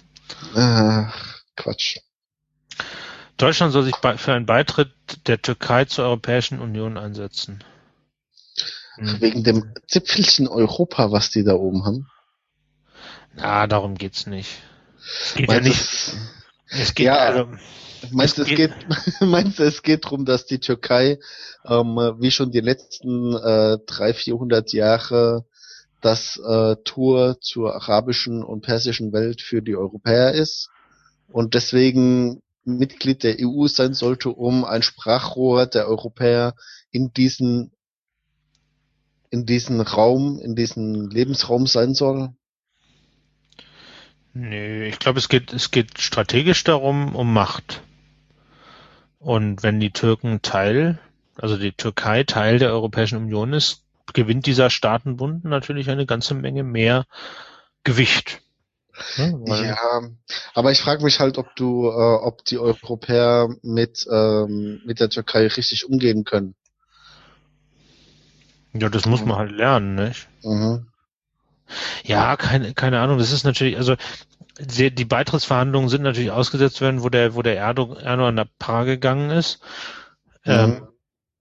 [0.56, 1.98] Ach, Quatsch.
[3.38, 4.92] Deutschland soll sich für einen Beitritt
[5.28, 7.64] der Türkei zur Europäischen Union einsetzen.
[8.96, 9.22] Hm.
[9.22, 12.10] Wegen dem Zipfelchen Europa, was die da oben haben.
[13.36, 14.50] Na, darum geht's nicht.
[15.00, 16.32] Es geht Meinst ja nicht.
[16.70, 17.48] Es geht ja, also,
[18.12, 18.72] Meinst du, es geht,
[19.22, 21.20] meinst du, es geht darum, dass die Türkei,
[21.66, 25.46] ähm, wie schon die letzten äh, 300, 400 Jahre,
[26.02, 30.70] das äh, Tour zur arabischen und persischen Welt für die Europäer ist
[31.28, 36.56] und deswegen Mitglied der EU sein sollte, um ein Sprachrohr der Europäer
[36.92, 37.72] in diesen
[39.30, 42.30] in diesen Raum, in diesen Lebensraum sein soll?
[44.34, 47.82] Nö, ich glaube, es geht, es geht strategisch darum, um Macht.
[49.20, 51.00] Und wenn die Türken Teil,
[51.36, 53.84] also die Türkei Teil der Europäischen Union ist,
[54.14, 57.06] gewinnt dieser Staatenbund natürlich eine ganze Menge mehr
[57.84, 58.42] Gewicht.
[59.46, 60.02] Ja,
[60.54, 65.10] aber ich frage mich halt, ob du, äh, ob die Europäer mit ähm, mit der
[65.10, 66.56] Türkei richtig umgehen können.
[68.74, 70.28] Ja, das muss man halt lernen, nicht?
[70.44, 70.88] Mhm.
[72.04, 73.18] Ja, keine, keine Ahnung.
[73.18, 73.96] Das ist natürlich, also
[74.60, 79.30] die, die Beitrittsverhandlungen sind natürlich ausgesetzt werden, wo der, wo der Erdogan nach Paar gegangen
[79.30, 79.60] ist.
[80.46, 80.54] Mhm.
[80.54, 80.88] Ähm,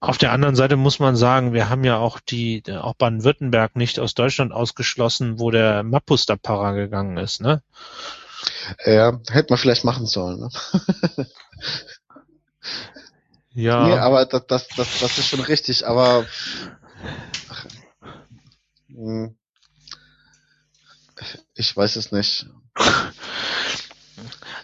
[0.01, 3.99] auf der anderen Seite muss man sagen, wir haben ja auch die, auch Baden-Württemberg nicht
[3.99, 7.63] aus Deutschland ausgeschlossen, wo der Mappus da Para gegangen ist, ne?
[8.85, 10.51] Ja, hätte man vielleicht machen sollen, ne?
[13.55, 13.87] ja.
[13.87, 16.27] Nee, aber das, das, das, das ist schon richtig, aber
[17.49, 17.67] ach,
[18.89, 19.37] hm.
[21.55, 22.47] ich weiß es nicht.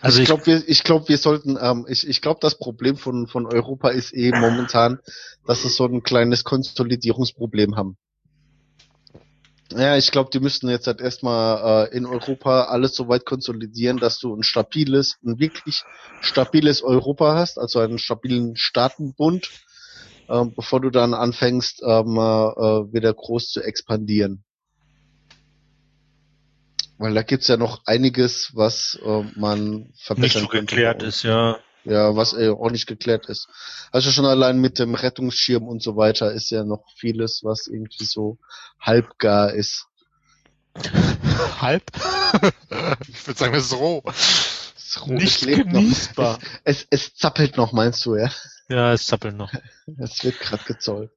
[0.03, 3.29] Also ich glaube, wir, ich glaube, wir sollten, ähm, ich, ich glaube, das Problem von
[3.29, 4.99] von Europa ist eh momentan,
[5.47, 7.97] dass sie so ein kleines Konsolidierungsproblem haben.
[9.71, 13.99] Ja, ich glaube, die müssten jetzt halt erstmal äh, in Europa alles so weit konsolidieren,
[13.99, 15.85] dass du ein stabiles, ein wirklich
[16.21, 19.51] stabiles Europa hast, also einen stabilen Staatenbund,
[20.29, 24.45] äh, bevor du dann anfängst, ähm, äh, wieder groß zu expandieren.
[27.03, 31.59] Weil da gibt's ja noch einiges, was äh, man verbessern Nicht so geklärt ist, ja.
[31.83, 33.49] Ja, was äh, auch nicht geklärt ist.
[33.91, 38.05] Also schon allein mit dem Rettungsschirm und so weiter ist ja noch vieles, was irgendwie
[38.05, 38.39] so
[38.79, 39.87] halbgar ist.
[41.61, 41.83] Halb?
[43.09, 44.05] ich würde sagen, das ist roh.
[44.07, 45.81] Es, Nicht es lebt noch.
[45.81, 46.39] genießbar.
[46.63, 48.31] Es, es zappelt noch, meinst du, ja?
[48.69, 49.53] Ja, es zappelt noch.
[49.99, 51.11] Es wird gerade gezollt.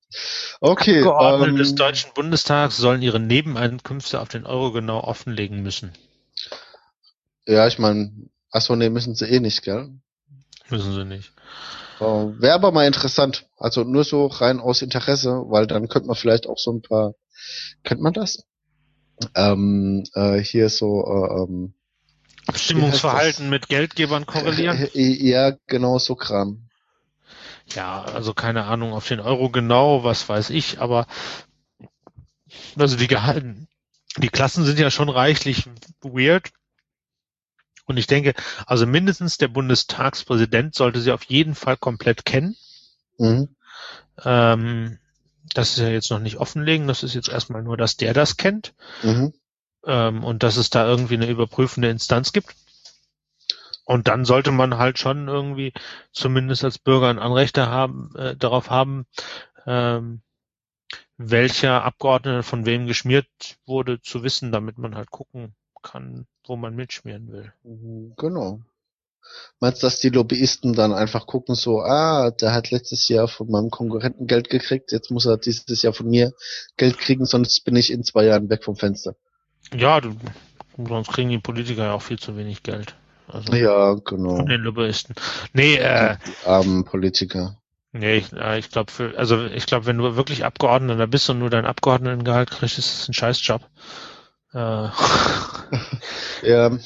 [0.60, 1.00] Okay.
[1.00, 5.94] Abgeordnete ähm, des Deutschen Bundestags sollen ihre Nebeneinkünfte auf den Euro genau offenlegen müssen.
[7.48, 8.12] Ja, ich meine,
[8.52, 9.92] achso, nee, müssen sie eh nicht, gell?
[10.70, 11.32] Müssen sie nicht.
[12.00, 13.48] Äh, Wäre aber mal interessant.
[13.58, 17.14] Also nur so rein aus Interesse, weil dann könnte man vielleicht auch so ein paar,
[17.84, 18.44] kennt man das?
[19.36, 21.74] Ähm, äh, hier so, äh, ähm,
[22.48, 24.88] Abstimmungsverhalten mit Geldgebern korrelieren?
[24.94, 26.65] ja, genau so Kram.
[27.74, 31.08] Ja, also keine Ahnung auf den Euro genau, was weiß ich, aber
[32.78, 33.68] also die Gehalten,
[34.18, 35.68] die Klassen sind ja schon reichlich
[36.02, 36.52] weird.
[37.86, 38.34] Und ich denke,
[38.66, 42.56] also mindestens der Bundestagspräsident sollte sie auf jeden Fall komplett kennen.
[43.18, 43.56] Mhm.
[44.24, 45.00] Ähm,
[45.54, 48.38] das ist ja jetzt noch nicht offenlegen, das ist jetzt erstmal nur, dass der das
[48.38, 48.74] kennt
[49.04, 49.34] Mhm.
[49.86, 52.56] ähm, und dass es da irgendwie eine überprüfende Instanz gibt.
[53.86, 55.74] Und dann sollte man halt schon irgendwie
[56.12, 59.06] zumindest als Bürger ein Anrecht haben, äh, darauf haben,
[59.66, 60.22] ähm,
[61.18, 63.28] welcher Abgeordnete von wem geschmiert
[63.66, 67.54] wurde, zu wissen, damit man halt gucken kann, wo man mitschmieren will.
[67.64, 68.60] Mhm, Genau.
[69.60, 73.50] Meinst du, dass die Lobbyisten dann einfach gucken so, ah, der hat letztes Jahr von
[73.50, 76.34] meinem Konkurrenten Geld gekriegt, jetzt muss er dieses Jahr von mir
[76.78, 79.16] Geld kriegen, sonst bin ich in zwei Jahren weg vom Fenster.
[79.74, 80.16] Ja, du,
[80.78, 82.96] sonst kriegen die Politiker ja auch viel zu wenig Geld.
[83.28, 84.38] Also Ja, genau.
[84.38, 85.16] von den Lobbyisten.
[85.54, 87.58] Nee, äh, Die armen Politiker.
[87.92, 91.50] nee, ich, äh, ich glaube, also ich glaube, wenn du wirklich Abgeordneter bist und nur
[91.50, 93.68] dein Abgeordnetengehalt kriegst, ist es ein Scheißjob.
[94.54, 94.90] Äh,
[96.42, 96.78] Ja,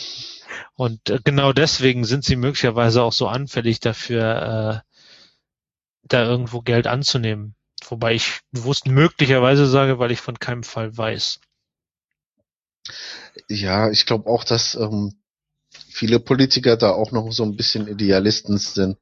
[0.75, 4.89] und äh, genau deswegen sind sie möglicherweise auch so anfällig dafür, äh,
[6.03, 7.55] da irgendwo Geld anzunehmen.
[7.87, 11.39] Wobei ich bewusst möglicherweise sage, weil ich von keinem Fall weiß.
[13.47, 15.18] ja, ich glaube auch, dass ähm,
[15.89, 18.97] viele Politiker da auch noch so ein bisschen Idealisten sind.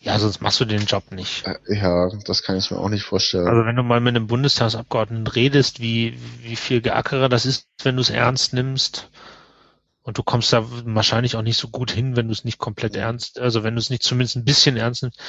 [0.00, 1.46] Ja, sonst machst du den Job nicht.
[1.46, 3.46] Äh, Ja, das kann ich mir auch nicht vorstellen.
[3.46, 7.96] Also wenn du mal mit einem Bundestagsabgeordneten redest, wie, wie viel geackerer das ist, wenn
[7.96, 9.10] du es ernst nimmst.
[10.02, 12.96] Und du kommst da wahrscheinlich auch nicht so gut hin, wenn du es nicht komplett
[12.96, 15.20] ernst, also wenn du es nicht zumindest ein bisschen ernst nimmst.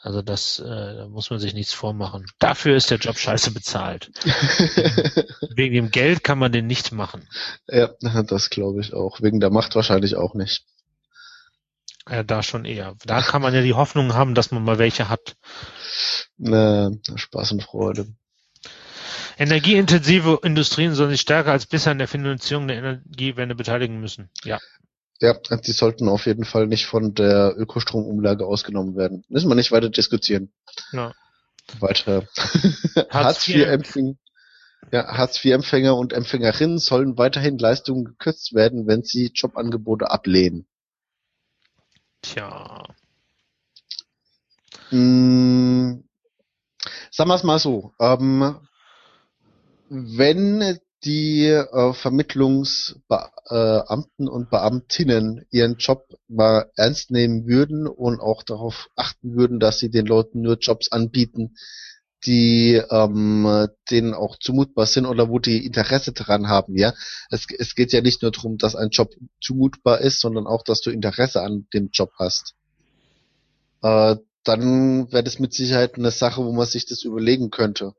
[0.00, 2.26] Also das, äh, da muss man sich nichts vormachen.
[2.38, 4.12] Dafür ist der Job scheiße bezahlt.
[5.54, 7.28] Wegen dem Geld kann man den nicht machen.
[8.00, 9.20] ja, das glaube ich auch.
[9.20, 10.64] Wegen der Macht wahrscheinlich auch nicht.
[12.08, 12.94] Ja, da schon eher.
[13.04, 15.36] Da kann man ja die Hoffnung haben, dass man mal welche hat.
[16.38, 18.06] Ne, Spaß und Freude.
[19.40, 24.28] Energieintensive Industrien sollen sich stärker als bisher an der Finanzierung der Energiewende beteiligen müssen.
[24.44, 24.58] Ja.
[25.18, 29.24] Ja, die sollten auf jeden Fall nicht von der Ökostromumlage ausgenommen werden.
[29.28, 30.52] Müssen wir nicht weiter diskutieren.
[30.92, 31.12] ja.
[31.78, 32.26] Weiter.
[32.96, 34.16] Hartz Hartz-IV-Empfänger
[34.92, 40.66] ja, Hartz-IV-Empfänger und Empfängerinnen sollen weiterhin Leistungen gekürzt werden, wenn sie Jobangebote ablehnen.
[42.22, 42.82] Tja.
[44.88, 46.04] Hm,
[47.10, 47.94] sagen wir es mal so.
[48.00, 48.56] Ähm,
[49.90, 58.88] wenn die äh, Vermittlungsbeamten und Beamtinnen ihren Job mal ernst nehmen würden und auch darauf
[58.96, 61.54] achten würden, dass sie den Leuten nur Jobs anbieten,
[62.24, 66.92] die ähm, denen auch zumutbar sind oder wo die Interesse dran haben, ja.
[67.30, 69.10] Es, es geht ja nicht nur darum, dass ein Job
[69.40, 72.54] zumutbar ist, sondern auch, dass du Interesse an dem Job hast.
[73.82, 77.94] Äh, dann wäre das mit Sicherheit eine Sache, wo man sich das überlegen könnte.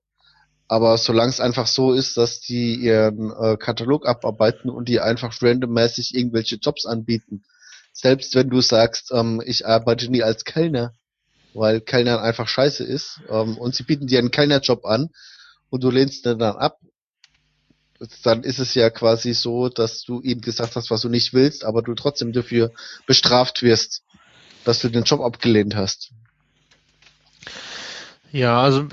[0.72, 5.36] Aber solange es einfach so ist, dass die ihren äh, Katalog abarbeiten und die einfach
[5.42, 7.44] randommäßig irgendwelche Jobs anbieten,
[7.92, 10.94] selbst wenn du sagst, ähm, ich arbeite nie als Kellner,
[11.54, 15.10] weil Kellnern einfach scheiße ist, ähm, und sie bieten dir einen Kellnerjob an
[15.72, 16.80] und du lehnst den dann ab,
[18.24, 21.66] dann ist es ja quasi so, dass du ihnen gesagt hast, was du nicht willst,
[21.66, 22.72] aber du trotzdem dafür
[23.06, 24.04] bestraft wirst,
[24.64, 26.14] dass du den Job abgelehnt hast.
[28.32, 28.88] Ja, also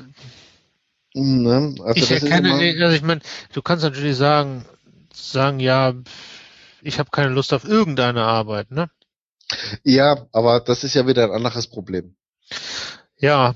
[1.18, 1.74] Ne?
[1.84, 2.52] Also ich erkenne,
[2.84, 3.20] also ich meine,
[3.52, 4.64] du kannst natürlich sagen,
[5.12, 5.94] sagen, ja,
[6.82, 8.90] ich habe keine Lust auf irgendeine Arbeit, ne?
[9.84, 12.14] Ja, aber das ist ja wieder ein anderes Problem.
[13.20, 13.54] Ja,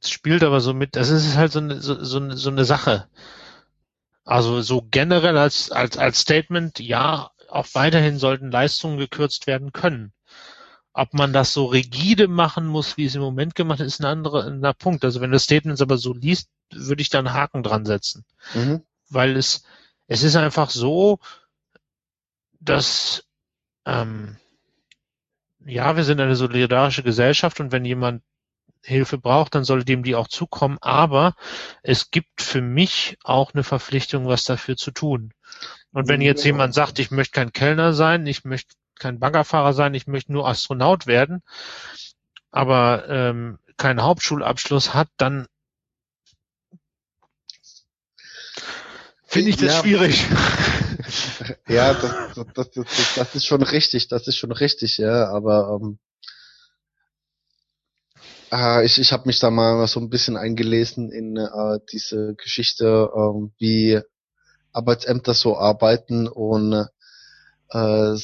[0.00, 2.64] es spielt aber so mit, das ist halt so eine, so, so, eine- so eine
[2.64, 3.08] Sache.
[4.24, 10.12] Also so generell als, als, als Statement, ja, auch weiterhin sollten Leistungen gekürzt werden können.
[10.92, 14.06] Ob man das so rigide machen muss, wie es im Moment gemacht ist, ist ein
[14.06, 15.04] anderer, ein anderer Punkt.
[15.04, 18.24] Also wenn du Statements aber so liest, würde ich da einen Haken dran setzen.
[18.54, 18.82] Mhm.
[19.08, 19.62] weil es,
[20.08, 21.18] es ist einfach so,
[22.60, 23.24] dass,
[23.84, 24.36] ähm,
[25.64, 28.22] ja, wir sind eine solidarische Gesellschaft und wenn jemand
[28.82, 31.34] Hilfe braucht, dann soll dem die auch zukommen, aber
[31.82, 35.32] es gibt für mich auch eine Verpflichtung, was dafür zu tun.
[35.92, 36.52] Und wenn jetzt Ja.
[36.52, 40.46] jemand sagt, ich möchte kein Kellner sein, ich möchte kein Baggerfahrer sein, ich möchte nur
[40.48, 41.42] Astronaut werden,
[42.50, 45.46] aber ähm, keinen Hauptschulabschluss hat, dann
[49.36, 49.80] finde ich das Ja.
[49.82, 50.24] schwierig.
[51.68, 55.98] Ja, das, das, das, das, ist schon richtig, das ist schon richtig, ja, aber ähm,
[58.52, 63.10] äh, ich, ich habe mich da mal so ein bisschen eingelesen in äh, diese Geschichte,
[63.14, 64.00] ähm, wie
[64.72, 66.86] Arbeitsämter so arbeiten und
[67.70, 68.14] äh,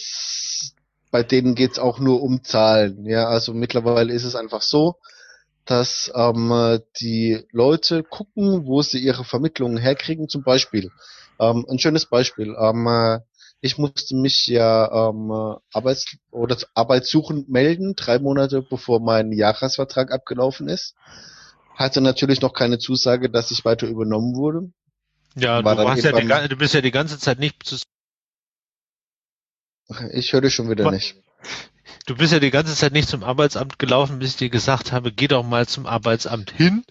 [1.10, 4.97] bei denen geht's auch nur um Zahlen, ja, also mittlerweile ist es einfach so,
[5.64, 10.90] dass ähm, äh, die Leute gucken, wo sie ihre Vermittlungen herkriegen, zum Beispiel.
[11.39, 12.55] Ähm, ein schönes Beispiel.
[12.59, 13.20] Ähm, äh,
[13.60, 20.12] ich musste mich ja ähm, äh, arbeits oder arbeitssuchend melden, drei Monate bevor mein Jahresvertrag
[20.12, 20.97] abgelaufen ist.
[21.76, 24.72] Hatte natürlich noch keine Zusage, dass ich weiter übernommen wurde.
[25.36, 27.76] Ja, War du, hast ja die, du bist ja die ganze Zeit nicht zu,
[30.12, 31.16] Ich höre dich schon wieder nicht.
[32.06, 35.12] Du bist ja die ganze Zeit nicht zum Arbeitsamt gelaufen, bis ich dir gesagt habe,
[35.12, 36.84] geh doch mal zum Arbeitsamt hin,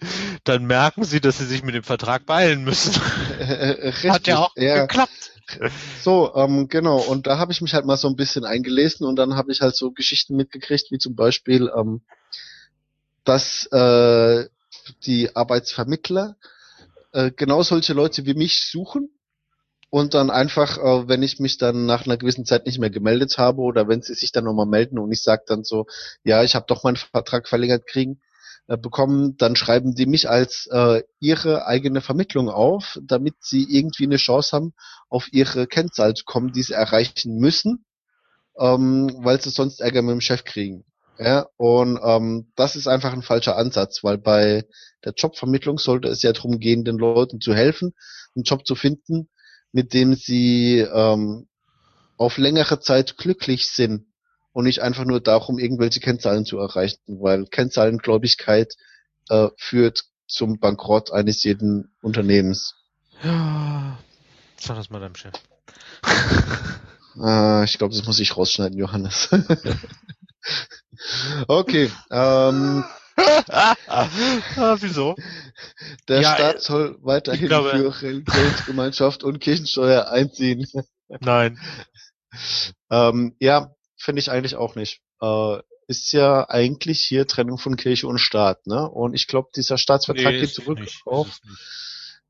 [0.44, 2.94] dann merken sie, dass sie sich mit dem Vertrag beeilen müssen.
[3.40, 4.82] Richtig, Hat ja auch ja.
[4.82, 5.32] geklappt.
[6.02, 6.98] So, ähm, genau.
[6.98, 9.60] Und da habe ich mich halt mal so ein bisschen eingelesen und dann habe ich
[9.60, 12.00] halt so Geschichten mitgekriegt, wie zum Beispiel, ähm,
[13.24, 14.46] dass äh,
[15.04, 16.36] die Arbeitsvermittler
[17.12, 19.10] äh, genau solche Leute wie mich suchen
[19.92, 23.36] und dann einfach, äh, wenn ich mich dann nach einer gewissen Zeit nicht mehr gemeldet
[23.36, 25.84] habe oder wenn sie sich dann nochmal melden und ich sage dann so,
[26.24, 28.22] ja, ich habe doch meinen Vertrag verlängert kriegen,
[28.68, 34.04] äh, bekommen, dann schreiben die mich als äh, ihre eigene Vermittlung auf, damit sie irgendwie
[34.04, 34.72] eine Chance haben,
[35.10, 37.84] auf ihre Kennzahl zu kommen, die sie erreichen müssen,
[38.58, 40.86] ähm, weil sie sonst Ärger mit dem Chef kriegen.
[41.18, 44.64] Ja, und ähm, das ist einfach ein falscher Ansatz, weil bei
[45.04, 47.92] der Jobvermittlung sollte es ja darum gehen, den Leuten zu helfen,
[48.34, 49.28] einen Job zu finden,
[49.72, 51.48] mit dem sie ähm,
[52.16, 54.06] auf längere Zeit glücklich sind
[54.52, 58.74] und nicht einfach nur darum, irgendwelche Kennzahlen zu erreichen, weil Kennzahlengläubigkeit
[59.28, 62.74] äh, führt zum Bankrott eines jeden Unternehmens.
[63.22, 63.98] Ja,
[64.58, 65.32] sag das mal deinem Chef.
[67.22, 69.28] Äh, ich glaube, das muss ich rausschneiden, Johannes.
[71.46, 71.92] okay.
[72.10, 72.84] Ähm,
[73.48, 75.14] ah, wieso?
[76.08, 80.66] der Ja, Staat äh, soll weiterhin glaube- für Religionsgemeinschaft und Kirchensteuer einziehen.
[81.20, 81.58] Nein.
[82.90, 85.00] ähm, ja, finde ich eigentlich auch nicht.
[85.20, 85.58] Äh,
[85.88, 88.88] ist ja eigentlich hier Trennung von Kirche und Staat, ne?
[88.88, 91.40] Und ich glaube, dieser Staatsvertrag geht ist zurück nicht, auf.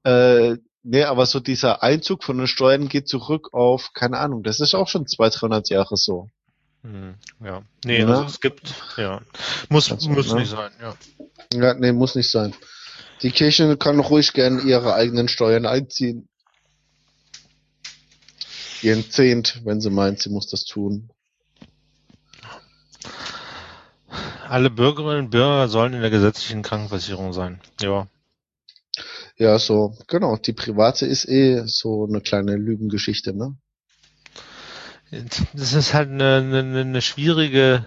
[0.04, 4.58] Äh, nee, aber so dieser Einzug von den Steuern geht zurück auf, keine Ahnung, das
[4.58, 6.28] ist auch schon 200, 300 Jahre so.
[6.82, 7.14] Hm,
[7.44, 7.62] ja.
[7.84, 8.10] Nee, Ne?
[8.16, 9.20] also es gibt, ja.
[9.68, 10.40] Muss, Also, muss ne?
[10.40, 10.94] nicht sein, ja.
[11.54, 12.54] Ja, nee, muss nicht sein.
[13.22, 16.28] Die Kirche kann ruhig gern ihre eigenen Steuern einziehen.
[18.82, 21.10] Ihren Zehnt, wenn sie meint, sie muss das tun.
[24.48, 27.60] Alle Bürgerinnen und Bürger sollen in der gesetzlichen Krankenversicherung sein.
[27.80, 28.08] Ja.
[29.36, 30.36] Ja, so, genau.
[30.36, 33.56] Die private ist eh so eine kleine Lügengeschichte, ne?
[35.12, 37.84] Das ist halt eine, eine, eine schwierige,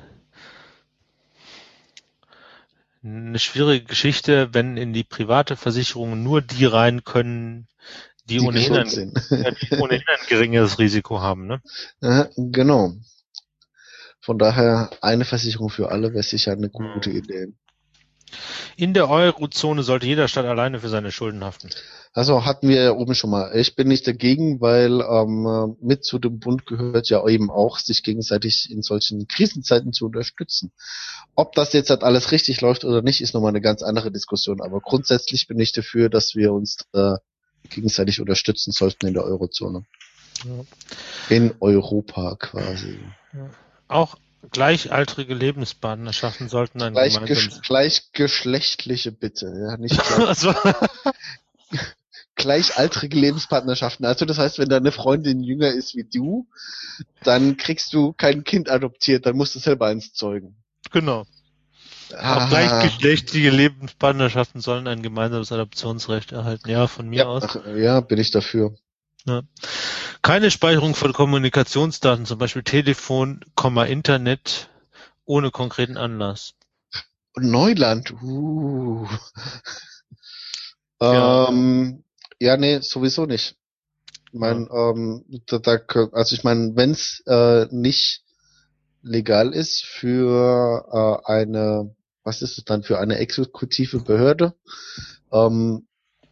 [3.03, 7.67] eine schwierige Geschichte, wenn in die private Versicherung nur die rein können,
[8.25, 8.89] die, Die ohnehin, ein,
[9.61, 11.61] die ohnehin ein geringeres Risiko haben, ne?
[11.99, 12.93] Ja, genau.
[14.19, 17.53] Von daher, eine Versicherung für alle wäre sicher eine gute Idee.
[18.77, 21.69] In der Eurozone sollte jeder Staat alleine für seine Schulden haften.
[22.13, 23.55] Also hatten wir ja oben schon mal.
[23.55, 28.03] Ich bin nicht dagegen, weil ähm, mit zu dem Bund gehört ja eben auch, sich
[28.03, 30.71] gegenseitig in solchen Krisenzeiten zu unterstützen.
[31.35, 34.61] Ob das jetzt halt alles richtig läuft oder nicht, ist nochmal eine ganz andere Diskussion.
[34.61, 37.15] Aber grundsätzlich bin ich dafür, dass wir uns äh,
[37.69, 39.85] gegenseitig unterstützen sollten in der Eurozone.
[40.45, 41.35] Ja.
[41.35, 42.99] In Europa quasi.
[43.87, 44.15] Auch
[44.51, 47.61] gleichaltrige Lebenspartnerschaften sollten ein Gleich, gemeinsames...
[47.61, 50.53] gleichgeschlechtliche bitte, ja, nicht Also,
[52.35, 54.05] gleichaltrige Lebenspartnerschaften.
[54.05, 56.47] Also das heißt, wenn deine Freundin jünger ist wie du,
[57.23, 60.55] dann kriegst du kein Kind adoptiert, dann musst du selber eins zeugen.
[60.91, 61.25] genau.
[62.13, 62.45] Ah.
[62.45, 66.69] Auch gleichgeschlechtliche Lebenspartnerschaften sollen ein gemeinsames Adoptionsrecht erhalten.
[66.69, 67.43] Ja, von mir ja, aus.
[67.43, 68.75] ach, ja, bin ich dafür.
[70.25, 73.41] Keine Speicherung von Kommunikationsdaten, zum Beispiel Telefon,
[73.85, 74.71] Internet,
[75.23, 76.55] ohne konkreten Anlass.
[77.37, 79.07] Neuland, uh.
[80.99, 81.47] Ja.
[81.49, 82.03] Ähm,
[82.39, 83.55] ja, nee, sowieso nicht.
[84.31, 85.77] Ich mein, ähm, da, da,
[86.13, 88.23] also ich meine, wenn es äh, nicht
[89.03, 94.55] legal ist für äh, eine, was ist es dann, für eine exekutive Behörde,
[95.31, 95.85] ähm,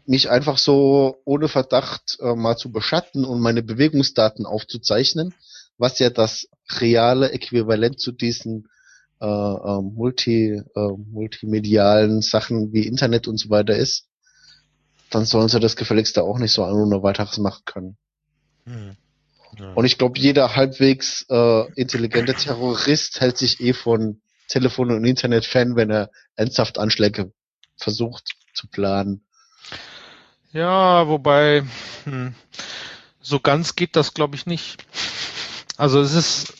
[0.06, 5.34] mich einfach so ohne Verdacht äh, mal zu beschatten und meine Bewegungsdaten aufzuzeichnen,
[5.78, 6.48] was ja das
[6.80, 8.68] reale Äquivalent zu diesen
[9.22, 14.08] äh, äh, multi, äh, multimedialen Sachen wie Internet und so weiter ist,
[15.10, 17.98] dann sollen sie das gefälligst auch nicht so ohne weiteres machen können.
[18.66, 18.98] Hm.
[19.60, 19.74] Ja.
[19.74, 25.46] Und ich glaube, jeder halbwegs äh, intelligente Terrorist hält sich eh von Telefon und Internet
[25.46, 27.32] fan, wenn er ernsthaft Anschläge
[27.78, 29.26] versucht zu planen.
[30.54, 31.64] Ja, wobei
[32.06, 32.36] hm,
[33.22, 34.86] so ganz geht das, glaube ich, nicht.
[35.78, 36.54] Also es ist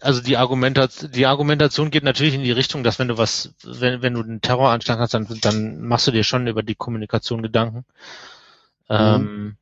[0.00, 4.02] also die Argumentation, die Argumentation geht natürlich in die Richtung, dass wenn du was, wenn,
[4.02, 7.84] wenn du einen Terroranschlag hast, dann, dann machst du dir schon über die Kommunikation Gedanken.
[8.88, 8.96] Mhm.
[8.96, 9.56] Ähm,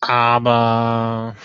[0.00, 1.36] aber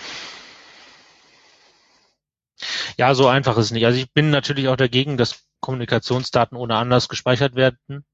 [2.96, 3.84] ja, so einfach ist es nicht.
[3.84, 8.06] Also ich bin natürlich auch dagegen, dass Kommunikationsdaten ohne Anlass gespeichert werden.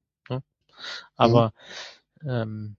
[0.83, 1.13] Ne?
[1.17, 1.53] Aber
[2.21, 2.29] mhm.
[2.29, 2.77] ähm,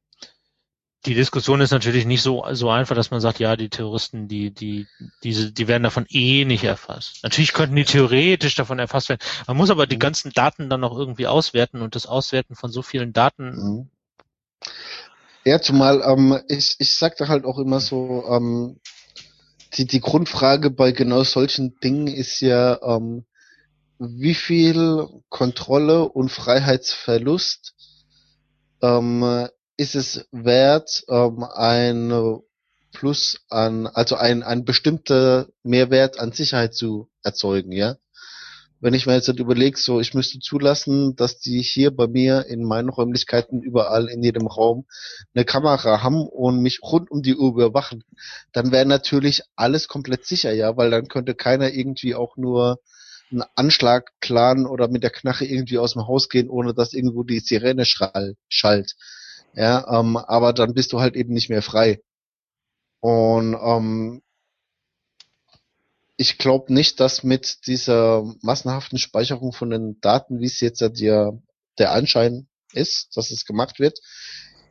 [1.06, 4.52] die Diskussion ist natürlich nicht so, so einfach, dass man sagt, ja, die Terroristen, die,
[4.52, 4.86] die,
[5.22, 7.22] diese, die werden davon eh nicht erfasst.
[7.22, 9.20] Natürlich könnten die theoretisch davon erfasst werden.
[9.47, 10.01] Man muss aber die mhm.
[10.01, 13.51] ganzen Daten dann noch irgendwie auswerten und das Auswerten von so vielen Daten.
[13.55, 13.90] Mhm.
[15.44, 18.81] Ja, zumal, ähm, ich, ich sagte halt auch immer so, ähm,
[19.74, 23.26] die, die Grundfrage bei genau solchen Dingen ist ja, ähm,
[23.98, 27.73] wie viel Kontrolle und Freiheitsverlust
[28.85, 32.40] ähm, ist es wert, ähm, ein
[32.93, 37.97] Plus an, also ein, ein bestimmter Mehrwert an Sicherheit zu erzeugen, ja.
[38.81, 42.47] Wenn ich mir jetzt halt überlege, so ich müsste zulassen, dass die hier bei mir
[42.47, 44.85] in meinen Räumlichkeiten überall in jedem Raum
[45.35, 48.05] eine Kamera haben und mich rund um die Uhr überwachen,
[48.52, 52.78] dann wäre natürlich alles komplett sicher, ja, weil dann könnte keiner irgendwie auch nur
[53.30, 57.22] einen Anschlag planen oder mit der Knache irgendwie aus dem Haus gehen, ohne dass irgendwo
[57.22, 58.94] die Sirene schall, schallt.
[59.55, 62.01] Ja, ähm, aber dann bist du halt eben nicht mehr frei.
[63.01, 64.22] Und ähm,
[66.16, 71.32] ich glaube nicht, dass mit dieser massenhaften Speicherung von den Daten, wie es jetzt der,
[71.78, 73.98] der Anschein ist, dass es gemacht wird,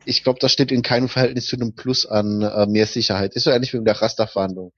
[0.06, 3.34] ich glaube, das steht in keinem Verhältnis zu einem Plus an äh, mehr Sicherheit.
[3.34, 4.72] Ist so ähnlich wie mit der Rasterfahndung.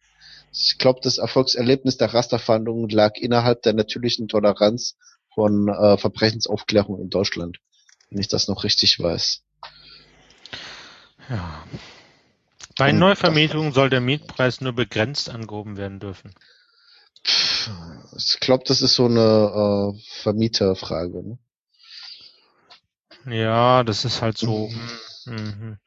[0.59, 4.97] Ich glaube, das Erfolgserlebnis der Rasterfahndung lag innerhalb der natürlichen Toleranz
[5.35, 7.59] von äh, Verbrechensaufklärung in Deutschland,
[8.09, 9.43] wenn ich das noch richtig weiß.
[11.28, 11.62] Ja.
[12.78, 16.35] Bei Und Neuvermietungen soll der Mietpreis nur begrenzt angehoben werden dürfen.
[18.16, 21.23] Ich glaube, das ist so eine äh, Vermieterfrage.
[21.23, 21.39] Ne?
[23.27, 24.70] Ja, das ist halt so.
[25.27, 25.78] Mhm.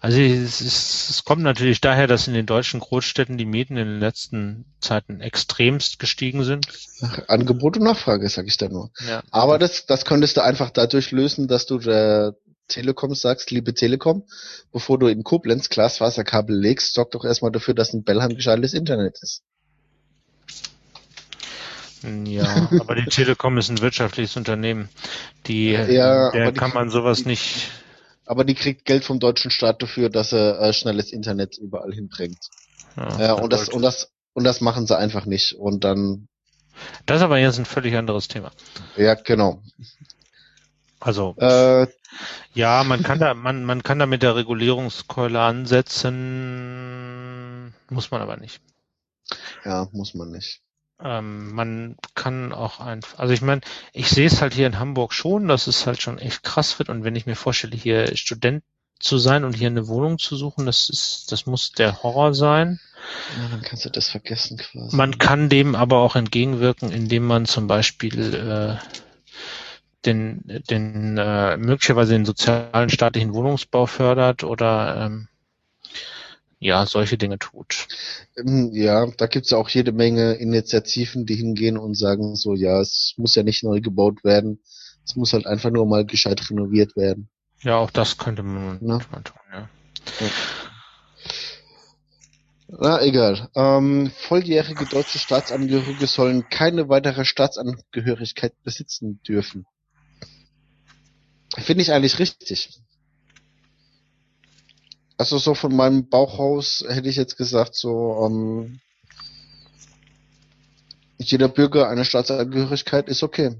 [0.00, 3.86] Also es, ist, es kommt natürlich daher, dass in den deutschen Großstädten die Mieten in
[3.86, 6.66] den letzten Zeiten extremst gestiegen sind.
[7.28, 8.90] Angebot und Nachfrage, sag ich da nur.
[9.08, 9.22] Ja.
[9.30, 12.34] Aber das, das könntest du einfach dadurch lösen, dass du der
[12.68, 14.24] Telekom sagst, liebe Telekom,
[14.72, 19.18] bevor du in Koblenz Glasfaserkabel legst, sorg doch erstmal dafür, dass in Bellheim gescheites Internet
[19.22, 19.42] ist.
[22.24, 24.88] Ja, aber die Telekom ist ein wirtschaftliches Unternehmen.
[25.46, 27.70] Die, ja, der kann man sowas nicht.
[28.28, 32.50] Aber die kriegt Geld vom deutschen Staat dafür, dass er äh, schnelles Internet überall hinbringt.
[32.96, 35.54] Ja, ja und das und das und das machen sie einfach nicht.
[35.54, 36.28] Und dann.
[37.06, 38.50] Das ist aber jetzt ein völlig anderes Thema.
[38.96, 39.62] Ja, genau.
[41.00, 41.86] Also äh,
[42.52, 46.12] ja, man kann da man man kann da mit der Regulierungskeule ansetzen,
[47.88, 48.60] muss man aber nicht.
[49.64, 50.60] Ja, muss man nicht.
[51.02, 53.60] Ähm, man kann auch einfach, also ich meine,
[53.92, 56.88] ich sehe es halt hier in Hamburg schon, dass es halt schon echt krass wird
[56.88, 58.64] und wenn ich mir vorstelle, hier Student
[58.98, 62.80] zu sein und hier eine Wohnung zu suchen, das ist, das muss der Horror sein.
[63.36, 64.96] Ja, dann kannst du das vergessen quasi.
[64.96, 68.76] Man kann dem aber auch entgegenwirken, indem man zum Beispiel äh,
[70.04, 75.28] den, den äh, möglicherweise den sozialen staatlichen Wohnungsbau fördert oder ähm,
[76.60, 77.86] ja, solche Dinge tut.
[78.36, 82.80] Ähm, ja, da gibt's ja auch jede Menge Initiativen, die hingehen und sagen so, ja,
[82.80, 84.60] es muss ja nicht neu gebaut werden,
[85.04, 87.28] es muss halt einfach nur mal gescheit renoviert werden.
[87.62, 88.98] Ja, auch das könnte man, Na?
[88.98, 89.68] tun, ja.
[90.20, 90.26] ja.
[92.68, 93.48] Na, egal.
[93.54, 99.64] Ähm, volljährige deutsche Staatsangehörige sollen keine weitere Staatsangehörigkeit besitzen dürfen.
[101.56, 102.78] Finde ich eigentlich richtig.
[105.18, 108.80] Also so von meinem Bauchhaus hätte ich jetzt gesagt, so ähm,
[111.18, 113.56] jeder Bürger eine Staatsangehörigkeit ist okay.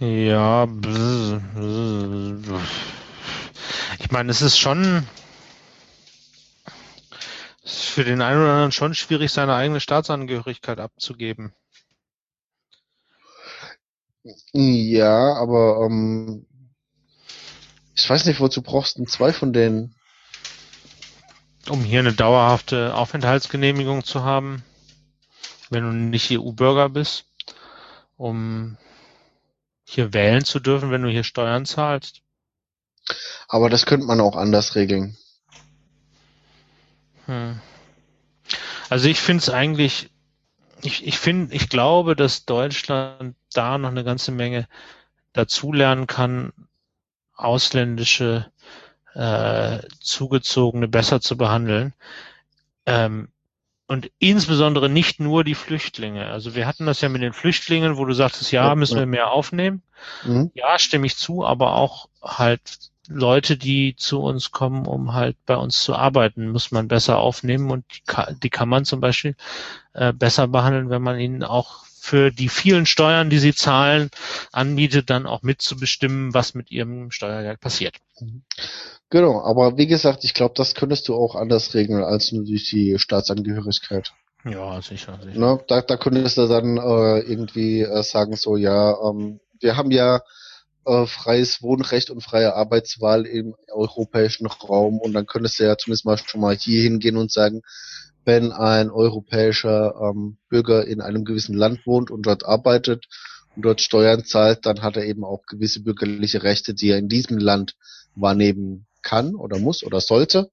[0.00, 0.64] Ja,
[3.98, 5.06] ich meine, es ist schon
[7.62, 11.52] für den einen oder anderen schon schwierig, seine eigene Staatsangehörigkeit abzugeben.
[14.52, 16.46] Ja, aber ähm,
[17.94, 19.94] ich weiß nicht, wozu brauchst du zwei von denen?
[21.68, 24.62] um hier eine dauerhafte Aufenthaltsgenehmigung zu haben,
[25.70, 27.26] wenn du nicht EU-Bürger bist,
[28.16, 28.76] um
[29.84, 32.22] hier wählen zu dürfen, wenn du hier Steuern zahlst.
[33.48, 35.16] Aber das könnte man auch anders regeln.
[37.26, 37.60] Hm.
[38.90, 40.10] Also ich finde es eigentlich,
[40.82, 44.68] ich, ich finde, ich glaube, dass Deutschland da noch eine ganze Menge
[45.32, 46.52] dazulernen kann,
[47.36, 48.50] ausländische
[49.14, 51.94] äh, Zugezogene besser zu behandeln.
[52.86, 53.28] Ähm,
[53.86, 56.26] und insbesondere nicht nur die Flüchtlinge.
[56.26, 59.30] Also wir hatten das ja mit den Flüchtlingen, wo du sagtest, ja, müssen wir mehr
[59.30, 59.82] aufnehmen.
[60.24, 60.50] Mhm.
[60.54, 65.56] Ja, stimme ich zu, aber auch halt Leute, die zu uns kommen, um halt bei
[65.56, 69.36] uns zu arbeiten, muss man besser aufnehmen und die kann, die kann man zum Beispiel
[69.92, 74.10] äh, besser behandeln, wenn man ihnen auch für die vielen Steuern, die sie zahlen,
[74.52, 77.96] anbietet, dann auch mitzubestimmen, was mit ihrem Steuergeld passiert.
[79.08, 82.68] Genau, aber wie gesagt, ich glaube, das könntest du auch anders regeln als nur durch
[82.68, 84.12] die Staatsangehörigkeit.
[84.44, 85.18] Ja, sicher.
[85.24, 85.38] sicher.
[85.38, 85.64] Ne?
[85.66, 90.20] Da, da könntest du dann äh, irgendwie äh, sagen, so ja, ähm, wir haben ja
[90.84, 96.04] äh, freies Wohnrecht und freie Arbeitswahl im europäischen Raum und dann könntest du ja zumindest
[96.04, 97.62] mal schon mal hier hingehen und sagen,
[98.24, 103.06] wenn ein europäischer ähm, Bürger in einem gewissen Land wohnt und dort arbeitet
[103.54, 107.08] und dort Steuern zahlt, dann hat er eben auch gewisse bürgerliche Rechte, die er in
[107.08, 107.76] diesem Land
[108.14, 110.50] wahrnehmen kann oder muss oder sollte,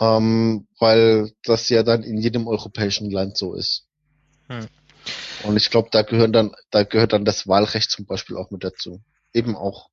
[0.00, 3.86] ähm, weil das ja dann in jedem europäischen Land so ist.
[4.48, 4.66] Hm.
[5.44, 8.64] Und ich glaube, da gehören dann, da gehört dann das Wahlrecht zum Beispiel auch mit
[8.64, 9.02] dazu.
[9.32, 9.90] Eben auch.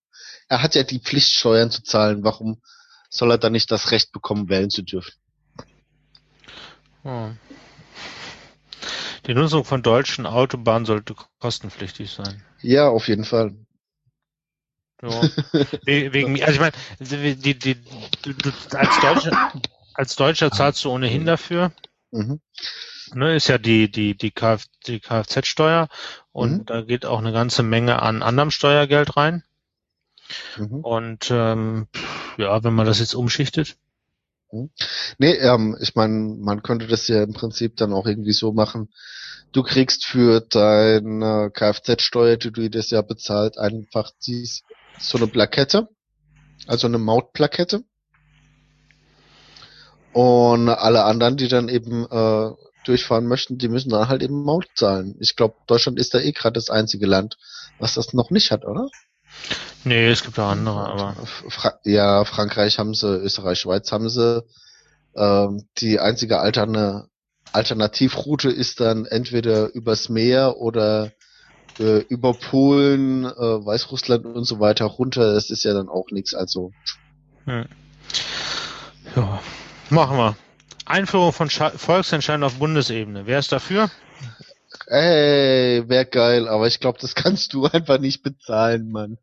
[0.47, 2.23] Er hat ja die Pflicht, Steuern zu zahlen.
[2.23, 2.61] Warum
[3.09, 5.13] soll er dann nicht das Recht bekommen, wählen zu dürfen?
[7.03, 7.38] Hm.
[9.28, 12.44] Die Nutzung von deutschen Autobahnen sollte kostenpflichtig sein.
[12.61, 13.56] Ja, auf jeden Fall.
[15.02, 15.22] Ja.
[15.86, 19.52] Wegen, also ich meine, die, die, du, als Deutscher,
[19.94, 21.72] als Deutscher zahlst du ohnehin dafür.
[22.11, 22.40] Mhm.
[23.14, 25.90] Ne, ist ja die, die, die, Kf, die Kfz-Steuer
[26.32, 26.65] und mhm.
[26.65, 29.44] da geht auch eine ganze Menge an anderem Steuergeld rein.
[30.57, 30.80] Mhm.
[30.82, 31.88] Und ähm,
[32.38, 33.78] ja, wenn man das jetzt umschichtet.
[34.52, 34.69] Mhm.
[35.18, 38.90] Nee, ähm, ich meine, man könnte das ja im Prinzip dann auch irgendwie so machen.
[39.52, 44.64] Du kriegst für deine Kfz-Steuer, die du das ja bezahlt, einfach dies,
[44.99, 45.90] so eine Plakette,
[46.68, 47.84] also eine Mautplakette.
[50.14, 52.52] Und alle anderen, die dann eben äh,
[52.86, 55.15] durchfahren möchten, die müssen dann halt eben Maut zahlen.
[55.19, 57.38] Ich glaube, Deutschland ist da eh gerade das einzige Land,
[57.80, 58.90] was das noch nicht hat, oder?
[59.84, 61.16] Nee, es gibt auch andere, aber.
[61.49, 64.44] Fra ja, Frankreich haben sie, Österreich, Schweiz haben sie.
[65.16, 67.08] Ähm, die einzige alterne
[67.52, 71.12] Alternativroute ist dann entweder übers Meer oder
[71.80, 75.34] äh, über Polen, äh, Weißrussland und so weiter runter.
[75.34, 76.72] Das ist ja dann auch nichts, also.
[77.45, 77.66] Hm.
[79.16, 79.41] Ja,
[79.90, 80.38] machen wir.
[80.86, 83.26] Einführung von Scha Volksentscheidungen auf Bundesebene.
[83.26, 83.90] Wer ist dafür?
[84.91, 89.18] Ey, wär geil, aber ich glaube, das kannst du einfach nicht bezahlen, Mann.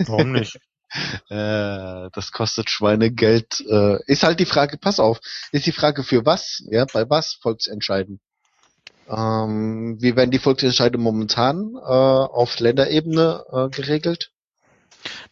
[0.00, 0.58] Warum nicht?
[1.30, 3.60] äh, das kostet Schweinegeld.
[3.60, 5.20] Äh, ist halt die Frage, pass auf,
[5.52, 8.18] ist die Frage für was, ja, bei was Volksentscheiden?
[9.08, 14.32] Ähm, wie werden die Volksentscheide momentan äh, auf Länderebene äh, geregelt?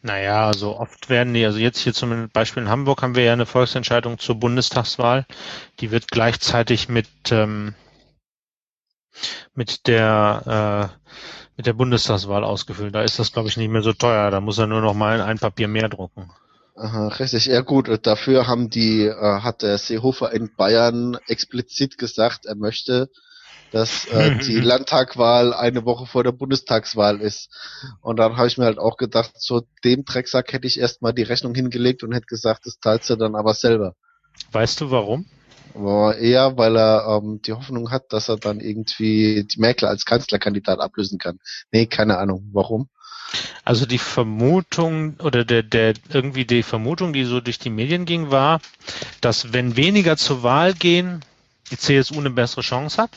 [0.01, 3.33] Naja, also oft werden die, also jetzt hier zum Beispiel in Hamburg haben wir ja
[3.33, 5.25] eine Volksentscheidung zur Bundestagswahl.
[5.81, 7.73] Die wird gleichzeitig mit, ähm,
[9.53, 11.07] mit der äh,
[11.55, 12.95] mit der Bundestagswahl ausgefüllt.
[12.95, 14.31] Da ist das, glaube ich, nicht mehr so teuer.
[14.31, 16.31] Da muss er nur noch mal ein Papier mehr drucken.
[16.75, 17.45] Aha, richtig.
[17.45, 23.09] Ja gut, dafür haben die, äh, hat der Seehofer in Bayern explizit gesagt, er möchte
[23.73, 27.49] dass äh, die Landtagwahl eine Woche vor der Bundestagswahl ist.
[28.01, 31.23] Und dann habe ich mir halt auch gedacht, so dem Drecksack hätte ich erstmal die
[31.23, 33.95] Rechnung hingelegt und hätte gesagt, das zahlst du dann aber selber.
[34.51, 35.25] Weißt du warum?
[35.75, 40.05] Aber eher, weil er ähm, die Hoffnung hat, dass er dann irgendwie die Merkel als
[40.05, 41.39] Kanzlerkandidat ablösen kann.
[41.71, 42.49] Nee, keine Ahnung.
[42.53, 42.89] Warum?
[43.63, 48.29] Also die Vermutung oder der, der irgendwie die Vermutung, die so durch die Medien ging,
[48.29, 48.61] war,
[49.21, 51.25] dass wenn weniger zur Wahl gehen,
[51.71, 53.11] die CSU eine bessere Chance hat.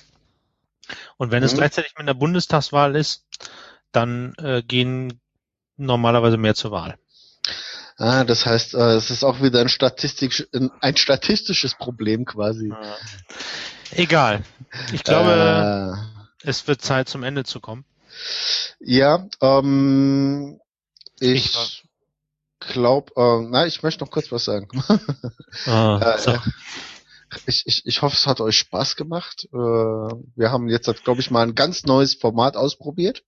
[1.19, 1.47] Und wenn mhm.
[1.47, 3.27] es gleichzeitig mit einer Bundestagswahl ist,
[3.93, 5.21] dann äh, gehen
[5.77, 6.97] normalerweise mehr zur Wahl.
[7.99, 10.47] Ah, das heißt, äh, es ist auch wieder ein, statistisch,
[10.81, 12.73] ein statistisches Problem quasi.
[13.93, 14.45] Egal.
[14.93, 16.05] Ich glaube,
[16.45, 17.85] äh, es wird Zeit zum Ende zu kommen.
[18.81, 20.61] Ja, ähm,
[21.21, 21.85] ich, ich
[22.61, 24.69] glaube, äh, na, ich möchte noch kurz was sagen.
[25.67, 26.39] Ah, äh, so
[27.47, 29.49] ich, ich, ich hoffe, es hat euch Spaß gemacht.
[29.53, 33.25] Äh, wir haben jetzt, glaube ich, mal ein ganz neues Format ausprobiert.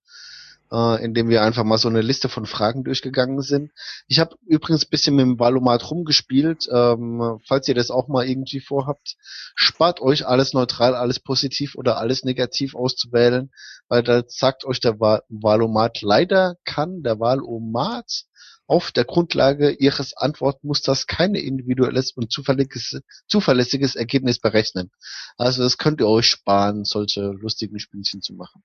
[0.73, 3.73] Äh, in dem wir einfach mal so eine Liste von Fragen durchgegangen sind.
[4.07, 6.69] Ich habe übrigens bisschen mit dem Valomat rumgespielt.
[6.73, 9.17] Ähm, falls ihr das auch mal irgendwie vorhabt,
[9.55, 13.51] spart euch alles neutral, alles positiv oder alles negativ auszuwählen,
[13.89, 18.25] weil da sagt euch der Valomat leider kann der Valomat
[18.67, 24.91] auf der Grundlage ihres Antwortmusters kein individuelles und zuverlässiges, zuverlässiges Ergebnis berechnen.
[25.39, 28.63] Also das könnt ihr euch sparen, solche lustigen Spielchen zu machen.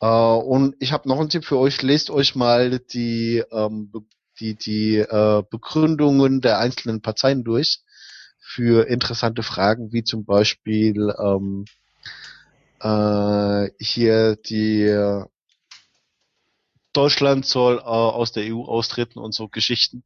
[0.00, 1.82] Äh, und ich habe noch einen Tipp für euch.
[1.82, 3.92] Lest euch mal die, ähm,
[4.40, 7.80] die, die äh, Begründungen der einzelnen Parteien durch
[8.40, 11.64] für interessante Fragen, wie zum Beispiel ähm,
[12.80, 15.24] äh, hier die
[16.92, 20.02] Deutschland soll äh, aus der EU austreten und so Geschichten.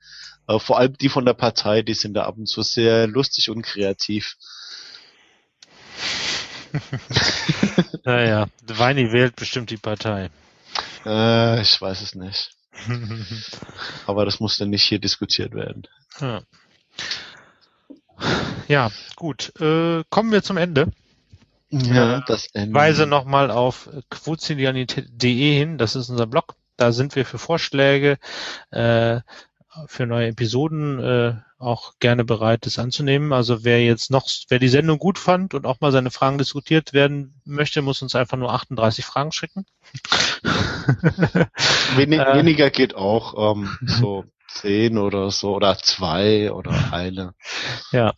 [0.46, 3.48] Äh, vor allem die von der Partei, die sind da ab und zu sehr lustig
[3.50, 4.36] und kreativ.
[8.04, 10.30] naja, Weini wählt bestimmt die Partei.
[11.04, 12.50] Äh, ich weiß es nicht.
[14.06, 15.86] Aber das muss dann nicht hier diskutiert werden.
[16.20, 16.42] Ja,
[18.68, 19.52] ja gut.
[19.60, 20.92] Äh, kommen wir zum Ende.
[21.70, 22.74] Ja, das Ende.
[22.74, 25.78] Weise nochmal auf quotidianität.de hin.
[25.78, 26.54] Das ist unser Blog.
[26.76, 28.18] Da sind wir für Vorschläge,
[28.70, 29.20] äh,
[29.86, 33.32] für neue Episoden äh, auch gerne bereit, das anzunehmen.
[33.32, 36.92] Also wer jetzt noch, wer die Sendung gut fand und auch mal seine Fragen diskutiert
[36.92, 39.64] werden möchte, muss uns einfach nur 38 Fragen schicken.
[41.96, 47.34] Wenig, äh, weniger geht auch, ähm, so zehn oder so oder zwei oder eine.
[47.92, 48.12] Ja,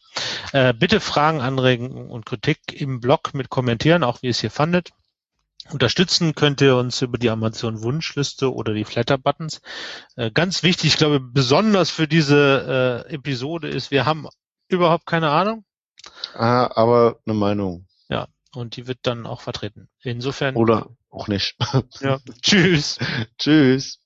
[0.53, 4.51] äh, bitte Fragen, Anregungen und Kritik im Blog mit kommentieren, auch wie ihr es hier
[4.51, 4.91] fandet.
[5.71, 9.63] Unterstützen könnt ihr uns über die Amazon Wunschliste oder die Flatter Buttons.
[10.17, 14.29] Äh, ganz wichtig, ich glaube, besonders für diese äh, Episode ist, wir haben
[14.69, 15.65] überhaupt keine Ahnung.
[16.35, 17.87] Ah, aber eine Meinung.
[18.09, 19.89] Ja, und die wird dann auch vertreten.
[20.03, 20.55] Insofern.
[20.57, 21.57] Oder auch nicht.
[22.01, 22.19] ja.
[22.43, 22.99] Tschüss.
[23.39, 24.01] Tschüss.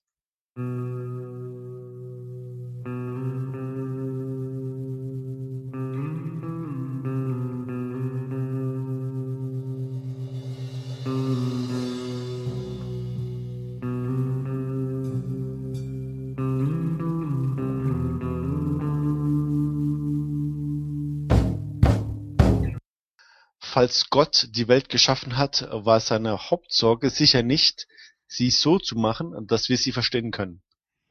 [23.60, 27.86] Falls Gott die Welt geschaffen hat, war seine Hauptsorge sicher nicht,
[28.26, 30.62] sie so zu machen, dass wir sie verstehen können.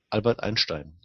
[0.10, 1.00] Albert Einstein